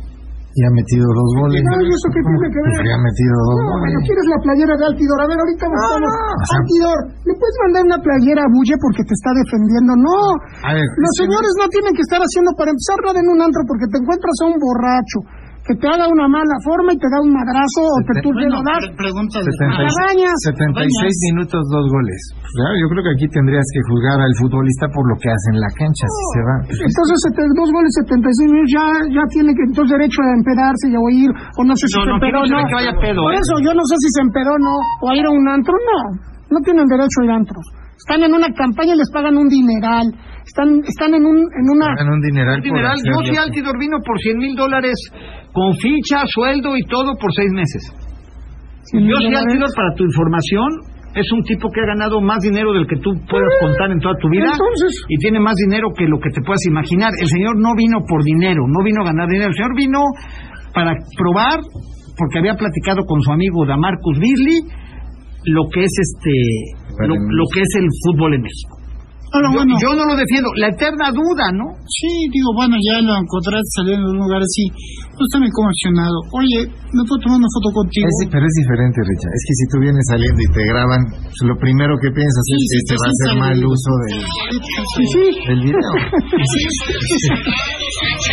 Y 0.55 0.63
ha 0.63 0.71
metido 0.71 1.03
dos 1.03 1.29
goles. 1.43 1.59
No, 1.67 1.75
¿y 1.83 1.89
eso 1.91 2.07
qué 2.15 2.21
tiene 2.23 2.47
que 2.47 2.59
ver? 2.63 2.71
Pues 2.79 2.87
ha 2.95 3.01
metido 3.03 3.33
dos 3.43 3.57
No, 3.59 3.63
goles. 3.75 3.81
bueno, 3.83 3.97
¿quieres 4.07 4.25
la 4.31 4.39
playera 4.39 4.73
de 4.79 4.83
Altidor? 4.87 5.17
A 5.19 5.27
ver, 5.27 5.37
ahorita 5.43 5.65
buscamos. 5.67 6.11
Altidor, 6.55 6.99
¿le 7.27 7.33
puedes 7.35 7.57
mandar 7.67 7.81
una 7.91 7.99
playera 7.99 8.41
a 8.47 8.49
Bulle 8.55 8.75
porque 8.79 9.03
te 9.03 9.13
está 9.19 9.31
defendiendo? 9.35 9.91
No. 9.99 10.19
A 10.63 10.71
ver, 10.79 10.87
Los 10.95 11.13
señores 11.19 11.51
no 11.59 11.67
tienen 11.67 11.91
que 11.91 12.03
estar 12.07 12.23
haciendo 12.23 12.55
para 12.55 12.71
empezar 12.71 12.97
nada 13.03 13.19
en 13.19 13.27
un 13.35 13.39
antro 13.43 13.61
porque 13.67 13.83
te 13.91 13.97
encuentras 13.99 14.35
a 14.39 14.45
un 14.47 14.55
borracho 14.55 15.19
que 15.65 15.73
te 15.81 15.85
haga 15.89 16.05
una 16.05 16.29
mala 16.29 16.53
forma 16.61 16.93
y 16.93 16.97
te 17.01 17.09
da 17.09 17.17
un 17.25 17.33
madrazo 17.33 17.81
o 17.89 17.97
te 18.05 18.21
tú 18.21 18.29
Bueno, 18.29 18.61
das. 18.61 18.85
pre- 18.85 18.93
pregunta 19.01 19.41
de 19.41 19.49
76, 19.49 19.97
Cabañas. 19.97 20.35
76 20.45 21.33
minutos, 21.33 21.59
dos 21.73 21.85
goles. 21.89 22.19
Ya, 22.53 22.69
yo 22.77 22.85
creo 22.93 23.01
que 23.01 23.13
aquí 23.17 23.25
tendrías 23.33 23.65
que 23.73 23.81
juzgar 23.89 24.21
al 24.21 24.33
futbolista 24.37 24.85
por 24.93 25.03
lo 25.09 25.15
que 25.17 25.27
hace 25.33 25.47
en 25.51 25.59
la 25.65 25.71
cancha, 25.73 26.05
si 26.05 26.23
se 26.37 26.41
va. 26.45 26.55
Entonces, 26.85 27.17
sete- 27.25 27.49
dos 27.57 27.69
goles, 27.73 27.91
76 27.97 28.53
minutos, 28.53 28.71
ya, 28.77 28.85
ya 29.09 29.23
tiene 29.33 29.49
que 29.57 29.63
entonces 29.65 29.89
derecho 29.97 30.19
a 30.21 30.29
empedarse 30.37 30.85
y 30.85 30.93
a 30.93 31.01
oír, 31.01 31.29
o 31.33 31.61
no 31.65 31.73
sé 31.73 31.89
si 31.89 31.97
No, 31.97 32.01
se 32.05 32.09
no, 32.13 32.15
empedó 32.21 32.37
o 32.39 32.45
no 32.45 32.57
no. 32.61 32.67
que 32.69 32.75
vaya 32.77 32.93
pedo, 33.01 33.19
Por 33.25 33.33
¿eh? 33.33 33.41
eso, 33.41 33.53
yo 33.65 33.71
no 33.73 33.83
sé 33.89 33.95
si 34.05 34.09
se 34.13 34.21
empedó 34.21 34.51
o 34.53 34.61
no, 34.61 34.75
o 35.01 35.05
a 35.09 35.13
ir 35.17 35.25
a 35.25 35.31
un 35.33 35.45
antro, 35.49 35.73
no. 35.73 35.99
No 36.53 36.57
tienen 36.61 36.85
derecho 36.85 37.17
a 37.19 37.25
ir 37.25 37.31
a 37.33 37.41
antros. 37.41 37.65
Están 37.97 38.21
en 38.21 38.31
una 38.37 38.53
campaña 38.53 38.93
y 38.93 39.01
les 39.01 39.09
pagan 39.09 39.33
un 39.33 39.49
dineral. 39.49 40.05
Están, 40.55 40.71
están 40.87 41.11
en, 41.11 41.27
un, 41.27 41.35
en 41.35 41.65
una... 41.67 41.91
Pagan 41.99 42.15
un 42.15 42.21
dineral 42.23 42.95
hacerlo. 42.95 43.27
yo 43.27 43.27
sí 43.27 43.35
Altidor 43.35 43.75
vino 43.75 43.99
por 43.99 44.15
100 44.23 44.37
mil 44.39 44.55
dólares 44.55 44.95
con 45.51 45.75
ficha, 45.83 46.23
sueldo 46.31 46.79
y 46.79 46.83
todo 46.87 47.11
por 47.19 47.27
seis 47.35 47.51
meses. 47.51 47.83
Yo 48.95 49.19
sí 49.19 49.35
Altidor, 49.35 49.67
para 49.75 49.91
tu 49.99 50.07
información, 50.07 50.95
es 51.11 51.27
un 51.35 51.43
tipo 51.43 51.67
que 51.75 51.83
ha 51.83 51.91
ganado 51.91 52.23
más 52.23 52.39
dinero 52.39 52.71
del 52.71 52.87
que 52.87 52.95
tú 53.03 53.11
puedas 53.27 53.51
contar 53.59 53.91
en 53.91 53.99
toda 53.99 54.15
tu 54.15 54.31
vida 54.31 54.47
Entonces- 54.47 55.03
y 55.11 55.19
tiene 55.19 55.43
más 55.43 55.59
dinero 55.67 55.91
que 55.91 56.07
lo 56.07 56.23
que 56.23 56.31
te 56.31 56.39
puedas 56.39 56.63
imaginar. 56.71 57.11
El 57.19 57.27
señor 57.27 57.59
no 57.59 57.75
vino 57.75 57.99
por 58.07 58.23
dinero, 58.23 58.63
no 58.63 58.79
vino 58.79 59.03
a 59.03 59.11
ganar 59.11 59.27
dinero. 59.27 59.51
El 59.51 59.59
señor 59.59 59.75
vino 59.75 59.99
para 60.71 60.95
probar, 61.19 61.59
porque 62.15 62.39
había 62.39 62.55
platicado 62.55 63.03
con 63.03 63.19
su 63.19 63.31
amigo 63.31 63.67
Damarcus 63.67 64.23
Beasley, 64.23 64.59
lo 65.51 65.67
que 65.67 65.83
es 65.83 65.91
este, 65.99 66.31
lo, 67.07 67.15
lo 67.15 67.43
que 67.51 67.59
es 67.59 67.71
el 67.75 67.87
fútbol 68.07 68.35
en 68.35 68.41
México. 68.47 68.84
Ahora, 69.33 69.47
yo, 69.51 69.57
bueno. 69.57 69.73
yo 69.81 69.89
no 69.97 70.03
lo 70.05 70.15
defiendo. 70.15 70.49
La 70.61 70.69
eterna 70.69 71.09
duda, 71.11 71.45
¿no? 71.57 71.65
Sí, 71.87 72.11
digo, 72.31 72.49
bueno, 72.55 72.77
ya 72.79 73.01
lo 73.01 73.13
encontraste 73.19 73.71
saliendo 73.81 74.05
de 74.07 74.13
un 74.15 74.21
lugar 74.25 74.41
así. 74.41 74.65
Pues 75.15 75.27
también 75.31 75.51
conmocionado. 75.55 76.17
Oye, 76.35 76.59
¿me 76.67 77.01
puedo 77.07 77.19
tomar 77.23 77.39
una 77.39 77.51
foto 77.55 77.69
contigo? 77.71 78.07
Es- 78.07 78.27
pero 78.31 78.43
es 78.45 78.55
diferente, 78.59 78.97
Richard. 78.99 79.33
Es 79.35 79.43
que 79.47 79.53
si 79.59 79.65
tú 79.71 79.75
vienes 79.79 80.03
saliendo 80.11 80.39
y 80.43 80.49
te 80.51 80.63
graban, 80.67 81.01
pues 81.23 81.39
lo 81.47 81.55
primero 81.55 81.95
que 81.99 82.09
piensas 82.11 82.43
Sí, 82.45 82.55
es 82.55 82.63
que 82.67 82.79
sí, 82.79 82.87
te 82.91 82.95
va 82.99 83.05
a 83.05 83.11
hacer 83.15 83.31
mal 83.39 83.57
uso 83.63 83.91
del, 84.03 84.15
Sí, 85.09 85.23
del 85.47 85.61
video. 85.71 85.93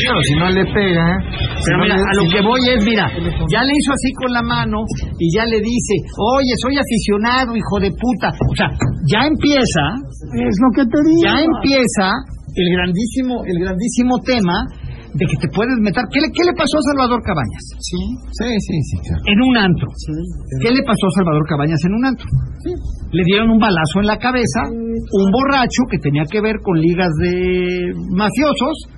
Claro, 0.03 0.19
si 0.27 0.35
no 0.37 0.47
le 0.51 0.65
pega. 0.73 1.07
si 1.23 1.65
Pero 1.67 1.77
no 1.79 1.83
mira, 1.85 1.97
le- 1.97 2.03
a 2.03 2.15
lo 2.17 2.23
si- 2.27 2.31
que 2.35 2.41
voy 2.43 2.61
es, 2.75 2.81
mira, 2.85 3.07
ya 3.51 3.61
le 3.63 3.73
hizo 3.73 3.91
así 3.93 4.11
con 4.19 4.31
la 4.33 4.43
mano 4.43 4.79
y 5.19 5.27
ya 5.35 5.45
le 5.47 5.59
dice, 5.61 5.95
oye, 6.19 6.55
soy 6.63 6.75
aficionado, 6.79 7.55
hijo 7.57 7.77
de 7.81 7.91
puta. 7.93 8.29
O 8.49 8.55
sea, 8.57 8.69
ya 9.07 9.27
empieza, 9.27 9.85
es 10.35 10.57
lo 10.61 10.69
que 10.75 10.85
te 10.89 10.99
digo. 11.07 11.23
ya 11.27 11.37
empieza 11.41 12.07
el 12.55 12.69
grandísimo, 12.77 13.45
el 13.47 13.59
grandísimo 13.65 14.19
tema 14.27 14.57
de 15.13 15.25
que 15.29 15.37
te 15.45 15.49
puedes 15.53 15.77
meter. 15.85 16.01
¿Qué 16.09 16.21
le, 16.25 16.29
qué 16.33 16.41
le 16.45 16.53
pasó 16.57 16.73
a 16.81 16.85
Salvador 16.93 17.21
Cabañas? 17.23 17.65
Sí, 17.81 18.01
Sí, 18.33 18.49
sí, 18.65 18.77
sí, 18.81 18.97
claro. 19.05 19.23
En 19.29 19.39
un 19.45 19.55
antro. 19.61 19.89
sí. 19.97 20.13
¿Qué 20.65 20.71
le 20.73 20.83
pasó 20.83 21.05
a 21.05 21.13
Salvador 21.21 21.45
Cabañas 21.49 21.81
en 21.85 21.93
un 21.93 22.05
antro? 22.07 22.27
Le 23.13 23.23
dieron 23.25 23.51
un 23.51 23.59
balazo 23.59 24.01
en 24.01 24.07
la 24.07 24.17
cabeza, 24.17 24.61
un 24.73 25.29
borracho 25.31 25.85
que 25.91 25.99
tenía 25.99 26.25
que 26.25 26.41
ver 26.41 26.57
con 26.65 26.81
ligas 26.81 27.13
de 27.21 27.93
mafiosos. 28.17 28.89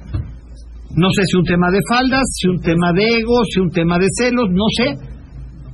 No 0.96 1.08
sé 1.10 1.22
si 1.26 1.36
un 1.36 1.44
tema 1.44 1.70
de 1.70 1.80
faldas, 1.88 2.22
si 2.38 2.48
un 2.48 2.60
tema 2.60 2.92
de 2.92 3.02
ego, 3.02 3.36
si 3.52 3.60
un 3.60 3.70
tema 3.70 3.98
de 3.98 4.06
celos, 4.18 4.48
no 4.50 4.66
sé. 4.78 4.94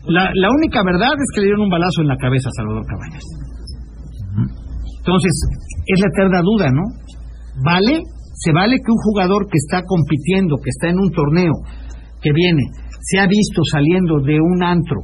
La, 0.06 0.30
la 0.34 0.48
única 0.50 0.80
verdad 0.82 1.12
es 1.12 1.28
que 1.34 1.40
le 1.42 1.46
dieron 1.48 1.64
un 1.64 1.70
balazo 1.70 2.00
en 2.00 2.08
la 2.08 2.16
cabeza 2.16 2.48
a 2.48 2.56
Salvador 2.56 2.84
Cabañas. 2.86 3.24
Entonces, 4.98 5.32
es 5.86 6.00
la 6.00 6.08
eterna 6.08 6.40
duda, 6.42 6.68
¿no? 6.72 6.84
¿Vale? 7.64 8.02
¿Se 8.34 8.52
vale 8.52 8.76
que 8.76 8.90
un 8.90 8.98
jugador 9.12 9.44
que 9.50 9.58
está 9.58 9.82
compitiendo, 9.84 10.56
que 10.56 10.70
está 10.70 10.88
en 10.88 10.98
un 10.98 11.10
torneo, 11.12 11.52
que 12.22 12.32
viene, 12.32 12.62
se 13.02 13.18
ha 13.18 13.26
visto 13.26 13.60
saliendo 13.70 14.20
de 14.20 14.40
un 14.40 14.62
antro 14.62 15.00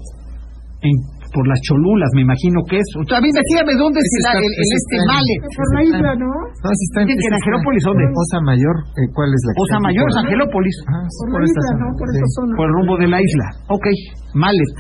en- 0.82 1.15
por 1.36 1.44
las 1.44 1.60
cholulas, 1.68 2.08
me 2.16 2.24
imagino 2.24 2.64
que 2.64 2.80
es? 2.80 2.88
O 2.96 3.04
sea, 3.04 3.20
a 3.20 3.22
mí, 3.22 3.28
dígame 3.28 3.76
dónde 3.76 4.00
es 4.00 4.08
está- 4.08 4.40
el- 4.40 4.56
este 4.56 4.96
male. 5.04 5.34
Por 5.52 5.68
la 5.76 5.82
isla, 5.84 6.10
¿no? 6.16 6.30
No, 6.32 6.68
si 6.72 6.84
está 6.88 6.98
en, 7.04 7.06
¿Qué, 7.06 7.14
que 7.20 7.28
en 7.28 7.34
Angelópolis, 7.36 7.82
dónde? 7.84 8.04
Osa 8.16 8.38
Mayor, 8.40 8.76
eh, 8.96 9.06
¿cuál 9.12 9.28
es 9.36 9.40
la 9.44 9.50
que 9.52 9.60
Osa 9.60 9.78
Mayor, 9.84 10.06
Angelópolis. 10.24 10.76
Ah, 10.88 11.04
sí, 11.04 11.20
Por 11.20 11.28
por 11.28 11.40
la 11.40 11.46
esta 11.46 11.60
isla, 11.60 11.68
zona. 11.76 11.84
¿no? 11.84 11.88
Por 12.00 12.06
zona. 12.40 12.52
Por 12.56 12.64
el 12.64 12.72
rumbo 12.80 12.94
de 12.96 13.08
la 13.12 13.18
isla. 13.20 13.46
Ok, 13.68 13.86
Malet. 14.32 14.76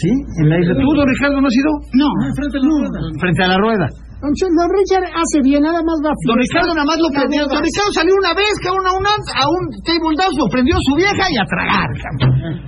¿Sí? 0.00 0.10
En 0.42 0.48
la 0.48 0.56
isla. 0.58 0.74
¿Tú, 0.74 0.88
don 0.96 1.06
Ricardo, 1.06 1.38
no 1.40 1.46
has 1.46 1.56
ido? 1.56 1.70
No, 1.94 2.08
frente 2.34 2.56
a 2.58 2.60
la 2.60 2.68
rueda. 2.68 2.98
Frente 3.20 3.42
a 3.44 3.48
la 3.48 3.58
rueda. 3.58 3.86
Ch- 4.20 4.52
don 4.52 4.68
Richard 4.68 5.06
hace 5.16 5.38
bien, 5.40 5.64
nada 5.64 5.80
más 5.80 5.96
va 6.04 6.12
a 6.12 6.16
Don. 6.28 6.36
Ricardo 6.36 6.70
nada 6.76 6.84
más 6.84 6.98
lo 7.00 7.08
prendió. 7.08 7.40
Don 7.48 7.56
Ricardo 7.64 7.90
salió 7.96 8.12
una 8.20 8.32
vez, 8.36 8.52
cabrón, 8.60 8.84
a 8.84 8.92
un, 8.92 9.04
a 9.08 9.44
un 9.48 9.62
table 9.80 10.12
dance, 10.20 10.36
lo 10.36 10.46
prendió 10.52 10.76
su 10.84 10.92
vieja 11.00 11.24
y 11.24 11.36
a 11.40 11.46
tragar. 11.48 11.88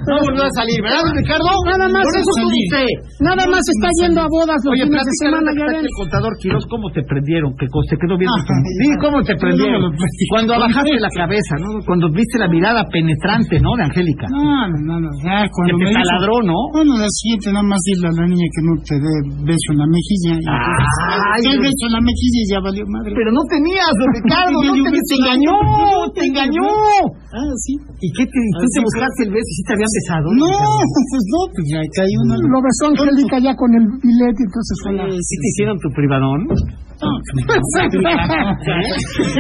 No 0.09 0.15
volvió 0.25 0.43
a 0.49 0.53
salir, 0.57 0.81
¿verdad, 0.81 1.05
don 1.05 1.13
Ricardo? 1.13 1.45
Nada 1.69 1.87
más 1.93 2.05
Por 2.09 2.17
eso 2.17 2.33
usted. 2.33 2.89
Nada 3.21 3.45
más 3.53 3.63
está 3.69 3.89
yendo 4.01 4.21
a 4.25 4.29
bodas 4.33 4.59
los 4.65 4.73
Oye, 4.73 4.85
fines 4.89 5.05
de 5.05 5.15
semana 5.21 5.49
ven. 5.53 5.85
el 5.85 5.93
contador 6.01 6.33
Quiroz, 6.41 6.65
¿cómo 6.73 6.89
te 6.91 7.05
prendieron? 7.05 7.53
Que 7.61 7.67
se 7.69 7.95
quedó 8.01 8.17
viendo. 8.17 8.33
Ah, 8.33 8.61
Sí, 8.81 8.89
¿cómo 9.05 9.19
te 9.23 9.35
prendieron? 9.37 9.93
Cuando 10.33 10.57
bajaste 10.57 10.97
la 11.05 11.13
cabeza, 11.13 11.55
¿no? 11.61 11.69
Cuando 11.85 12.09
viste 12.17 12.41
la 12.41 12.49
mirada 12.49 12.81
penetrante, 12.89 13.61
¿no? 13.61 13.77
De 13.77 13.85
Angélica. 13.93 14.27
No, 14.33 14.73
no, 14.89 15.05
no. 15.05 15.09
Ya, 15.21 15.45
Que 15.45 15.53
cuando 15.53 15.77
te 15.77 15.85
me 15.85 15.91
dijo- 15.93 16.01
taladró, 16.01 16.35
¿no? 16.49 16.57
Bueno, 16.73 16.93
la 16.97 17.11
siguiente 17.13 17.53
nada 17.53 17.67
más 17.69 17.81
dile 17.85 18.09
a 18.09 18.15
la 18.17 18.25
niña 18.27 18.49
que 18.57 18.63
no 18.65 18.73
te 18.81 18.95
dé 18.97 19.13
beso 19.45 19.69
en 19.77 19.79
la 19.85 19.89
mejilla. 19.93 20.33
¿Qué 21.43 21.53
Dios. 21.53 21.67
beso 21.67 21.83
en 21.91 21.93
la 21.99 22.03
mejilla 22.03 22.41
y 22.43 22.49
ya 22.49 22.59
valió 22.63 22.83
madre? 22.87 23.13
Pero 23.13 23.31
no 23.35 23.43
tenías, 23.51 23.93
don 23.99 24.11
Ricardo, 24.19 24.57
no 24.63 24.73
Yo 24.73 24.85
te, 24.87 25.15
engañó, 25.19 25.57
te 26.15 26.23
engañó. 26.31 26.67
Ah, 27.35 27.53
sí. 27.67 27.75
¿Y 27.75 28.09
qué 28.15 28.25
te, 28.25 28.39
tú 28.63 28.67
te 28.71 28.81
buscaste 28.81 29.21
el 29.27 29.33
beso? 29.35 29.51
¿Sí 29.51 29.63
te 29.67 29.73
habían 29.75 29.93
besado? 29.93 30.27
No, 30.39 30.49
pues 30.49 31.25
no, 31.27 31.41
pues 31.51 31.65
ya 31.67 31.81
caí 31.99 32.15
una. 32.23 32.35
Lo 32.39 32.59
besó 32.63 32.83
Angélica 32.89 33.37
ya 33.43 33.53
con 33.59 33.71
el 33.75 33.85
billete, 33.99 34.41
entonces 34.47 34.75
fue 34.83 34.91
la... 34.95 35.05
¿Sí 35.11 35.35
te 35.43 35.47
hicieron 35.51 35.77
tu 35.83 35.89
privadón? 35.91 36.41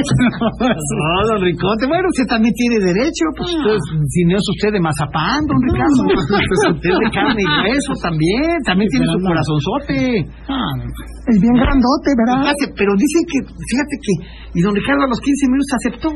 No, 0.02 1.10
don 1.30 1.40
Ricote, 1.42 1.86
bueno, 1.86 2.06
usted 2.10 2.26
también 2.28 2.54
tiene 2.54 2.76
derecho, 2.82 3.24
pues 3.36 3.50
entonces, 3.54 3.82
si 4.08 4.24
no 4.24 4.36
es 4.36 4.46
usted 4.56 4.72
de 4.72 4.80
mazapán, 4.80 5.46
don 5.46 5.58
Ricardo, 5.62 6.00
pues 6.10 6.26
usted 6.74 6.90
es 6.90 6.98
de 6.98 7.10
carne 7.14 7.42
y 7.42 7.46
hueso 7.66 7.92
también, 8.02 8.56
también 8.66 8.88
tiene 8.90 9.06
su 9.06 9.18
corazonzote. 9.22 10.26
Ah, 10.48 10.74
Es 11.30 11.38
bien 11.40 11.54
grandote, 11.54 12.08
¿verdad? 12.18 12.42
Pero 12.76 12.90
dicen 12.98 13.22
que, 13.30 13.38
fíjate 13.46 13.94
que, 14.02 14.12
y 14.58 14.62
don 14.62 14.74
Ricardo 14.74 15.02
a 15.04 15.08
los 15.08 15.20
15 15.20 15.46
minutos 15.50 15.70
aceptó. 15.78 16.08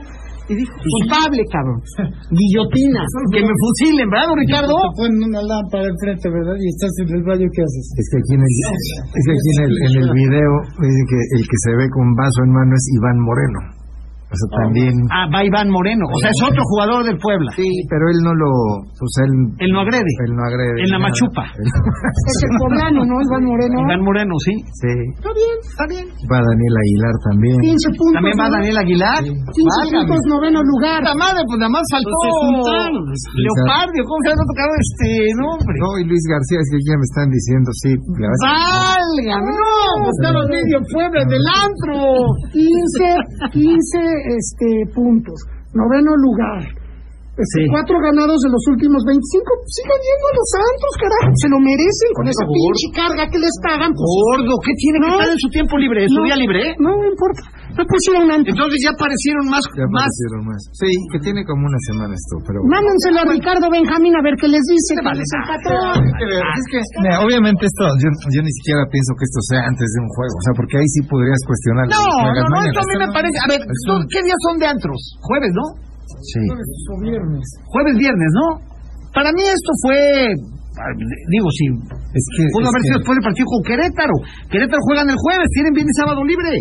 Y 0.47 0.55
dijo, 0.55 0.74
culpable, 0.78 1.42
cabrón. 1.51 1.82
Guillotina. 2.30 3.03
Que 3.34 3.42
me 3.42 3.51
fusilen, 3.51 4.07
¿verdad, 4.07 4.30
don 4.30 4.38
Ricardo? 4.38 4.70
Te 4.70 4.94
ponen 4.97 5.20
una 5.26 5.42
lámpara 5.42 5.86
enfrente, 5.90 6.30
¿verdad? 6.30 6.57
Y 6.57 6.66
estás 6.70 6.92
en 7.03 7.09
el 7.18 7.22
baño, 7.26 7.47
¿qué 7.51 7.61
haces? 7.66 7.86
Es 7.99 8.07
que 8.07 8.16
aquí 8.22 8.32
en 8.38 8.42
el, 8.47 8.53
es 9.11 9.22
que 9.26 9.34
aquí 9.34 9.51
en 9.51 9.61
el, 9.66 9.72
en 9.76 9.94
el 10.07 10.11
video 10.14 10.53
dice 10.78 11.03
que 11.11 11.18
el 11.36 11.42
que 11.42 11.59
se 11.66 11.72
ve 11.74 11.86
con 11.90 12.07
vaso 12.14 12.38
en 12.47 12.51
mano 12.55 12.72
es 12.72 12.84
Iván 12.94 13.18
Moreno. 13.18 13.76
O 14.37 14.49
sea, 14.53 14.64
también... 14.66 14.93
Ah, 15.12 15.26
va 15.32 15.41
Iván 15.45 15.68
Moreno. 15.70 16.05
O 16.11 16.18
sea, 16.20 16.30
es 16.30 16.41
otro 16.45 16.62
jugador 16.68 17.01
del 17.09 17.16
Puebla. 17.18 17.51
Sí, 17.57 17.68
pero 17.89 18.05
él 18.12 18.18
no 18.22 18.32
lo... 18.37 18.51
Pues 18.97 19.12
él, 19.24 19.32
Él 19.64 19.70
no 19.72 19.80
agrede. 19.80 20.11
él 20.26 20.32
no 20.37 20.43
agrede. 20.45 20.76
En 20.84 20.91
la 20.93 20.99
nada. 21.01 21.09
machupa. 21.11 21.45
Él- 21.61 21.66
Es 21.66 22.39
el 22.47 22.53
poblano, 22.61 23.01
¿no? 23.07 23.14
Iván 23.22 23.45
Moreno. 23.49 23.76
Iván 23.87 24.03
Moreno, 24.05 24.34
sí. 24.45 24.55
sí. 24.82 24.93
Está 25.16 25.30
bien, 25.32 25.57
está 25.62 25.84
bien. 25.89 26.07
Va 26.28 26.39
Daniel 26.43 26.74
Aguilar 26.76 27.14
también. 27.30 27.57
15 27.64 27.97
puntos. 27.97 28.16
También 28.20 28.37
va 28.41 28.47
¿no? 28.49 28.55
Daniel 28.61 28.76
Aguilar. 28.84 29.20
15 29.24 29.37
Válgame. 29.57 30.07
puntos, 30.07 30.20
noveno 30.28 30.61
lugar. 30.62 30.99
La 31.07 31.14
madre, 31.16 31.41
pues 31.49 31.59
nada 31.61 31.72
más 31.72 31.84
faltó. 31.93 32.14
Pues. 32.16 33.20
Leopardio, 33.41 34.03
¿cómo 34.07 34.20
se 34.24 34.30
ha 34.32 34.37
tocado 34.37 34.72
este 34.76 35.09
nombre? 35.41 35.76
No, 35.80 35.91
y 36.01 36.05
Luis 36.09 36.24
García, 36.28 36.59
es 36.61 36.68
que 36.72 36.78
ya 36.84 36.95
me 36.99 37.07
están 37.07 37.28
diciendo, 37.30 37.68
sí. 37.82 37.91
¡Válgame! 38.43 39.51
No, 39.57 39.74
pues 40.05 40.14
estaba 40.20 40.41
medio 40.51 40.76
Puebla 40.93 41.22
del 41.26 41.45
antro. 41.62 41.97
15, 42.53 43.53
15 43.53 43.99
este, 44.27 44.68
puntos. 44.95 45.39
Noveno 45.74 46.12
lugar. 46.18 46.62
Este, 47.37 47.61
Sí. 47.61 47.68
Cuatro 47.68 48.01
ganados 48.01 48.41
de 48.41 48.49
los 48.49 48.64
últimos 48.72 49.05
25. 49.05 49.20
Sigan 49.68 50.01
yendo 50.01 50.24
a 50.24 50.35
los 50.41 50.49
Santos, 50.57 50.93
carajo. 50.97 51.29
Se 51.37 51.49
lo 51.53 51.59
merecen 51.61 52.11
con 52.16 52.24
esa 52.33 52.45
pinche 52.49 52.87
carga 52.97 53.24
que 53.29 53.37
les 53.37 53.53
pagan. 53.61 53.93
Pues, 53.93 54.09
Gordo, 54.09 54.57
¿qué 54.64 54.72
tiene 54.81 54.97
que 55.05 55.11
estar 55.12 55.29
en 55.37 55.41
su 55.45 55.49
tiempo 55.53 55.74
libre? 55.77 55.99
¿En 56.01 56.09
su 56.09 56.16
No. 56.16 56.24
día 56.24 56.37
libre? 56.41 56.61
no, 56.81 56.91
no 56.97 57.05
importa. 57.12 57.43
No 57.77 57.83
pusieron 57.85 58.24
antes. 58.33 58.51
Entonces 58.57 58.79
ya 58.81 58.91
aparecieron 58.97 59.45
más. 59.53 59.61
Ya 59.77 59.85
aparecieron 59.85 60.41
más. 60.49 60.61
Sí, 60.72 60.89
que 61.12 61.18
tiene 61.20 61.45
como 61.45 61.68
una 61.68 61.81
semana 61.93 62.12
esto, 62.16 62.35
pero... 62.49 62.59
Mándenselo 62.64 63.18
a 63.20 63.27
Ricardo 63.29 63.68
Benjamín 63.68 64.16
a 64.16 64.22
ver 64.24 64.33
qué 64.41 64.49
les 64.49 64.64
dice. 64.64 64.97
que 64.97 65.05
vale 65.05 65.20
es 65.20 65.29
el 65.29 65.41
nada. 65.45 65.49
patrón. 65.61 66.01
Es 66.57 66.66
que, 66.72 66.79
mira, 67.05 67.16
obviamente 67.20 67.62
esto, 67.68 67.85
yo, 68.01 68.09
yo 68.33 68.41
ni 68.41 68.53
siquiera 68.64 68.81
pienso 68.89 69.12
que 69.20 69.24
esto 69.29 69.41
sea 69.53 69.61
antes 69.68 69.85
de 69.93 69.99
un 70.01 70.11
juego, 70.16 70.35
o 70.41 70.43
sea, 70.49 70.55
porque 70.57 70.74
ahí 70.81 70.89
sí 70.97 71.01
podrías 71.05 71.41
cuestionar. 71.45 71.85
No, 71.93 72.01
no, 72.01 72.43
no, 72.49 72.59
esto 72.64 72.81
a 72.81 72.87
mí 72.89 72.95
me 72.97 73.11
parece. 73.12 73.37
A 73.45 73.49
ver, 73.53 73.61
Es 73.61 73.81
¿tú- 73.85 73.93
un- 74.01 74.09
¿qué 74.09 74.20
días 74.24 74.41
son 74.49 74.57
de 74.57 74.66
antros? 74.72 75.01
Jueves, 75.20 75.53
¿no? 75.53 75.64
Sí. 76.24 76.41
Jueves, 77.68 77.95
viernes, 77.99 78.31
¿no? 78.41 78.47
Para 79.12 79.31
mí 79.33 79.43
esto 79.45 79.72
fue. 79.85 79.99
Digo, 81.33 81.49
sí. 81.57 81.66
Es 82.12 82.24
que... 82.37 82.43
Pudo 82.53 82.68
es 82.68 82.72
haber 82.72 82.81
que- 82.85 82.89
sido 82.89 82.99
después 83.01 83.14
del 83.16 83.24
partido 83.24 83.47
con 83.49 83.61
Querétaro. 83.64 84.16
Querétaro 84.53 84.81
juegan 84.85 85.09
el 85.09 85.16
jueves, 85.16 85.49
tienen 85.57 85.72
viernes 85.72 85.93
y 85.97 86.01
sábado 86.01 86.20
libre. 86.24 86.53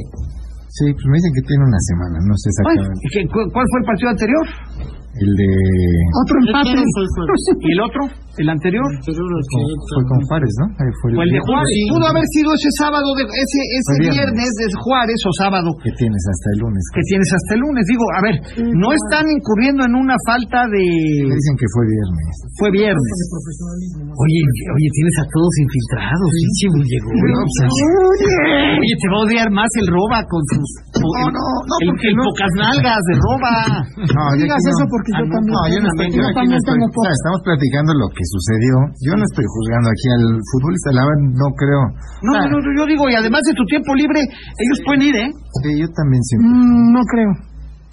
Sí, 0.69 0.85
pues 0.91 1.05
me 1.07 1.15
dicen 1.17 1.31
que 1.35 1.43
tiene 1.47 1.63
una 1.65 1.81
semana, 1.87 2.15
no 2.25 2.35
sé 2.35 2.49
exactamente. 2.51 2.99
¿y 3.01 3.09
qué- 3.13 3.27
cu- 3.31 3.49
¿Cuál 3.53 3.65
fue 3.69 3.79
el 3.79 3.85
partido 3.85 4.09
anterior? 4.09 4.45
El 5.15 5.31
de... 5.31 5.47
Otro 6.19 6.35
empate. 6.43 6.75
¿Y 6.75 7.71
el 7.75 7.79
otro? 7.81 8.01
¿El 8.35 8.51
anterior? 8.51 8.83
Fue 8.99 10.03
con 10.11 10.19
Juárez, 10.27 10.51
¿no? 10.59 10.67
Ahí 10.75 10.91
fue 10.99 11.15
Fue 11.15 11.23
el 11.23 11.31
de 11.31 11.39
Juárez. 11.39 11.71
Sí. 11.71 11.87
Pudo 11.87 12.05
haber 12.11 12.27
sido 12.35 12.49
ese 12.51 12.71
sábado, 12.83 13.07
de, 13.15 13.23
ese, 13.31 13.59
ese 13.79 13.93
viernes. 14.11 14.51
de 14.59 14.67
Juárez 14.75 15.19
o 15.23 15.31
sábado 15.39 15.71
Que 15.79 15.91
tienes 15.95 16.19
hasta 16.19 16.47
el 16.51 16.59
lunes. 16.67 16.83
que 16.91 17.03
tienes 17.07 17.29
hasta 17.31 17.51
el 17.55 17.61
lunes. 17.63 17.83
Digo, 17.87 18.03
a 18.11 18.21
ver, 18.27 18.35
no 18.75 18.91
están 18.91 19.23
incurriendo 19.31 19.87
en 19.87 19.95
una 19.95 20.19
falta 20.27 20.67
de... 20.67 20.83
dicen 20.83 21.55
que 21.55 21.67
fue 21.71 21.87
viernes. 21.87 22.27
Fue 22.59 22.69
viernes. 22.75 23.15
Oye, 24.19 24.41
oye, 24.43 24.89
tienes 24.99 25.15
a 25.23 25.25
todos 25.31 25.53
infiltrados, 25.55 26.27
pinche 26.35 26.67
llegó. 26.91 27.09
Oye, 27.15 28.93
te 28.99 29.07
va 29.07 29.15
a 29.15 29.23
odiar 29.23 29.47
más 29.47 29.71
el 29.79 29.87
roba 29.87 30.19
con 30.27 30.43
sus... 30.51 30.67
No, 30.99 31.31
no, 31.31 31.39
no, 31.39 31.75
el, 31.79 31.87
porque 31.87 32.07
el 32.11 32.15
no. 32.19 32.23
pocas 32.27 32.51
nalgas 32.59 33.01
de 33.07 33.15
roba. 33.15 33.55
No, 34.15 34.23
yo 34.37 34.43
digas 34.47 34.63
no. 34.63 34.71
eso 34.71 34.83
porque 34.87 35.04
yo 35.11 35.21
Ah, 35.21 35.25
no, 35.25 35.33
también. 35.35 35.53
No, 35.53 35.61
yo 35.69 35.77
no 35.81 35.87
estoy, 35.91 36.07
yo 36.09 36.17
yo 36.17 36.25
aquí 36.25 36.37
también 36.39 36.59
estoy, 36.59 36.75
tengo 36.75 36.85
o 36.89 37.03
sea, 37.05 37.13
estamos 37.13 37.41
platicando 37.45 37.91
lo 37.93 38.07
que 38.15 38.23
sucedió. 38.25 38.73
Yo 39.05 39.13
no 39.15 39.23
estoy 39.25 39.45
juzgando 39.45 39.87
aquí 39.89 40.07
al 40.15 40.25
futbolista, 40.49 40.87
la 40.95 41.03
verdad 41.05 41.21
no 41.35 41.47
creo. 41.55 41.83
No, 42.25 42.33
no, 42.49 42.57
yo 42.61 42.83
digo, 42.89 43.03
y 43.09 43.15
además 43.15 43.41
de 43.45 43.53
tu 43.53 43.65
tiempo 43.65 43.91
libre, 43.93 44.19
ellos 44.25 44.77
pueden 44.85 45.01
ir, 45.05 45.15
¿eh? 45.15 45.29
Sí, 45.61 45.69
yo 45.79 45.87
también 45.93 46.21
siempre. 46.23 46.49
Mm, 46.49 46.85
no 46.93 47.01
creo. 47.05 47.31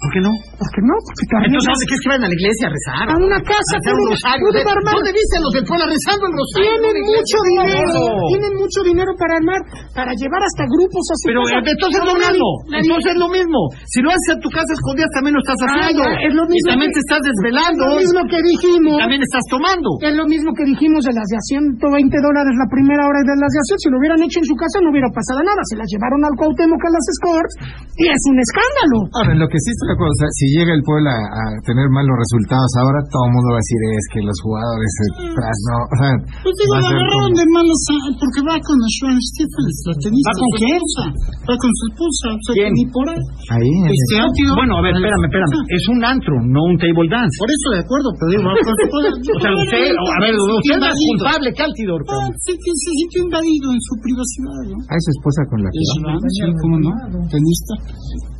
¿Por 0.03 0.09
qué 0.13 0.19
no? 0.19 0.31
¿Por 0.59 0.67
qué 0.75 0.81
no? 0.83 0.95
Porque 0.99 1.23
te 1.23 1.35
Entonces, 1.47 1.69
¿dónde 1.71 1.85
quieres 1.87 2.01
que 2.03 2.09
vayan 2.11 2.25
a 2.27 2.29
la 2.31 2.37
iglesia 2.37 2.63
a 2.67 2.71
rezar? 2.75 3.05
a 3.07 3.15
una 3.23 3.39
casa. 3.47 3.75
A 3.79 3.91
un 3.95 4.03
rosario. 4.11 4.43
pueden 4.51 4.67
¿De- 4.67 4.73
armar- 4.75 4.95
¿Dónde 4.99 5.11
viste 5.15 5.35
a 5.39 5.41
los 5.47 5.53
del 5.55 5.65
pueblo 5.69 5.83
rezando 5.87 6.23
el 6.27 6.33
rosario? 6.35 6.63
Tienen 6.73 6.93
en 6.99 7.05
mucho 7.13 7.37
dinero, 7.49 7.99
tienen 8.33 8.53
mucho 8.59 8.79
dinero 8.83 9.11
para 9.15 9.33
armar, 9.39 9.61
para 9.95 10.11
llevar 10.19 10.41
hasta 10.43 10.63
grupos 10.67 11.03
así. 11.07 11.25
Pero 11.31 11.39
entonces 11.47 11.97
es 12.03 12.07
lo 12.11 12.15
mismo. 12.19 12.47
Entonces 12.83 13.07
es 13.15 13.19
lo 13.23 13.29
mismo. 13.31 13.59
Si 13.87 13.99
lo 14.03 14.09
haces 14.11 14.29
a 14.35 14.37
tu 14.43 14.49
casa 14.51 14.69
escondidas 14.75 15.11
también 15.15 15.33
lo 15.39 15.41
estás 15.43 15.59
Ah, 15.63 15.67
haciendo. 15.71 16.03
ya, 16.03 16.11
es 16.27 16.33
lo 16.35 16.43
Y 16.43 16.51
mismo 16.51 16.67
también 16.67 16.89
que- 16.91 16.97
te 16.99 17.01
estás 17.07 17.21
desvelando. 17.23 17.81
Es 17.83 17.89
lo 17.89 17.99
mismo 18.03 18.19
que 18.27 18.39
dijimos. 18.43 18.93
Y 18.93 18.99
también 18.99 19.21
estás 19.23 19.45
tomando. 19.47 19.89
Es 20.03 20.13
lo 20.19 20.25
mismo 20.27 20.49
que 20.51 20.63
dijimos 20.67 20.99
de 21.07 21.13
las 21.15 21.27
de 21.31 21.35
a 21.39 21.43
120 21.47 22.17
dólares 22.19 22.53
la 22.59 22.67
primera 22.67 23.07
hora 23.07 23.19
y 23.23 23.25
de 23.31 23.35
las 23.39 23.51
de 23.55 23.59
a 23.63 23.65
100. 23.71 23.79
Si 23.79 23.87
lo 23.87 23.97
hubieran 24.03 24.19
hecho 24.19 24.37
en 24.43 24.47
su 24.51 24.55
casa 24.59 24.75
no 24.83 24.91
hubiera 24.91 25.07
pasado 25.15 25.39
nada. 25.47 25.61
Se 25.71 25.79
las 25.79 25.87
llevaron 25.87 26.19
al 26.27 26.35
Cuauhtémoc 26.35 26.81
a 26.83 26.91
las 26.91 27.05
Scores 27.23 27.53
y 27.95 28.03
es 28.11 28.21
un 28.27 28.37
escándalo. 28.43 28.97
Ahora, 29.15 29.31
en 29.31 29.39
lo 29.39 29.47
que 29.47 29.57
sí 29.63 29.69
estoy 29.71 29.92
de 29.93 29.97
acuerdo, 30.01 30.13
o 30.17 30.19
sea, 30.25 30.29
si 30.33 30.45
llega 30.57 30.73
el 30.73 30.83
pueblo 30.83 31.07
a, 31.13 31.19
a 31.21 31.43
tener 31.69 31.85
malos 31.93 32.15
resultados 32.17 32.71
ahora, 32.81 32.99
todo 33.13 33.23
el 33.29 33.33
mundo 33.37 33.47
va 33.53 33.59
a 33.61 33.63
decir 33.63 33.79
es 33.93 34.05
que 34.09 34.19
los 34.25 34.37
jugadores 34.41 34.89
se 34.97 35.05
tras, 35.37 35.57
no, 35.69 35.75
o 35.85 35.95
sea, 36.01 36.11
Pues 36.41 36.53
digo, 36.57 36.73
la 36.73 36.79
agarraron 36.81 37.29
como- 37.29 37.37
de 37.37 37.45
malas 37.53 37.81
a- 37.93 38.13
porque 38.17 38.39
va 38.49 38.55
con 38.65 38.77
Sean 38.97 39.17
Stephens, 39.29 39.75
la 39.87 39.95
tenista. 40.01 40.29
¿Va 40.29 40.33
con 40.41 40.49
su 40.49 40.57
quién? 40.57 40.73
esposa. 40.73 41.03
Va 41.45 41.55
con 41.61 41.71
su 41.77 41.83
esposa, 41.93 42.25
o 42.33 42.41
sea, 42.43 42.53
¿Quién? 42.57 42.71
que 42.73 42.77
ni 42.81 42.85
por 42.89 43.05
ahí. 43.13 43.23
ahí 43.53 43.69
en 43.69 43.85
el- 43.87 44.01
Altidor- 44.23 44.57
Bueno, 44.57 44.73
a 44.79 44.81
ver, 44.83 44.93
espérame, 44.97 45.25
espérame. 45.29 45.55
Es 45.77 45.83
un 45.93 45.99
antro, 46.03 46.33
no 46.49 46.61
un 46.69 46.75
table 46.81 47.07
dance. 47.11 47.35
Por 47.37 47.49
eso 47.53 47.67
de 47.75 47.79
acuerdo, 47.85 48.07
pero 48.17 48.27
digo, 48.33 48.41
va 48.49 48.53
con 48.65 48.73
su 48.73 48.83
esposa. 48.87 49.09
O 49.13 49.39
sea, 49.43 49.51
usted, 49.53 49.83
a 49.93 50.17
ver, 50.23 50.33
usted 50.33 50.77
es 50.81 50.99
culpable 51.13 51.47
que 51.53 51.61
Altidor. 51.63 52.01
Ah, 52.03 52.09
cabrón. 52.09 52.31
sí, 52.41 52.51
que 52.57 52.71
se 52.73 52.89
sintió 52.97 53.19
invadido 53.27 53.67
en 53.73 53.81
su 53.83 53.93
privacidad, 54.03 54.61
¿no? 54.73 54.77
a 54.89 54.95
su 55.03 55.09
esposa 55.15 55.41
con 55.49 55.57
la 55.63 55.69
que 55.73 55.79
Es 55.83 55.89
Joan, 55.93 56.19
sí, 56.33 56.41
¿cómo 56.63 56.75
no? 56.83 56.91
Tenista. 57.29 57.73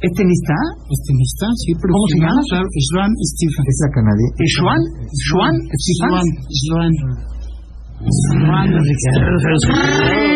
¿Es 0.03 0.11
tenista? 0.19 0.55
Es 0.91 0.99
tenista, 1.07 1.42
sí, 1.57 1.71
pero 1.79 1.91
¿Cómo 1.93 2.07
se 2.07 2.17
llama? 2.23 2.41
Claro, 2.49 2.67
Stephens. 3.33 3.67
es 3.67 3.77
la 3.83 3.89
canadiense. 3.91 4.37
¿Es 4.39 4.53
Juan? 4.61 4.81
¿Juan? 5.33 5.55
Joan. 8.03 8.67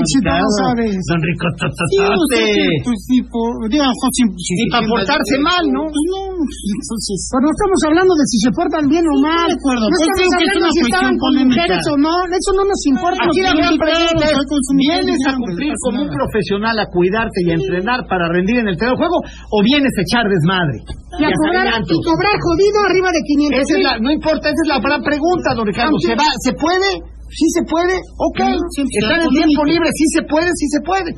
Si 0.07 0.18
tú 0.24 0.32
lo 0.32 0.49
sabes. 0.63 0.95
Don 1.03 1.20
Rico 1.20 1.47
Tototote. 1.59 2.47
pues, 2.84 2.99
sí, 3.03 4.24
si 4.39 4.53
Y 4.55 4.72
para 4.72 4.88
portarse 4.88 5.36
mal, 5.43 5.63
¿no? 5.68 5.84
Pues 5.84 6.05
no, 6.07 6.22
pues, 6.38 6.57
entonces... 6.80 7.18
Pero 7.28 7.41
no 7.43 7.51
estamos 7.51 7.80
hablando 7.88 8.11
de 8.15 8.26
si 8.32 8.38
se 8.39 8.51
portan 8.55 8.86
bien 8.88 9.03
o 9.03 9.15
mal. 9.20 9.51
de 9.51 9.57
acuerdo. 9.59 9.84
No 9.84 9.95
Pues 9.97 10.07
estamos 10.07 10.34
hablando 10.38 10.68
si 10.72 10.82
estaban 10.88 11.15
con 11.20 11.32
mujeres 11.43 11.84
o 11.91 11.95
no. 11.99 12.13
Eso 12.32 12.51
no 12.55 12.63
nos 12.63 12.82
importa. 12.88 13.20
Aquí 13.28 13.39
la 13.43 13.53
gran 13.53 13.76
pregunta 13.76 14.26
es, 14.32 14.36
¿vienes 14.78 15.22
a 15.28 15.32
cumplir 15.36 15.74
pues, 15.76 15.84
como 15.84 15.97
un 16.01 16.07
nada. 16.07 16.20
profesional 16.24 16.76
a 16.80 16.86
cuidarte 16.88 17.39
y 17.43 17.47
a 17.51 17.55
entrenar 17.59 17.99
para 18.07 18.32
rendir 18.32 18.63
en 18.63 18.68
el 18.72 18.76
terreno 18.80 18.95
de 18.95 19.01
juego 19.03 19.18
o 19.20 19.57
vienes 19.59 19.91
a 19.91 20.01
echar 20.07 20.24
desmadre? 20.32 20.80
Y 21.20 21.24
a 21.26 21.32
cobrar, 21.34 21.82
y 21.82 21.97
cobrar 22.03 22.36
jodido 22.45 22.78
arriba 22.86 23.09
de 23.09 23.22
500 23.26 23.57
Esa 23.57 23.74
es 23.74 23.84
la, 23.84 23.93
no 23.97 24.11
importa, 24.11 24.53
esa 24.53 24.61
es 24.61 24.70
la 24.70 24.80
gran 24.80 25.01
pregunta, 25.01 25.55
don 25.55 25.65
Ricardo. 25.65 25.97
¿Se, 25.97 26.13
va, 26.13 26.30
¿Se 26.43 26.53
puede? 26.53 27.16
¿Sí 27.30 27.45
se 27.55 27.61
puede? 27.67 27.95
Ok. 28.17 28.39
siempre 28.71 28.97
¿Está 29.03 29.13
en 29.19 29.23
el 29.28 29.34
tiempo 29.36 29.61
libre? 29.65 29.88
¿Sí 29.93 30.05
se 30.15 30.21
puede? 30.28 30.49
Sí 30.55 30.65
se 30.71 30.80
puede. 30.88 31.09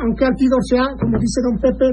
Aunque 0.00 0.24
Altidor 0.24 0.62
sea, 0.68 0.84
como 0.98 1.14
dice 1.20 1.38
don 1.46 1.56
Pepe, 1.62 1.86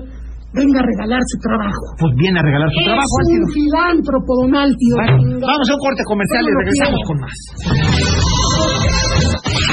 venga 0.57 0.79
a 0.81 0.85
regalar 0.87 1.21
su 1.27 1.37
trabajo. 1.43 1.83
Pues 1.99 2.11
viene 2.17 2.39
a 2.39 2.43
regalar 2.43 2.69
su 2.71 2.79
Es 2.81 2.87
trabajo, 2.89 3.13
un 3.13 3.21
Altidor. 3.21 3.51
filántropo, 3.53 4.29
don 4.41 4.51
Altidor. 4.55 4.99
Bueno, 5.05 5.45
vamos 5.45 5.67
a 5.69 5.73
un 5.75 5.81
corte 5.85 6.03
comercial 6.07 6.41
y 6.41 6.47
¿Cómo 6.47 6.55
lo 6.55 6.59
regresamos 6.65 7.01
con 7.07 7.17
más. 7.21 7.37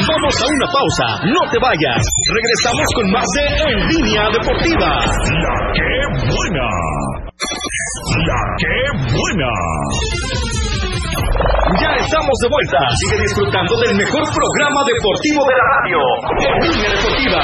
Vamos 0.09 0.35
a 0.41 0.47
una 0.49 0.69
pausa, 0.73 1.07
no 1.33 1.43
te 1.51 1.59
vayas. 1.59 2.03
Regresamos 2.35 2.89
con 2.95 3.07
más 3.13 3.29
de 3.37 3.45
En 3.73 3.79
Línea 3.89 4.23
Deportiva. 4.31 4.91
La 5.01 5.55
que 5.73 5.91
buena. 6.29 6.67
La 8.29 8.41
que 8.59 8.75
buena. 9.13 9.51
Ya 11.81 11.91
estamos 11.97 12.37
de 12.43 12.49
vuelta. 12.49 12.79
Sigue 12.97 13.21
disfrutando 13.23 13.77
del 13.81 13.95
mejor 13.97 14.25
programa 14.25 14.85
deportivo 14.89 15.45
de 15.47 15.55
la 15.59 15.65
radio. 15.75 15.99
Línea 16.63 16.91
Deportiva. 16.97 17.43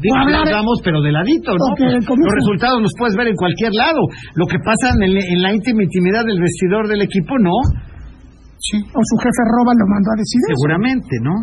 digo, 0.02 0.16
damos, 0.44 0.76
pero 0.84 1.00
de 1.00 1.08
ladito, 1.12 1.56
¿no? 1.56 1.72
Pues, 1.78 2.04
¿cómo 2.04 2.20
los 2.26 2.34
resultados 2.36 2.78
los 2.82 2.92
puedes 2.98 3.14
ver 3.16 3.28
en 3.32 3.36
cualquier 3.38 3.61
lado, 3.70 4.02
lo 4.34 4.46
que 4.50 4.58
pasa 4.58 4.90
en, 4.98 5.02
el- 5.06 5.22
en 5.22 5.40
la 5.42 5.54
íntima 5.54 5.84
intimidad 5.86 6.26
del 6.26 6.40
vestidor 6.42 6.88
del 6.90 7.02
equipo, 7.06 7.38
no, 7.38 7.54
O 7.54 9.00
su 9.02 9.16
jefe 9.22 9.42
Roba 9.46 9.72
lo 9.78 9.86
mandó 9.86 10.08
a 10.10 10.18
decir 10.18 10.38
eso. 10.42 10.54
seguramente, 10.58 11.14
¿no? 11.22 11.34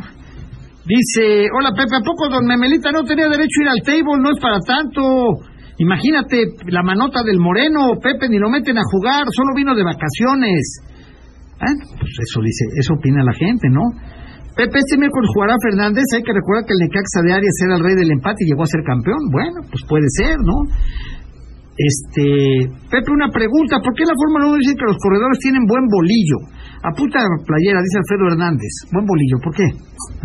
Dice, 0.88 1.48
hola 1.56 1.72
Pepe, 1.76 1.96
¿a 1.96 2.04
poco 2.04 2.30
don 2.32 2.46
Memelita 2.48 2.92
no 2.92 3.04
tenía 3.04 3.28
derecho 3.30 3.56
a 3.60 3.64
ir 3.64 3.70
al 3.70 3.82
table? 3.86 4.18
No 4.24 4.32
es 4.32 4.40
para 4.42 4.58
tanto. 4.66 5.02
Imagínate 5.78 6.44
la 6.72 6.82
manota 6.84 7.22
del 7.24 7.38
Moreno, 7.40 7.96
Pepe 8.02 8.28
ni 8.28 8.40
lo 8.40 8.50
meten 8.50 8.78
a 8.78 8.82
jugar, 8.92 9.24
solo 9.32 9.54
vino 9.56 9.76
de 9.76 9.84
vacaciones. 9.84 10.60
¿Eh? 11.60 11.76
Pues 12.00 12.14
eso 12.24 12.40
dice, 12.42 12.66
eso 12.80 12.94
opina 12.96 13.22
la 13.24 13.34
gente, 13.34 13.68
¿no? 13.70 13.84
Pepe, 14.56 14.80
este 14.80 14.98
miércoles 14.98 15.30
jugará 15.36 15.56
Fernández, 15.62 16.04
hay 16.16 16.24
que 16.24 16.34
recordar 16.34 16.64
que 16.66 16.74
el 16.74 16.80
Necaxa 16.88 17.20
de 17.24 17.32
Arias 17.36 17.56
era 17.68 17.76
el 17.78 17.84
rey 17.84 17.96
del 17.96 18.12
empate 18.12 18.44
y 18.44 18.50
llegó 18.52 18.64
a 18.64 18.72
ser 18.72 18.82
campeón. 18.84 19.20
Bueno, 19.32 19.60
pues 19.70 19.84
puede 19.88 20.08
ser, 20.20 20.36
¿no? 20.40 20.56
Este, 21.80 22.68
Pepe, 22.92 23.08
una 23.08 23.32
pregunta, 23.32 23.80
¿por 23.80 23.96
qué 23.96 24.04
la 24.04 24.12
Fórmula 24.12 24.52
1 24.52 24.60
dice 24.60 24.76
que 24.76 24.84
los 24.84 25.00
corredores 25.00 25.40
tienen 25.40 25.64
buen 25.64 25.88
bolillo? 25.88 26.44
Apunta 26.84 27.24
playera, 27.48 27.80
dice 27.80 28.04
Alfredo 28.04 28.36
Hernández. 28.36 28.74
Buen 28.92 29.08
bolillo, 29.08 29.40
¿por 29.40 29.56
qué? 29.56 29.64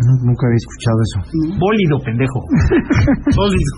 No, 0.03 0.11
nunca 0.27 0.51
había 0.51 0.59
escuchado 0.59 0.99
eso. 0.99 1.17
Bólido, 1.55 1.95
pendejo. 2.03 2.43
Bólido. 3.39 3.71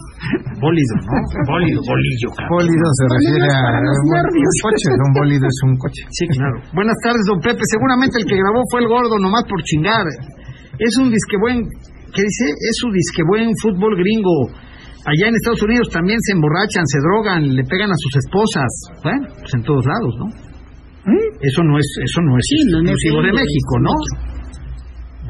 Bólido, 0.57 0.93
¿no? 1.05 1.21
Bólido, 1.45 1.78
bolillo. 1.86 2.30
cabrón. 2.34 2.65
Bólido 2.65 2.86
se 2.97 3.05
refiere 3.13 3.45
a 3.45 3.61
un 3.78 4.57
coche, 4.65 4.89
un 4.97 5.13
bólido 5.13 5.45
es 5.45 5.59
un 5.61 5.73
coche. 5.78 6.01
Sí, 6.17 6.25
claro. 6.34 6.57
Buenas 6.73 6.97
tardes, 7.05 7.21
don 7.30 7.38
Pepe. 7.45 7.61
Seguramente 7.61 8.17
el 8.17 8.25
que 8.25 8.41
grabó 8.41 8.65
fue 8.73 8.82
el 8.82 8.89
gordo, 8.89 9.21
nomás 9.21 9.45
por 9.45 9.61
chingar. 9.61 10.09
Es 10.82 10.93
un 10.97 11.13
disque 11.13 11.38
buen, 11.38 11.61
¿qué 12.09 12.21
dice? 12.25 12.45
Es 12.57 12.78
un 12.82 12.91
disque 12.93 13.21
buen 13.21 13.53
fútbol 13.61 13.93
gringo. 14.01 14.65
Allá 15.07 15.31
en 15.31 15.35
Estados 15.39 15.63
Unidos 15.63 15.87
también 15.87 16.19
se 16.19 16.33
emborrachan, 16.35 16.83
se 16.83 16.99
drogan, 16.99 17.47
le 17.47 17.63
pegan 17.63 17.87
a 17.87 17.95
sus 17.95 18.13
esposas. 18.19 18.71
Bueno, 19.03 19.23
pues 19.39 19.53
en 19.55 19.63
todos 19.63 19.85
lados, 19.87 20.13
¿no? 20.19 20.27
Eso 21.39 21.63
no 21.63 21.79
es, 21.79 21.87
eso 22.03 22.19
no 22.27 22.35
es 22.35 22.43
exclusivo 22.51 23.23
de 23.23 23.31
México, 23.31 23.73
¿no? 23.79 23.95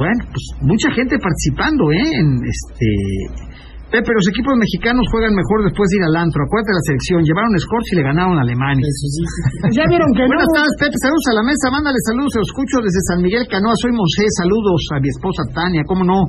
Bueno, 0.02 0.26
pues 0.34 0.44
mucha 0.62 0.90
gente 0.90 1.18
participando, 1.22 1.92
¿eh? 1.92 2.10
En 2.18 2.42
este 2.42 2.90
Pepe, 3.88 4.12
los 4.12 4.28
equipos 4.28 4.52
mexicanos 4.60 5.08
juegan 5.16 5.32
mejor 5.32 5.64
después 5.64 5.88
de 5.88 5.96
ir 5.96 6.06
al 6.12 6.20
antro. 6.20 6.44
Acuérdate 6.44 6.76
de 6.76 6.78
la 6.78 6.86
selección. 6.92 7.20
Llevaron 7.24 7.52
scores 7.56 7.88
y 7.88 7.96
le 7.96 8.04
ganaron 8.04 8.36
a 8.36 8.44
Alemania. 8.44 8.84
Ya 9.72 9.88
vieron 9.88 10.12
que 10.12 10.28
Buenas 10.28 10.44
no. 10.44 10.56
tardes, 10.60 10.76
Pepe. 10.76 10.96
Saludos 11.00 11.26
a 11.32 11.34
la 11.40 11.44
mesa. 11.48 11.66
Mándale 11.72 11.96
saludos. 12.04 12.30
Se 12.36 12.40
los 12.44 12.50
escucho 12.52 12.76
desde 12.84 13.00
San 13.08 13.20
Miguel 13.24 13.48
Canoa. 13.48 13.72
Soy 13.80 13.96
Mosé. 13.96 14.28
Saludos 14.44 14.82
a 14.92 15.00
mi 15.00 15.08
esposa 15.08 15.42
Tania. 15.56 15.88
¿Cómo 15.88 16.04
no? 16.04 16.20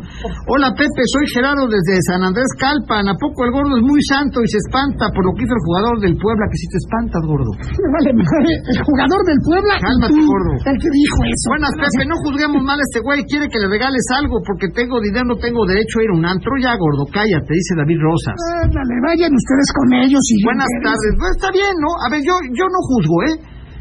Hola, 0.47 0.71
Pepe. 0.79 1.03
Soy 1.11 1.27
Gerardo 1.35 1.67
desde 1.67 1.99
San 2.07 2.23
Andrés 2.23 2.47
Calpan. 2.63 3.11
¿A 3.11 3.15
poco 3.19 3.43
el 3.43 3.51
gordo 3.51 3.75
es 3.75 3.83
muy 3.83 3.99
santo 4.07 4.39
y 4.39 4.47
se 4.55 4.63
espanta 4.63 5.11
por 5.11 5.27
lo 5.27 5.35
que 5.35 5.43
hizo 5.43 5.55
el 5.59 5.65
jugador 5.67 5.95
del 5.99 6.15
Puebla? 6.15 6.47
Que 6.47 6.59
si 6.63 6.67
te 6.71 6.79
espantas, 6.79 7.23
gordo. 7.27 7.51
Vale 7.59 8.11
madre. 8.23 8.53
El 8.71 8.79
jugador 8.87 9.21
del 9.27 9.41
Puebla. 9.43 9.75
Cálmate, 9.83 10.15
tú, 10.15 10.23
gordo. 10.31 10.53
El 10.63 10.79
que 10.79 10.91
dijo 10.95 11.19
eso. 11.27 11.47
Buenas, 11.51 11.75
Pepe. 11.75 12.07
No 12.07 12.15
juzguemos 12.23 12.63
mal 12.63 12.79
a 12.79 12.85
este 12.87 13.03
güey. 13.03 13.27
Quiere 13.27 13.51
que 13.51 13.59
le 13.59 13.67
regales 13.67 14.07
algo 14.15 14.39
porque 14.47 14.71
tengo 14.71 15.03
dinero, 15.03 15.35
no 15.35 15.37
tengo 15.43 15.67
derecho 15.67 15.99
a 15.99 16.03
ir 16.07 16.11
a 16.15 16.17
un 16.23 16.25
antro. 16.25 16.55
Ya, 16.63 16.79
gordo. 16.79 17.03
Cállate, 17.11 17.48
dice 17.55 17.73
David 17.77 18.01
Rosas. 18.01 18.37
Ándale, 18.65 18.95
vayan 19.05 19.33
ustedes 19.33 19.69
con 19.73 19.89
ellos 19.95 20.23
y 20.33 20.37
Buenas 20.45 20.73
tardes. 20.83 21.13
Pues 21.17 21.31
está 21.37 21.51
bien, 21.53 21.75
¿no? 21.81 21.91
A 22.05 22.07
ver, 22.11 22.21
yo, 22.25 22.35
yo 22.53 22.67
no 22.69 22.81
juzgo, 22.83 23.17
¿eh? 23.29 23.35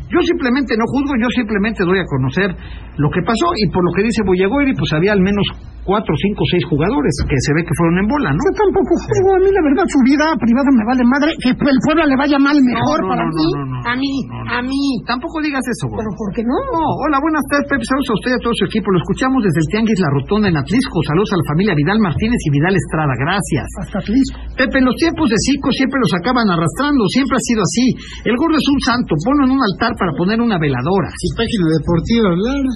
Yo 0.07 0.19
simplemente 0.23 0.75
no 0.79 0.85
juzgo, 0.87 1.19
yo 1.19 1.27
simplemente 1.35 1.83
doy 1.83 1.99
a 1.99 2.07
conocer 2.07 2.55
lo 2.95 3.09
que 3.11 3.21
pasó 3.21 3.47
y 3.59 3.67
por 3.71 3.83
lo 3.83 3.91
que 3.91 4.03
dice 4.03 4.23
Boyagoiri, 4.23 4.73
pues 4.73 4.93
había 4.93 5.11
al 5.11 5.19
menos 5.19 5.43
cuatro, 5.87 6.11
cinco, 6.19 6.43
seis 6.51 6.63
jugadores 6.67 7.15
que 7.23 7.37
se 7.39 7.51
ve 7.55 7.63
que 7.63 7.71
fueron 7.79 8.03
en 8.03 8.07
bola, 8.11 8.29
¿no? 8.35 8.41
Yo 8.43 8.51
tampoco 8.59 8.91
juego, 9.07 9.29
a 9.33 9.41
mí 9.41 9.49
la 9.55 9.63
verdad 9.63 9.85
su 9.87 9.99
vida 10.03 10.25
privada 10.35 10.69
me 10.75 10.83
vale 10.83 11.03
madre, 11.07 11.31
que 11.39 11.49
el 11.55 11.79
Puebla 11.87 12.03
le 12.03 12.15
vaya 12.19 12.35
mal 12.37 12.57
mejor 12.59 12.99
No, 12.99 13.07
no, 13.07 13.11
para 13.15 13.23
no, 13.23 13.31
mí, 13.31 13.47
no, 13.55 13.63
no, 13.63 13.79
no. 13.79 13.87
a 13.87 13.93
mí, 13.95 14.13
No, 14.27 14.37
no. 14.43 14.51
a 14.51 14.59
mí. 14.67 14.83
Tampoco 15.07 15.39
digas 15.39 15.63
eso, 15.63 15.87
güey. 15.87 16.03
Pero 16.03 16.11
¿por 16.19 16.29
qué 16.35 16.43
no? 16.43 16.57
No, 16.75 16.83
hola, 17.07 17.17
buenas 17.23 17.41
tardes, 17.47 17.71
Pepe. 17.71 17.83
Saludos 17.87 18.11
a 18.11 18.15
usted 18.19 18.29
y 18.33 18.37
a 18.37 18.41
todo 18.43 18.53
su 18.59 18.65
equipo. 18.67 18.87
Lo 18.91 18.99
escuchamos 18.99 19.39
desde 19.47 19.59
el 19.63 19.67
Tianguis 19.71 19.99
La 20.03 20.11
Rotonda 20.11 20.47
en 20.51 20.57
Atlisco. 20.59 20.97
Saludos 21.07 21.31
a 21.31 21.37
la 21.39 21.45
familia 21.47 21.73
Vidal 21.79 21.99
Martínez 22.03 22.39
y 22.43 22.49
Vidal 22.51 22.75
Estrada. 22.75 23.13
Gracias. 23.15 23.67
Hasta 23.87 23.97
Atlisco. 24.03 24.37
Pepe, 24.59 24.75
en 24.83 24.85
los 24.91 24.95
tiempos 24.99 25.25
de 25.31 25.37
Zico 25.39 25.71
siempre 25.71 25.97
los 26.03 26.11
acaban 26.19 26.47
arrastrando, 26.51 27.07
siempre 27.15 27.39
ha 27.39 27.43
sido 27.47 27.61
así. 27.63 27.85
El 28.27 28.35
gordo 28.35 28.59
es 28.59 28.67
un 28.67 28.79
santo, 28.83 29.15
ponlo 29.23 29.47
en 29.47 29.51
un 29.55 29.61
altar 29.63 29.95
para 29.95 30.11
poner 30.19 30.37
una 30.43 30.59
veladora. 30.59 31.07
Sí, 31.15 31.27
página 31.39 31.65
deportiva, 31.79 32.27
Lara. 32.35 32.73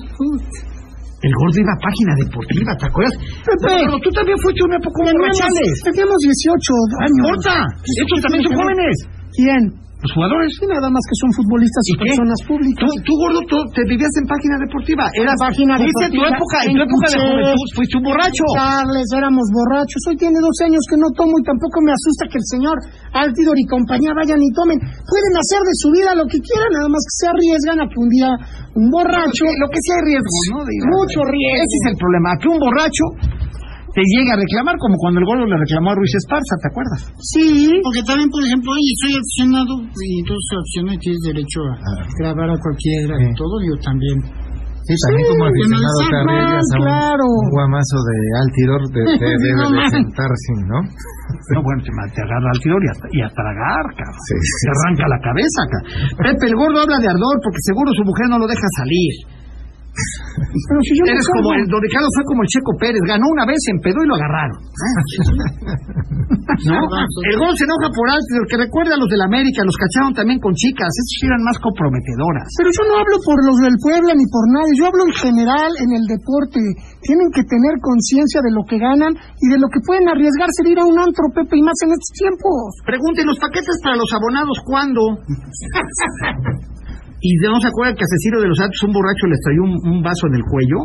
El 1.22 1.32
gordo 1.38 1.57
iba 1.61 1.74
a 1.74 1.80
página 1.86 2.11
deportiva, 2.17 2.72
¿te 2.82 2.86
acuerdas? 2.89 3.13
Pepe. 3.45 3.61
Pero 3.78 3.93
tú 4.01 4.09
también 4.09 4.38
fuiste 4.41 4.61
una 4.65 4.78
época 4.82 4.95
como 4.97 5.09
Teníamos, 5.13 5.38
Rachales. 5.38 5.74
teníamos 5.86 6.17
18 6.17 6.74
No 6.74 6.97
años. 7.05 7.17
importa, 7.22 7.53
estos 7.86 8.17
también 8.26 8.41
son 8.41 8.53
jóvenes. 8.57 8.95
¿Quién? 9.38 9.61
Los 10.02 10.12
jugadores. 10.18 10.49
Sí, 10.58 10.66
nada 10.66 10.89
más 10.89 11.04
que 11.06 11.16
son 11.22 11.30
futbolistas 11.38 11.84
y, 11.86 11.93
personas 11.93 12.39
públicas. 12.49 12.89
tú, 13.06 13.14
gordo, 13.22 13.39
tú 13.45 13.58
te 13.78 13.86
vivías 13.86 14.10
en 14.18 14.26
página 14.26 14.56
deportiva. 14.58 15.06
Eras 15.14 15.38
página 15.38 15.78
fuiste 15.78 16.10
en 16.10 16.14
tu 16.18 16.22
deportiva, 16.26 16.41
época, 16.41 16.58
en 16.66 16.74
tu 16.74 16.82
época 16.89 17.06
de 17.06 17.18
juventud, 17.22 17.68
fuiste 17.78 17.95
un 18.02 18.06
borracho. 18.10 18.43
Charles, 18.58 19.10
éramos 19.14 19.45
borrachos. 19.54 20.02
Hoy 20.10 20.18
tiene 20.18 20.38
dos 20.41 20.58
años 20.66 20.82
que 20.89 20.97
no 20.97 21.08
tomo 21.14 21.38
y 21.38 21.43
tampoco 21.45 21.78
me 21.86 21.93
asusta 21.93 22.26
que 22.34 22.38
el 22.41 22.47
señor 22.49 22.76
Altidor 23.14 23.58
y 23.62 23.66
compañía 23.70 24.18
vayan 24.18 24.41
y 24.41 24.49
tomen. 24.58 24.82
Pueden 24.82 25.34
hacer 25.38 25.62
de 25.62 25.76
su 25.78 25.88
vida 25.93 26.18
lo 26.18 26.26
que 26.26 26.41
quieran, 26.41 26.70
nada 26.74 26.89
más 26.89 27.06
que 27.06 27.16
se 27.22 27.26
arriesgan 27.30 27.78
a 27.78 27.86
que 27.86 27.97
un 28.02 28.10
día 28.10 28.30
un 28.74 28.89
borracho. 28.89 29.45
Lo 29.62 29.68
que 29.70 29.78
hay 29.78 30.02
riesgo, 30.02 30.66
Mucho 30.66 31.22
riesgo. 31.30 31.62
Ese 31.62 31.76
es 31.78 31.86
el 31.93 31.97
problema, 32.02 32.34
que 32.41 32.49
un 32.49 32.58
borracho 32.58 33.06
te 33.93 34.01
llegue 34.07 34.31
a 34.31 34.37
reclamar, 34.39 34.75
como 34.79 34.95
cuando 34.97 35.19
el 35.19 35.25
gordo 35.27 35.45
le 35.45 35.57
reclamó 35.57 35.91
a 35.91 35.95
Ruiz 35.95 36.13
Esparza, 36.15 36.55
¿te 36.63 36.67
acuerdas? 36.71 37.01
Sí. 37.35 37.67
Porque 37.83 38.01
también, 38.07 38.29
por 38.31 38.41
ejemplo, 38.43 38.71
oye, 38.71 38.91
soy 39.03 39.11
aficionado 39.19 39.73
y 39.83 40.09
entonces 40.23 40.47
aficionado 40.55 40.95
y 40.95 40.99
tienes 41.03 41.21
derecho 41.27 41.59
a 41.67 41.91
grabar 42.23 42.49
a 42.51 42.57
cualquiera 42.59 43.15
y 43.19 43.27
todo, 43.35 43.55
yo 43.67 43.75
también. 43.83 44.17
Sí, 44.81 44.97
también 44.97 45.23
como 45.29 45.45
aficionado 45.45 45.93
Sí, 46.01 46.05
te 46.09 46.17
arriesgas 46.25 46.67
a 46.73 46.73
un, 46.73 46.81
claro. 46.81 47.25
un 47.29 47.47
guamazo 47.53 47.97
de 48.01 48.17
Altidor 48.41 48.81
de, 48.89 49.03
de, 49.13 49.29
de, 49.45 49.49
No 49.53 49.65
de 49.69 49.77
manches. 49.77 49.93
sentarse, 50.01 50.51
¿no? 50.65 50.79
No, 51.53 51.57
bueno, 51.61 51.79
te, 51.85 51.91
te 51.93 52.21
agarra 52.25 52.49
al 52.49 52.59
tiro 52.65 52.75
y 52.81 52.87
a, 52.89 52.95
y 53.13 53.19
a 53.21 53.29
tragar, 53.29 53.83
cabrón. 53.93 54.21
Sí, 54.25 54.35
sí, 54.41 54.55
te 54.65 54.69
arranca 54.73 55.03
la 55.05 55.19
cabeza, 55.21 55.59
cabrón. 55.69 55.85
Pepe, 56.25 56.43
el 56.49 56.55
gordo 56.57 56.77
habla 56.81 56.97
de 56.97 57.07
ardor 57.13 57.35
porque 57.45 57.61
seguro 57.61 57.87
su 57.93 58.03
mujer 58.09 58.25
no 58.33 58.41
lo 58.41 58.47
deja 58.49 58.67
salir. 58.81 59.13
Pero 59.91 60.79
si 60.87 60.95
yo 60.95 61.03
me 61.03 61.11
Eres 61.11 61.27
como 61.27 61.51
el, 61.53 61.67
don 61.67 61.81
Ricardo 61.83 62.07
fue 62.15 62.23
como 62.23 62.43
el 62.43 62.49
Checo 62.49 62.71
Pérez, 62.79 63.03
ganó 63.03 63.27
una 63.27 63.43
vez, 63.43 63.59
se 63.59 63.75
empedó 63.75 63.99
y 63.99 64.07
lo 64.07 64.15
agarraron. 64.15 64.59
¿No? 66.67 66.79
El 66.79 67.37
gol 67.37 67.53
se 67.55 67.67
enoja 67.67 67.89
por 67.91 68.07
alto, 68.07 68.47
que 68.47 68.59
recuerda 68.59 68.95
a 68.95 69.01
los 69.01 69.09
del 69.11 69.23
América, 69.23 69.67
los 69.67 69.75
cacharon 69.75 70.15
también 70.15 70.39
con 70.39 70.55
chicas, 70.55 70.87
esas 70.87 71.27
eran 71.27 71.43
más 71.43 71.59
comprometedoras. 71.59 72.47
Pero 72.55 72.71
yo 72.71 72.83
no 72.87 73.03
hablo 73.03 73.17
por 73.23 73.37
los 73.43 73.57
del 73.59 73.75
Puebla 73.83 74.15
ni 74.15 74.23
por 74.31 74.45
nadie, 74.51 74.71
yo 74.79 74.87
hablo 74.87 75.03
en 75.07 75.15
general 75.15 75.71
en 75.79 75.91
el 75.91 76.05
deporte. 76.07 76.59
Tienen 77.03 77.27
que 77.35 77.43
tener 77.43 77.75
conciencia 77.83 78.39
de 78.41 78.51
lo 78.51 78.63
que 78.63 78.79
ganan 78.79 79.11
y 79.11 79.45
de 79.51 79.59
lo 79.59 79.67
que 79.67 79.83
pueden 79.83 80.07
arriesgarse 80.07 80.63
de 80.63 80.71
ir 80.71 80.79
a 80.79 80.87
un 80.87 80.99
antro, 80.99 81.27
Pepe, 81.35 81.59
y 81.59 81.63
más 81.63 81.75
en 81.83 81.91
estos 81.91 82.11
tiempos. 82.15 82.79
Pregunten 82.87 83.27
los 83.27 83.39
paquetes 83.39 83.75
para 83.83 83.99
los 83.99 84.07
abonados, 84.15 84.55
¿cuándo? 84.63 85.19
y 87.22 87.30
no 87.38 87.61
se 87.61 87.69
acuerdan 87.69 87.93
que 87.93 88.03
a 88.03 88.09
Cecilio 88.17 88.41
de 88.41 88.49
los 88.49 88.57
Santos 88.57 88.82
un 88.82 88.93
borracho 88.97 89.26
les 89.30 89.39
traía 89.45 89.61
un, 89.61 89.74
un 89.93 89.99
vaso 90.01 90.26
en 90.26 90.36
el 90.41 90.43
cuello. 90.43 90.80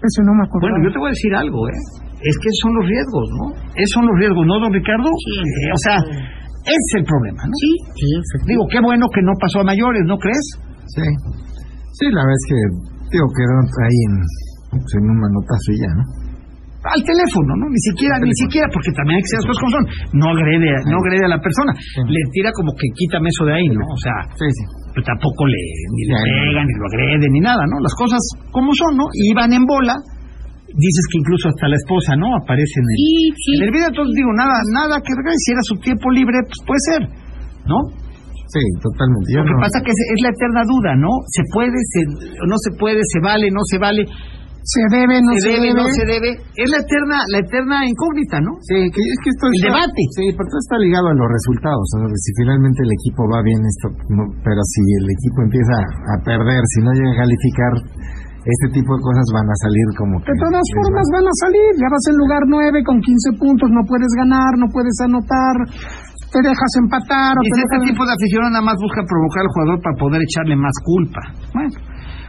Eso 0.00 0.20
no 0.24 0.32
me 0.32 0.44
acuerdo. 0.48 0.72
Bueno, 0.72 0.80
yo 0.80 0.90
te 0.92 0.98
voy 0.98 1.08
a 1.12 1.16
decir 1.16 1.32
algo, 1.36 1.60
¿eh? 1.68 1.80
Es 2.24 2.34
que 2.40 2.48
esos 2.48 2.62
son 2.64 2.72
los 2.80 2.84
riesgos, 2.88 3.26
¿no? 3.36 3.44
Esos 3.76 3.92
son 3.92 4.04
los 4.08 4.16
riesgos, 4.16 4.44
¿no, 4.48 4.54
don 4.56 4.72
Ricardo? 4.72 5.08
Eh, 5.12 5.70
o 5.76 5.80
sea, 5.84 5.96
ese 6.00 6.84
es 6.88 6.94
el 7.00 7.04
problema, 7.04 7.44
¿no? 7.44 7.52
Sí, 7.52 7.72
sí. 8.00 8.08
Digo, 8.48 8.64
qué 8.72 8.80
bueno 8.80 9.04
que 9.12 9.20
no 9.20 9.32
pasó 9.36 9.60
a 9.60 9.64
mayores, 9.68 10.02
¿no 10.08 10.16
crees? 10.16 10.46
Sí. 10.96 11.04
Sí, 12.00 12.06
la 12.12 12.24
verdad 12.24 12.40
es 12.40 12.46
que, 12.48 12.58
digo, 13.12 13.26
quedó 13.36 13.54
ahí 13.60 13.98
en, 14.08 14.14
pues, 14.80 14.92
en 14.96 15.04
un 15.04 15.18
manotazo 15.20 15.68
y 15.72 15.78
ya, 15.84 15.92
¿no? 16.00 16.04
Al 16.92 17.02
teléfono, 17.02 17.50
¿no? 17.58 17.66
Ni 17.66 17.80
siquiera, 17.82 18.14
ni 18.22 18.30
siquiera, 18.38 18.66
porque 18.70 18.92
también 18.94 19.18
hay 19.18 19.24
que 19.26 19.30
ser 19.34 19.38
las 19.42 19.48
cosas 19.50 19.60
como 19.62 19.72
son. 19.76 19.84
No 20.22 20.26
agrede, 20.30 20.70
no 20.86 20.96
agrede 21.02 21.24
a 21.26 21.32
la 21.34 21.40
persona. 21.42 21.72
Le 22.06 22.20
tira 22.30 22.50
como 22.54 22.70
que 22.78 22.86
quítame 22.94 23.28
eso 23.32 23.42
de 23.48 23.54
ahí, 23.58 23.66
¿no? 23.72 23.82
O 23.86 23.98
sea, 23.98 24.16
Sí, 24.38 24.46
sí. 24.46 24.64
pues 24.94 25.02
tampoco 25.06 25.42
le, 25.50 25.60
ni 25.96 26.02
le 26.06 26.14
pegan, 26.14 26.64
ni 26.68 26.74
lo 26.78 26.84
agreden, 26.90 27.30
ni 27.34 27.40
nada, 27.42 27.62
¿no? 27.66 27.76
Las 27.82 27.94
cosas 27.98 28.22
como 28.54 28.70
son, 28.74 28.96
¿no? 28.96 29.04
Y 29.12 29.34
iban 29.34 29.50
en 29.52 29.64
bola. 29.66 29.94
Dices 30.66 31.04
que 31.08 31.18
incluso 31.22 31.48
hasta 31.48 31.68
la 31.72 31.76
esposa, 31.78 32.14
¿no? 32.20 32.28
Aparece 32.36 32.76
en 32.82 32.86
el, 32.90 32.96
Sí, 33.00 33.16
sí. 33.38 33.50
en 33.56 33.62
el 33.64 33.72
video. 33.72 33.88
Entonces 33.88 34.12
digo, 34.14 34.30
nada, 34.36 34.56
nada 34.76 35.00
que 35.00 35.12
regrese. 35.16 35.40
Si 35.40 35.50
era 35.56 35.62
su 35.64 35.74
tiempo 35.80 36.06
libre, 36.10 36.36
pues 36.44 36.58
puede 36.68 36.82
ser, 36.90 37.00
¿no? 37.64 37.78
Sí, 38.46 38.62
totalmente. 38.78 39.26
Yo 39.34 39.40
Lo 39.42 39.46
que 39.46 39.56
no- 39.58 39.64
pasa 39.64 39.78
que 39.82 39.90
es, 39.90 40.00
es 40.14 40.20
la 40.22 40.30
eterna 40.30 40.62
duda, 40.68 40.90
¿no? 41.00 41.10
Se 41.32 41.42
puede, 41.50 41.74
se, 41.90 42.00
no 42.46 42.56
se 42.62 42.70
puede, 42.78 43.00
se 43.10 43.18
vale, 43.24 43.50
no 43.50 43.62
se 43.66 43.78
vale, 43.78 44.04
Se 44.66 44.82
debe, 44.90 45.22
no 45.22 45.30
se, 45.38 45.46
se, 45.46 45.48
debe, 45.54 45.68
debe. 45.70 45.78
no 45.78 45.86
se 45.94 46.04
debe. 46.10 46.30
Es 46.58 46.68
la 46.74 46.78
eterna, 46.82 47.18
la 47.30 47.38
eterna 47.38 47.76
incógnita, 47.86 48.42
¿no? 48.42 48.58
Sí, 48.66 48.74
que 48.90 48.98
es 48.98 49.18
que 49.22 49.30
esto 49.30 49.46
El 49.46 49.54
está- 49.62 49.66
debate. 49.70 50.02
Sí, 50.18 50.24
pero 50.34 50.46
todo 50.50 50.60
está 50.66 50.76
ligado 50.82 51.06
a 51.06 51.14
los 51.14 51.28
resultados. 51.30 51.84
o 51.86 51.96
sea, 52.02 52.10
si 52.10 52.30
finalmente 52.34 52.82
el 52.82 52.90
equipo 52.98 53.20
va 53.30 53.38
bien, 53.46 53.62
esto, 53.62 53.86
no- 54.10 54.30
pero 54.42 54.60
si 54.66 54.82
el 54.98 55.06
equipo 55.06 55.38
empieza 55.46 55.74
a 55.78 56.14
perder, 56.26 56.60
si 56.74 56.78
no 56.82 56.90
llega 56.98 57.12
a 57.14 57.18
calificar, 57.22 57.72
este 58.42 58.66
tipo 58.78 58.90
de 58.94 59.02
cosas 59.02 59.26
van 59.34 59.46
a 59.50 59.56
salir 59.62 59.86
como 59.98 60.14
que. 60.22 60.30
De 60.30 60.38
todas 60.38 60.66
formas 60.82 61.06
van 61.14 61.26
a 61.30 61.34
salir, 61.46 61.70
ya 61.82 61.88
vas 61.90 62.04
en 62.10 62.16
lugar 62.18 62.42
9 62.46 62.78
con 62.86 62.98
15 63.02 63.38
puntos, 63.38 63.66
no 63.70 63.82
puedes 63.86 64.10
ganar, 64.18 64.50
no 64.58 64.66
puedes 64.70 64.94
anotar, 65.02 65.54
te 66.30 66.38
dejas 66.42 66.72
empatar 66.82 67.34
o 67.38 67.42
te 67.42 67.46
Dice, 67.54 67.62
este 67.66 67.74
dejas... 67.78 67.90
tipo 67.90 68.02
de 68.06 68.12
aficionado 68.18 68.50
nada 68.54 68.66
más 68.70 68.78
busca 68.82 69.02
provocar 69.06 69.42
al 69.46 69.50
jugador 69.54 69.76
para 69.82 69.94
poder 69.98 70.20
echarle 70.26 70.54
más 70.58 70.74
culpa. 70.82 71.22
Bueno. 71.54 71.74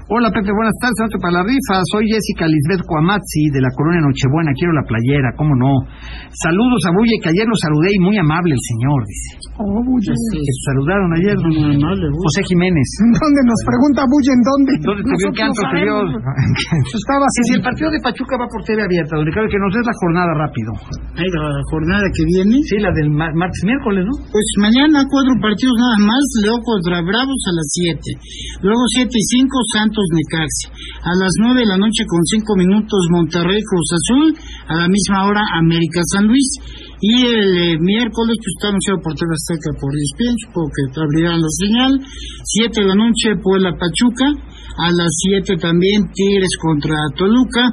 Hola 0.08 0.32
Pepe, 0.32 0.48
buenas 0.56 0.72
tardes, 0.80 0.96
saludos 1.04 1.20
para 1.20 1.36
la 1.36 1.44
rifa. 1.44 1.84
Soy 1.92 2.08
Jessica 2.08 2.48
Lisbeth 2.48 2.80
Cuamazzi 2.88 3.52
de 3.52 3.60
la 3.60 3.68
colonia 3.76 4.00
Nochebuena, 4.08 4.56
quiero 4.56 4.72
la 4.72 4.88
playera, 4.88 5.36
¿cómo 5.36 5.52
no? 5.52 5.84
Saludos 6.32 6.80
a 6.88 6.96
Bulle, 6.96 7.20
que 7.20 7.28
ayer 7.36 7.44
lo 7.44 7.52
saludé 7.60 7.92
y 7.92 8.00
muy 8.00 8.16
amable 8.16 8.56
el 8.56 8.64
señor, 8.72 9.04
dice. 9.04 9.52
Oh, 9.60 9.84
Bulle. 9.84 10.08
Que 10.16 10.40
te 10.48 10.54
saludaron 10.64 11.12
ayer, 11.12 11.36
don 11.36 11.52
Muy 11.52 11.76
amable, 11.76 12.08
Bulle. 12.08 12.24
José 12.24 12.40
Jiménez. 12.48 12.88
¿Dónde 13.20 13.42
nos 13.52 13.60
pregunta 13.68 14.00
Bulle 14.08 14.32
en 14.32 14.44
dónde? 14.48 14.72
¿Dónde 14.80 15.04
te 15.04 15.16
vio? 15.20 15.28
¿Qué 15.36 15.44
antro 15.44 15.64
te 15.76 15.80
vio? 15.84 15.96
Estaba 16.88 17.26
Que 17.28 17.44
si 17.44 17.52
el 17.60 17.64
partido 17.68 17.90
de 17.92 18.00
Pachuca 18.00 18.40
va 18.40 18.48
por 18.48 18.64
TV 18.64 18.80
abierta, 18.80 19.12
don 19.20 19.28
Ricardo, 19.28 19.52
que 19.52 19.60
nos 19.60 19.76
des 19.76 19.84
la 19.84 19.96
jornada 20.00 20.32
rápido. 20.40 20.72
Hay 21.20 21.28
la 21.36 21.44
jornada 21.68 22.08
que 22.16 22.24
viene. 22.32 22.56
Sí, 22.64 22.80
la 22.80 22.96
del 22.96 23.12
ma- 23.12 23.36
martes 23.36 23.60
miércoles, 23.68 24.08
¿no? 24.08 24.16
Pues 24.32 24.48
mañana 24.64 25.04
cuatro 25.12 25.36
partidos 25.44 25.76
nada 25.76 26.00
más, 26.00 26.24
León 26.48 26.64
contra 26.64 27.04
Bravos 27.04 27.42
a 27.44 27.52
las 27.60 27.68
7. 27.76 28.64
Luego 28.64 28.80
7 28.96 29.12
y 29.12 29.26
5, 29.36 29.52
Santos 29.76 29.96
Necaxi. 30.14 30.68
A 31.02 31.14
las 31.18 31.32
9 31.40 31.62
de 31.62 31.66
la 31.66 31.78
noche 31.78 32.06
con 32.06 32.22
5 32.24 32.56
minutos, 32.56 33.00
Monterrey 33.10 33.62
Cruz 33.64 33.90
Azul. 33.96 34.36
A 34.68 34.76
la 34.76 34.88
misma 34.88 35.26
hora, 35.26 35.42
América 35.56 36.02
San 36.12 36.28
Luis. 36.28 36.48
Y 37.02 37.26
el 37.26 37.52
eh, 37.58 37.78
miércoles, 37.80 38.38
que 38.42 38.52
está 38.54 38.70
anunciado 38.70 39.02
por 39.02 39.14
TV 39.14 39.30
Azteca 39.30 39.70
por 39.78 39.94
ESPN, 39.94 40.36
supongo 40.46 40.70
que 40.74 40.84
te 40.90 41.00
abrirán 41.02 41.42
la 41.42 41.54
señal. 41.54 41.92
7 42.02 42.82
de 42.82 42.88
la 42.88 42.96
noche, 42.96 43.38
Puebla 43.42 43.78
Pachuca. 43.78 44.28
A 44.78 44.90
las 44.94 45.10
7 45.26 45.58
también, 45.58 46.10
Tigres 46.14 46.54
contra 46.62 46.98
Toluca. 47.18 47.70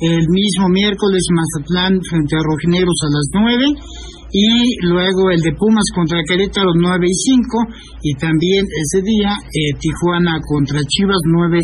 El 0.00 0.26
mismo 0.30 0.68
miércoles, 0.70 1.22
Mazatlán 1.30 1.98
frente 2.02 2.34
a 2.34 2.42
Rojinegros 2.42 2.98
a 3.02 3.10
las 3.10 3.26
9. 3.34 4.17
Y 4.30 4.76
luego 4.86 5.30
el 5.30 5.40
de 5.40 5.52
Pumas 5.56 5.84
contra 5.94 6.20
Querétaro 6.28 6.70
9 6.74 7.06
y 7.06 7.14
5 7.14 7.58
y 8.02 8.12
también 8.20 8.64
ese 8.64 9.00
día 9.02 9.32
eh, 9.32 9.72
Tijuana 9.80 10.36
contra 10.44 10.78
Chivas 10.88 11.20
9 11.26 11.58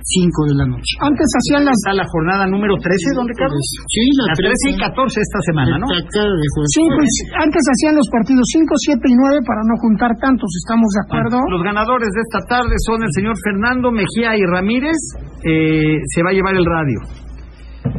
5 0.00 0.32
de 0.48 0.54
la 0.56 0.66
noche. 0.66 0.96
Antes 1.04 1.28
hacían 1.28 1.62
las 1.64 1.76
Está 1.76 1.92
la 1.92 2.08
jornada 2.08 2.48
número 2.48 2.74
13, 2.74 3.14
don 3.14 3.28
Ricardo. 3.28 3.54
Sí, 3.86 4.00
La 4.26 4.32
13 4.34 4.74
y 4.74 4.76
14 4.80 5.20
esta 5.20 5.40
semana, 5.44 5.76
¿no? 5.78 5.86
cinco 5.86 6.98
y- 7.04 7.30
antes 7.36 7.62
hacían 7.68 7.94
los 7.94 8.08
partidos 8.10 8.42
5, 8.52 8.64
7 8.74 9.00
y 9.06 9.14
9 9.14 9.38
para 9.46 9.60
no 9.68 9.76
juntar 9.78 10.10
tantos, 10.18 10.48
¿estamos 10.64 10.88
de 10.96 11.00
acuerdo? 11.04 11.38
Los 11.52 11.62
ganadores 11.62 12.10
de 12.16 12.20
esta 12.26 12.40
tarde 12.48 12.74
son 12.84 13.04
el 13.04 13.12
señor 13.12 13.36
Fernando 13.44 13.92
Mejía 13.92 14.34
y 14.36 14.42
Ramírez, 14.48 14.98
eh, 15.44 16.00
se 16.08 16.22
va 16.24 16.30
a 16.30 16.34
llevar 16.34 16.56
el 16.56 16.64
radio. 16.64 16.98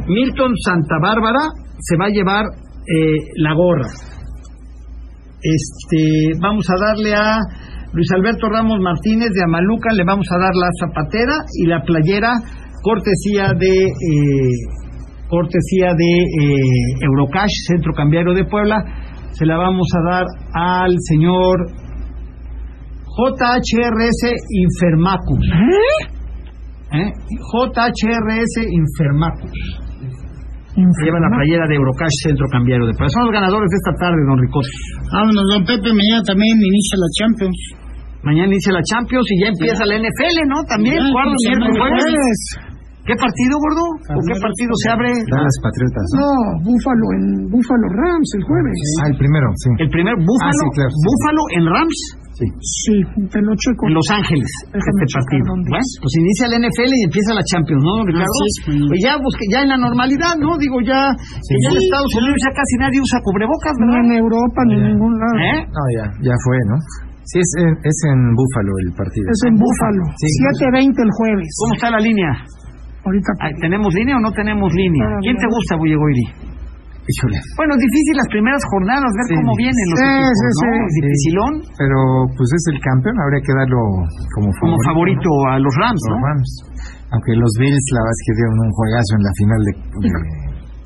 Milton 0.06 0.52
Santa 0.58 0.98
Bárbara 1.00 1.48
se 1.78 1.96
va 1.96 2.06
a 2.06 2.10
llevar 2.10 2.44
eh, 2.86 3.16
la 3.36 3.54
gorra. 3.54 3.88
Este, 5.42 6.38
vamos 6.40 6.64
a 6.70 6.86
darle 6.86 7.14
a 7.14 7.38
Luis 7.92 8.08
Alberto 8.14 8.48
Ramos 8.48 8.80
Martínez 8.80 9.30
de 9.34 9.44
Amaluca, 9.44 9.92
le 9.92 10.04
vamos 10.04 10.26
a 10.30 10.38
dar 10.38 10.54
la 10.54 10.70
zapatera 10.80 11.34
y 11.54 11.66
la 11.66 11.82
playera 11.82 12.32
cortesía 12.82 13.52
de 13.58 13.84
eh, 13.84 14.50
cortesía 15.28 15.94
de 15.96 16.12
eh, 16.18 16.56
Eurocash, 17.00 17.52
Centro 17.66 17.92
Cambiario 17.92 18.34
de 18.34 18.44
Puebla. 18.44 18.84
Se 19.32 19.46
la 19.46 19.56
vamos 19.56 19.88
a 19.94 20.10
dar 20.10 20.26
al 20.54 20.94
señor 21.08 21.66
JHRS 23.16 24.22
Infermacus. 24.48 25.46
¿Eh? 26.92 27.12
JHRS 27.52 28.66
Infermacus. 28.70 29.81
Se 30.72 31.04
lleva 31.04 31.20
la 31.20 31.28
playera 31.28 31.68
de 31.68 31.74
Eurocash 31.76 32.16
Centro 32.24 32.48
Cambiario 32.48 32.86
de 32.88 32.92
Puebla. 32.96 33.12
Son 33.12 33.24
los 33.28 33.34
ganadores 33.36 33.68
de 33.68 33.76
esta 33.76 33.92
tarde, 34.00 34.20
don 34.24 34.38
Ricote. 34.40 34.72
Vámonos, 35.12 35.44
don 35.52 35.62
Pepe, 35.68 35.88
mañana 35.92 36.22
también 36.24 36.56
inicia 36.56 36.96
la 36.96 37.08
Champions. 37.20 37.58
Mañana 38.24 38.48
inicia 38.54 38.72
la 38.72 38.84
Champions 38.86 39.26
y 39.28 39.36
ya 39.44 39.48
empieza 39.52 39.82
la 39.84 39.96
NFL, 40.00 40.36
¿no? 40.48 40.58
También, 40.64 40.96
cuarto, 41.12 41.36
miércoles, 41.44 41.68
el 41.68 41.76
jueves. 41.76 42.02
Jueves. 42.08 42.40
¿Qué 43.02 43.18
partido, 43.18 43.58
gordo? 43.58 43.82
¿O 44.14 44.20
qué 44.30 44.34
partido 44.38 44.72
se 44.78 44.88
abre? 44.94 45.10
Dallas 45.26 45.58
Patriotas. 45.58 46.06
¿no? 46.14 46.22
No, 46.22 46.32
Búfalo 46.62 47.06
en 47.18 47.24
Búfalo 47.50 47.86
Rams 47.98 48.28
el 48.38 48.42
jueves. 48.46 48.78
Ah, 49.02 49.08
el 49.10 49.16
primero, 49.18 49.46
sí. 49.58 49.70
El 49.82 49.90
primer 49.90 50.14
Búfalo, 50.22 50.54
Ah, 50.54 50.70
sí, 50.70 50.70
claro, 50.78 50.90
sí. 50.94 51.02
Búfalo 51.02 51.42
en 51.58 51.64
Rams, 51.66 51.98
Sí, 52.32 52.96
te 53.28 53.40
lo 53.44 53.52
checo. 53.54 53.82
en 53.88 53.94
Los 53.94 54.08
Ángeles, 54.08 54.48
este 54.72 55.04
partido. 55.12 55.52
Bueno, 55.52 55.76
es. 55.76 55.88
pues 56.00 56.12
inicia 56.16 56.48
la 56.48 56.56
NFL 56.64 56.92
y 56.96 57.02
empieza 57.04 57.30
la 57.36 57.44
Champions, 57.44 57.82
¿no, 57.84 57.94
Ricardo? 58.08 58.40
Señor. 58.64 58.88
Pues 58.88 59.00
ya, 59.04 59.12
pues 59.20 59.32
que 59.36 59.46
ya 59.52 59.60
en 59.62 59.70
la 59.72 59.78
normalidad, 59.78 60.34
¿no? 60.40 60.56
Digo, 60.56 60.80
ya, 60.80 61.12
en 61.12 61.74
Estados 61.76 62.12
Unidos 62.16 62.38
ya 62.40 62.50
casi 62.56 62.74
nadie 62.80 62.98
usa 63.04 63.20
cubrebocas, 63.20 63.74
Ni 63.76 63.84
¿verdad? 63.84 64.00
en 64.00 64.10
Europa 64.16 64.60
ni 64.66 64.74
en 64.80 64.84
ningún 64.96 65.12
lado. 65.20 65.36
¿Eh? 65.44 65.60
No, 65.68 65.82
ya, 65.92 66.06
ya 66.24 66.34
fue, 66.40 66.56
¿no? 66.72 66.76
Sí, 67.28 67.38
es 67.38 67.50
en, 67.62 67.70
es 67.84 67.98
en 68.10 68.18
Búfalo 68.34 68.72
el 68.82 68.90
partido. 68.98 69.26
Es 69.30 69.40
en 69.46 69.54
Búfalo. 69.54 70.04
Sí. 70.18 70.26
7.20 70.66 70.88
el 70.88 71.12
jueves. 71.14 71.48
¿Cómo 71.60 71.72
está 71.76 71.88
la 71.92 72.00
línea? 72.02 72.32
Ahorita. 73.04 73.30
¿Tenemos 73.60 73.94
línea 73.94 74.16
o 74.16 74.20
no 74.20 74.30
tenemos 74.32 74.72
línea? 74.74 75.06
¿Quién 75.22 75.36
te 75.36 75.46
gusta, 75.46 75.76
Bullegoiri? 75.76 76.51
Híjole. 77.02 77.36
Bueno, 77.58 77.74
es 77.74 77.82
difícil 77.82 78.14
las 78.14 78.28
primeras 78.30 78.62
jornadas, 78.70 79.10
ver 79.10 79.26
Sí. 79.26 79.34
cómo 79.42 79.52
vienen 79.58 79.84
los 79.90 79.98
Sí, 79.98 80.06
equipos, 80.06 80.38
sí, 80.38 80.46
¿no? 80.46 80.54
sí. 80.62 80.70
Es 80.86 80.94
dificilón, 81.02 81.52
Pero 81.82 81.98
pues 82.38 82.48
es 82.54 82.64
el 82.72 82.78
campeón, 82.78 83.14
habría 83.18 83.42
que 83.42 83.52
darlo 83.58 83.80
como 84.38 84.48
favorito. 84.54 84.62
como 84.62 84.76
favorito 84.86 85.28
a 85.50 85.54
los 85.58 85.74
Rams, 85.82 85.98
Los 86.06 86.14
¿no? 86.14 86.22
Rams. 86.22 86.48
Aunque 87.12 87.32
los 87.36 87.52
Bills, 87.58 87.86
la 87.92 88.00
verdad 88.06 88.16
es 88.16 88.22
que 88.24 88.32
dieron 88.38 88.56
un 88.62 88.70
juegazo 88.72 89.10
en 89.18 89.22
la 89.26 89.32
final 89.36 89.60
de, 89.66 89.72
de- 90.06 90.40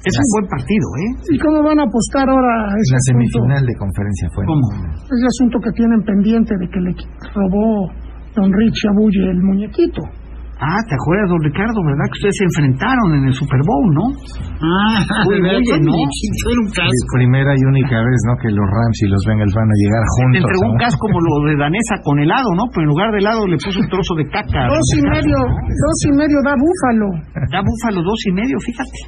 Es 0.07 0.15
un 0.23 0.29
buen 0.39 0.47
partido, 0.51 0.87
¿eh? 1.03 1.11
¿Y 1.35 1.39
cómo 1.39 1.59
van 1.67 1.79
a 1.81 1.85
apostar 1.85 2.27
ahora 2.31 2.53
a 2.71 2.75
ese 2.79 2.95
la 2.95 2.99
asunto? 3.03 3.37
semifinal 3.37 3.63
de 3.67 3.75
conferencia 3.75 4.27
fue. 4.35 4.43
¿Cómo? 4.47 4.67
Ese 5.03 5.27
asunto 5.37 5.57
que 5.61 5.71
tienen 5.77 6.01
pendiente 6.07 6.53
de 6.57 6.67
que 6.71 6.81
le 6.81 6.93
robó 7.35 7.91
Don 8.35 8.49
Rich 8.53 8.81
Abulle 8.89 9.31
el 9.37 9.43
muñequito. 9.43 10.01
Ah, 10.57 10.81
¿te 10.89 10.97
acuerdas, 10.97 11.29
don 11.29 11.43
Ricardo, 11.45 11.79
verdad? 11.85 12.09
Que 12.09 12.17
ustedes 12.17 12.37
se 12.41 12.47
enfrentaron 12.49 13.09
en 13.21 13.23
el 13.29 13.35
Super 13.37 13.61
Bowl, 13.61 13.87
¿no? 13.93 14.05
Ah, 14.57 15.05
Uy, 15.29 15.37
¿verdad? 15.37 15.61
oye, 15.61 15.77
¿no? 15.85 15.93
Era 15.93 16.61
un 16.65 16.71
casco. 16.73 17.05
primera 17.13 17.53
y 17.53 17.63
única 17.77 18.01
vez, 18.01 18.19
¿no? 18.25 18.33
Que 18.41 18.49
los 18.49 18.65
Rams 18.65 18.99
y 19.05 19.07
los 19.13 19.21
Bengals 19.29 19.53
van 19.53 19.69
a 19.69 19.77
llegar 19.77 20.01
Te 20.01 20.13
juntos. 20.17 20.41
entregó 20.41 20.65
un 20.65 20.77
¿no? 20.77 20.81
casco 20.81 21.05
como 21.13 21.19
lo 21.21 21.33
de 21.53 21.55
Danesa 21.61 21.95
con 22.01 22.17
helado, 22.25 22.49
¿no? 22.57 22.65
Pero 22.73 22.89
en 22.89 22.89
lugar 22.89 23.09
de 23.13 23.19
helado 23.21 23.45
le 23.45 23.57
puso 23.61 23.79
un 23.85 23.89
trozo 23.93 24.13
de 24.17 24.25
caca. 24.33 24.65
Dos 24.73 24.89
y 24.97 25.03
medio, 25.05 25.39
dos 25.45 25.99
y 26.09 26.13
medio 26.17 26.39
da 26.41 26.55
Búfalo. 26.57 27.09
Da 27.53 27.61
Búfalo 27.61 28.01
dos 28.01 28.21
y 28.25 28.33
medio, 28.33 28.57
fíjate. 28.65 28.99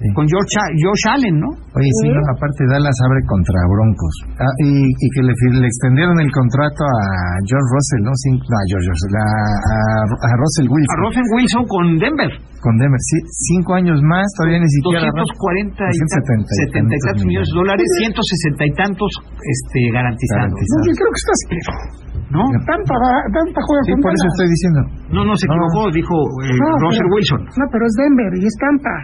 Sí. 0.00 0.08
Con 0.16 0.24
George, 0.24 0.54
A- 0.56 0.72
Josh 0.80 1.04
Allen, 1.12 1.36
¿no? 1.44 1.50
Oye, 1.76 1.90
sí, 2.00 2.08
no, 2.08 2.24
aparte 2.32 2.64
Dallas 2.72 2.96
abre 3.04 3.20
contra 3.28 3.60
Broncos. 3.68 4.14
Ah, 4.40 4.48
y, 4.64 4.88
y 4.88 5.06
que 5.12 5.20
le, 5.20 5.32
le 5.60 5.68
extendieron 5.68 6.16
el 6.24 6.32
contrato 6.32 6.80
a 6.88 7.04
George 7.44 7.68
Russell, 7.68 8.02
¿no? 8.08 8.12
Cin- 8.16 8.40
no, 8.40 8.56
a 8.56 8.64
George 8.64 8.88
Russell, 8.88 9.12
a, 9.20 9.28
a- 9.28 10.08
a 10.24 10.30
Russell 10.40 10.68
A 10.68 10.72
Wilson. 10.72 10.96
Rosen 11.04 11.26
Wilson 11.36 11.62
con 11.68 11.84
Denver. 12.00 12.32
Con 12.64 12.72
Denver, 12.80 13.00
sí, 13.12 13.16
cinco 13.52 13.76
años 13.76 14.00
más, 14.00 14.24
todavía 14.40 14.60
ni 14.64 14.68
siquiera. 14.72 15.04
240 15.12 15.84
y 15.84 15.96
270 16.00 16.48
y 16.48 16.56
70 16.56 16.56
y 16.56 16.72
tantos 16.72 17.00
tantos 17.04 17.24
millones 17.28 17.48
de 17.52 17.56
dólares, 17.60 17.86
160 18.00 18.64
y 18.64 18.72
tantos 18.80 19.10
este, 19.36 19.80
garantizados. 19.92 20.48
Garantizado. 20.48 20.80
No, 20.80 20.84
yo 20.88 20.92
creo 20.96 21.10
que 21.12 21.20
estás 21.24 21.40
¿No? 22.30 22.44
Tanta, 22.64 22.94
tanta 23.36 23.58
juega 23.68 23.82
Sí, 23.84 23.90
con 23.92 24.00
por 24.00 24.12
eso 24.16 24.26
estoy 24.32 24.48
diciendo. 24.48 24.80
No, 25.12 25.20
no 25.28 25.34
se 25.36 25.44
No. 25.44 25.60
equivocó, 25.60 25.80
dijo 25.92 26.14
eh, 26.46 26.56
No, 26.56 26.68
Russell 26.88 27.04
pero- 27.04 27.14
Wilson. 27.20 27.40
No, 27.58 27.64
pero 27.68 27.82
es 27.84 27.94
Denver 28.00 28.32
y 28.38 28.42
es 28.48 28.56
Tampa. 28.60 28.96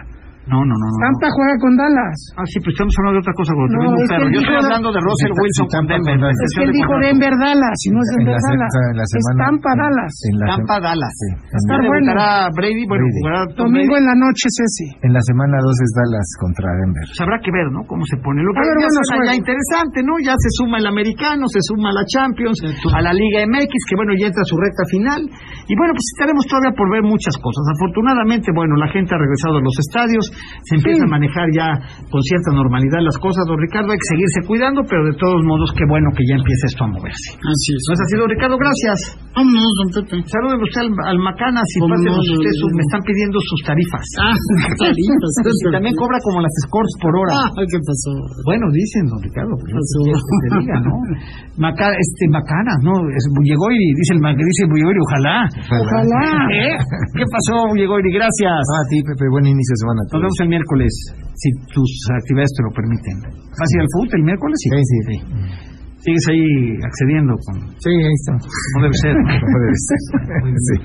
No, 0.47 0.63
no, 0.63 0.75
no. 0.79 0.87
Tampa 1.03 1.27
juega 1.35 1.55
con 1.59 1.75
Dallas. 1.75 2.17
Ah, 2.39 2.47
sí, 2.47 2.57
pero 2.63 2.71
estamos 2.71 2.93
hablando 2.99 3.15
de 3.19 3.23
otra 3.27 3.35
cosa. 3.35 3.51
Como 3.51 3.67
No, 3.67 3.99
es 3.99 4.07
que 4.07 4.15
Yo 4.31 4.39
estoy 4.41 4.57
hablando 4.63 4.89
de 4.95 4.99
Russell 5.03 5.33
Wilson 5.35 5.65
con 5.67 5.73
Tampa 5.75 5.91
Denver. 5.99 6.13
con 6.15 6.21
Dallas. 6.23 6.39
Es 6.47 6.51
que 6.55 6.63
él 6.63 6.71
dijo. 6.71 6.91
Denver 6.97 7.33
Dallas 7.37 7.77
y 7.83 7.89
no 7.91 7.99
es 7.99 8.07
En 8.07 8.15
Denver 8.17 8.39
Dallas. 8.47 8.71
en 8.73 8.95
la 8.97 9.05
Es. 9.07 9.11
Tampa 9.37 9.69
en- 9.75 9.79
Dallas. 9.83 10.13
en 10.27 10.35
la 10.39 10.45
Tampa 10.55 10.75
se- 10.77 10.83
Dallas. 10.87 11.13
sí, 11.19 11.29
Está 11.37 11.73
¿Ya 11.73 11.77
en, 11.77 11.87
bueno. 11.91 12.09
Brady? 12.57 12.83
Bueno, 12.87 13.03
Brady. 13.05 13.19
jugará 13.21 13.39
Tom 13.53 13.67
Domingo 13.67 13.93
Brady. 13.93 14.01
en 14.01 14.05
la 14.07 14.17
noche 14.23 14.43
es 14.47 14.57
ese. 14.57 14.85
en 15.03 15.11
la 15.13 15.21
semana 15.27 15.55
2 15.61 15.77
es 15.83 15.91
Dallas 15.99 16.27
contra 16.39 16.67
Denver. 16.79 17.05
Pues 17.11 17.19
habrá 17.21 17.37
que 17.43 17.51
ver, 17.51 17.67
¿no? 17.75 17.79
Cómo 17.87 18.03
se 18.07 18.17
pone. 18.23 18.39
Lo 18.43 18.51
que 18.55 18.63
ya 18.63 19.35
interesante, 19.35 19.97
¿no? 20.03 20.13
Ya 20.23 20.33
se 20.39 20.49
suma 20.57 20.77
el 20.79 20.87
americano, 20.87 21.43
se 21.51 21.59
suma 21.67 21.91
la 21.91 22.03
Champions, 22.07 22.57
a 22.95 22.99
la 23.03 23.11
Liga 23.13 23.43
MX, 23.45 23.71
que 23.87 23.95
bueno, 23.99 24.15
ya 24.15 24.27
entra 24.31 24.41
a 24.41 24.47
su 24.49 24.55
recta 24.57 24.83
final. 24.87 25.21
Y 25.67 25.73
bueno, 25.75 25.91
pues 25.91 26.05
estaremos 26.15 26.43
todavía 26.47 26.71
por 26.71 26.87
ver 26.91 27.03
muchas 27.03 27.35
cosas. 27.37 27.63
Afortunadamente, 27.75 28.51
bueno, 28.55 28.75
la 28.79 28.87
gente 28.91 29.11
ha 29.15 29.19
regresado 29.19 29.57
a 29.59 29.61
los 29.63 29.75
estadios, 29.79 30.25
se 30.67 30.73
empieza 30.77 31.03
a 31.05 31.11
manejar 31.11 31.47
ya 31.55 31.67
con 32.09 32.21
cierta 32.23 32.51
normalidad 32.53 32.99
las 33.03 33.17
cosas, 33.17 33.43
don 33.47 33.59
Ricardo. 33.59 33.91
Hay 33.91 33.99
que 33.99 34.09
seguirse 34.13 34.39
cuidando, 34.47 34.81
pero 34.87 35.05
de 35.05 35.15
todos 35.17 35.41
modos, 35.45 35.71
qué 35.77 35.85
bueno 35.89 36.09
que 36.15 36.23
ya 36.27 36.35
empiece 36.39 36.65
esto 36.71 36.83
a 36.85 36.89
moverse. 36.93 37.27
Así 37.37 37.69
es. 37.75 37.81
¿No 37.87 37.91
es 37.95 38.01
así, 38.05 38.13
don 38.17 38.29
Ricardo? 38.29 38.55
Gracias. 38.57 38.97
Vámonos, 39.35 39.71
don 39.81 39.89
Pepe. 39.93 40.15
Saluden 40.27 40.59
usted 40.61 40.81
al, 40.81 40.91
al 41.13 41.19
Macana, 41.21 41.61
si 41.69 41.77
¿Cómo 41.79 41.93
pásenos 41.93 42.21
no? 42.25 42.33
usted 42.37 42.51
sus- 42.57 42.73
me 42.77 42.83
están 42.87 43.01
pidiendo 43.05 43.37
sus 43.41 43.59
tarifas. 43.65 44.05
Ah, 44.21 44.35
taritas. 44.77 45.31
Y 45.67 45.71
también 45.71 45.95
cobra 45.95 46.17
como 46.23 46.41
las 46.41 46.53
scores 46.67 46.93
por 47.01 47.11
hora. 47.15 47.33
Ah, 47.37 47.49
¿qué 47.55 47.79
pasó? 47.83 48.11
Bueno, 48.45 48.65
dicen, 48.73 49.03
don 49.07 49.19
Ricardo, 49.21 49.53
Pasó. 49.57 49.99
sé 50.05 50.11
qué 50.11 50.47
te 50.47 50.47
diga, 50.63 50.77
¿no? 50.81 50.93
Maca, 51.63 51.87
este, 51.93 52.23
Macana, 52.29 52.73
¿no? 52.83 52.93
Es 53.13 53.25
Bullegoiri, 53.33 53.87
dice 53.97 54.13
el 54.15 54.21
Ma- 54.21 54.35
dice 54.35 54.63
Bullegoiri, 54.69 54.99
ojalá. 55.07 55.35
Ojalá. 55.47 56.23
¿Eh? 56.53 56.75
¿Qué 57.17 57.25
pasó, 57.27 57.67
Bullegoiri? 57.73 58.09
Gracias. 58.13 58.59
Ah, 58.63 58.81
a 58.81 58.85
ti, 58.89 58.97
Pepe, 59.03 59.25
buen 59.31 59.45
inicio 59.47 59.73
de 59.75 59.79
semana. 59.83 60.01
Vemos 60.27 60.39
el 60.41 60.49
miércoles, 60.49 60.91
si 61.35 61.49
tus 61.71 61.91
actividades 62.19 62.51
te 62.51 62.63
lo 62.63 62.71
permiten. 62.75 63.15
¿Vas 63.55 63.69
a 63.71 63.73
ir 63.75 63.81
al 63.81 63.91
fútbol 63.95 64.09
el 64.19 64.23
miércoles? 64.23 64.57
Sí, 64.59 64.69
sí, 64.75 64.99
sí. 65.07 65.76
Sigues 65.97 66.25
ahí 66.29 66.45
accediendo 66.85 67.33
con... 67.41 67.55
Sí, 67.81 67.89
ahí 67.89 68.15
está. 68.21 68.33
Como 68.37 68.85
debe 68.85 68.97
ser. 69.01 69.15
¿no? 69.17 69.25
Puede 69.25 69.77
ser. 69.87 69.99
Sí. 70.67 70.75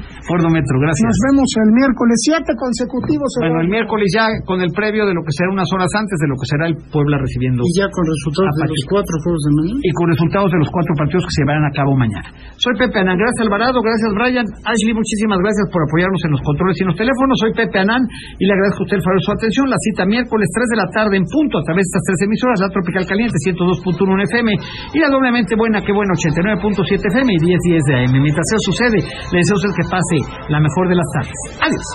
Metro, 0.52 0.76
gracias. 0.80 1.06
Nos 1.06 1.20
vemos 1.30 1.48
el 1.64 1.70
miércoles, 1.72 2.16
siete 2.24 2.52
consecutivos. 2.56 3.30
Bueno, 3.40 3.60
el 3.62 3.70
miércoles 3.70 4.08
ya 4.12 4.26
con 4.44 4.60
el 4.60 4.72
previo 4.72 5.06
de 5.06 5.14
lo 5.14 5.22
que 5.22 5.32
será 5.32 5.52
unas 5.52 5.68
horas 5.72 5.88
antes 5.96 6.16
de 6.18 6.28
lo 6.28 6.36
que 6.36 6.46
será 6.48 6.64
el 6.66 6.76
Puebla 6.92 7.20
recibiendo 7.20 7.62
Y 7.62 7.70
ya 7.78 7.86
con 7.92 8.04
resultados 8.04 8.52
de 8.56 8.66
los 8.72 8.82
cuatro 8.88 9.14
juegos 9.22 9.42
de 9.44 9.50
mañana. 9.60 9.80
y 9.82 9.90
con 9.92 10.06
resultados 10.08 10.50
de 10.52 10.58
los 10.60 10.70
cuatro 10.72 10.92
partidos 10.96 11.22
que 11.28 11.32
se 11.36 11.40
llevarán 11.44 11.64
a 11.68 11.72
cabo 11.72 11.92
mañana. 11.96 12.28
Soy 12.56 12.74
Pepe 12.76 12.96
Anán, 13.00 13.16
gracias 13.20 13.40
Alvarado, 13.44 13.78
gracias 13.80 14.10
Brian, 14.16 14.46
Ashley, 14.64 14.94
muchísimas 14.96 15.38
gracias 15.40 15.66
por 15.72 15.80
apoyarnos 15.84 16.20
en 16.24 16.30
los 16.32 16.42
controles 16.42 16.76
y 16.78 16.82
en 16.84 16.88
los 16.92 16.98
teléfonos. 16.98 17.34
Soy 17.40 17.52
Pepe 17.52 17.78
Anán 17.80 18.02
y 18.38 18.44
le 18.44 18.52
agradezco 18.52 18.82
a 18.82 18.84
usted 18.88 18.96
el 18.98 19.04
favor 19.04 19.18
de 19.18 19.24
su 19.26 19.32
atención. 19.32 19.64
La 19.68 19.80
cita 19.80 20.02
miércoles 20.08 20.46
3 20.52 20.68
de 20.72 20.78
la 20.78 20.88
tarde 20.92 21.14
en 21.16 21.26
punto 21.28 21.58
a 21.58 21.64
través 21.64 21.84
de 21.84 21.88
estas 21.92 22.04
tres 22.08 22.20
emisoras, 22.26 22.56
la 22.60 22.70
Tropical 22.72 23.04
Caliente 23.06 23.36
102.1 23.36 24.22
FM 24.26 24.48
y 24.94 24.98
la 25.02 25.08
doblemente 25.10 25.56
buena, 25.56 25.82
que 25.82 25.92
buena 25.92 26.14
89.7 26.14 27.10
FM 27.10 27.32
y 27.32 27.38
10 27.38 27.58
10 27.66 27.82
de 27.88 27.94
AM. 28.04 28.14
Mientras 28.22 28.46
eso 28.46 28.70
sucede, 28.70 28.98
le 29.32 29.38
deseo 29.38 29.54
a 29.54 29.60
usted 29.60 29.72
que 29.74 29.86
pase 29.90 30.16
la 30.48 30.60
mejor 30.60 30.88
de 30.88 30.94
las 30.94 31.08
tardes. 31.14 31.38
Adiós. 31.58 31.86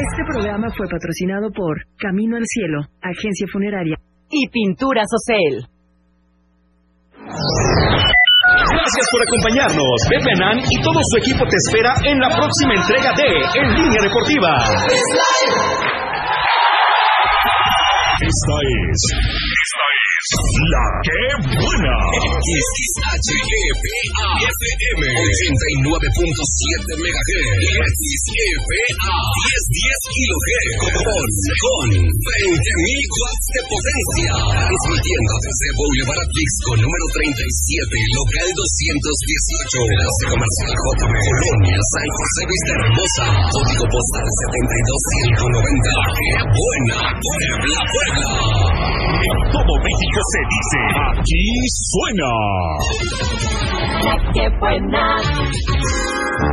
Este 0.00 0.24
programa 0.26 0.68
fue 0.76 0.86
patrocinado 0.88 1.50
por 1.52 1.76
Camino 1.98 2.36
al 2.36 2.44
Cielo, 2.46 2.80
agencia 3.02 3.46
funeraria. 3.52 3.96
y 4.32 4.48
Pinturas 4.48 5.06
Ocel. 5.12 5.79
Gracias 7.30 9.06
por 9.12 9.20
acompañarnos. 9.22 9.96
Pepe 10.08 10.32
Nan 10.38 10.58
y 10.58 10.76
todo 10.82 10.98
su 10.98 11.16
equipo 11.18 11.46
te 11.46 11.56
espera 11.56 11.94
en 12.04 12.18
la 12.18 12.28
próxima 12.28 12.74
entrega 12.74 13.12
de 13.14 13.28
En 13.60 13.74
Línea 13.74 14.02
Deportiva. 14.02 14.50
Esta 14.90 15.26
es. 15.46 15.54
Esta 18.20 18.56
es. 18.74 19.99
La 20.20 20.84
que 21.00 21.16
buena. 21.48 21.96
XHEPA 22.44 23.32
FM 24.36 25.00
89.7 25.16 25.96
MHz 26.92 28.04
XEPA 28.20 29.16
1010 29.16 29.80
kHz 30.12 30.76
con, 30.76 30.92
con 31.64 31.88
20.000 31.88 33.16
watts 33.16 33.48
de 33.48 33.64
potencia. 33.64 34.60
Transmitiendo 34.60 35.32
desde 35.40 35.68
Boulevard 35.80 36.20
Atlixco 36.20 36.70
número 36.84 37.04
37 37.16 37.40
local 38.20 38.48
218 38.60 39.72
Enlace 39.88 40.24
Comercial 40.36 40.74
JM 40.84 41.16
Colonia 41.16 41.80
San 41.96 42.08
José 42.12 42.42
Vista 42.44 42.72
Hermosa. 42.76 43.24
Código 43.56 43.88
postal 43.88 44.28
72190 44.36 46.12
¡Qué 46.12 46.44
buena! 46.44 47.08
Puebla, 47.08 47.80
Puebla. 47.88 48.36
En 49.20 49.38
todo 49.48 49.72
México 49.80 50.09
se 50.32 50.40
dice. 50.54 50.80
Aquí 51.12 51.46
suena. 51.90 52.32
La 54.04 54.14
que 54.32 54.44
buena. 54.58 55.04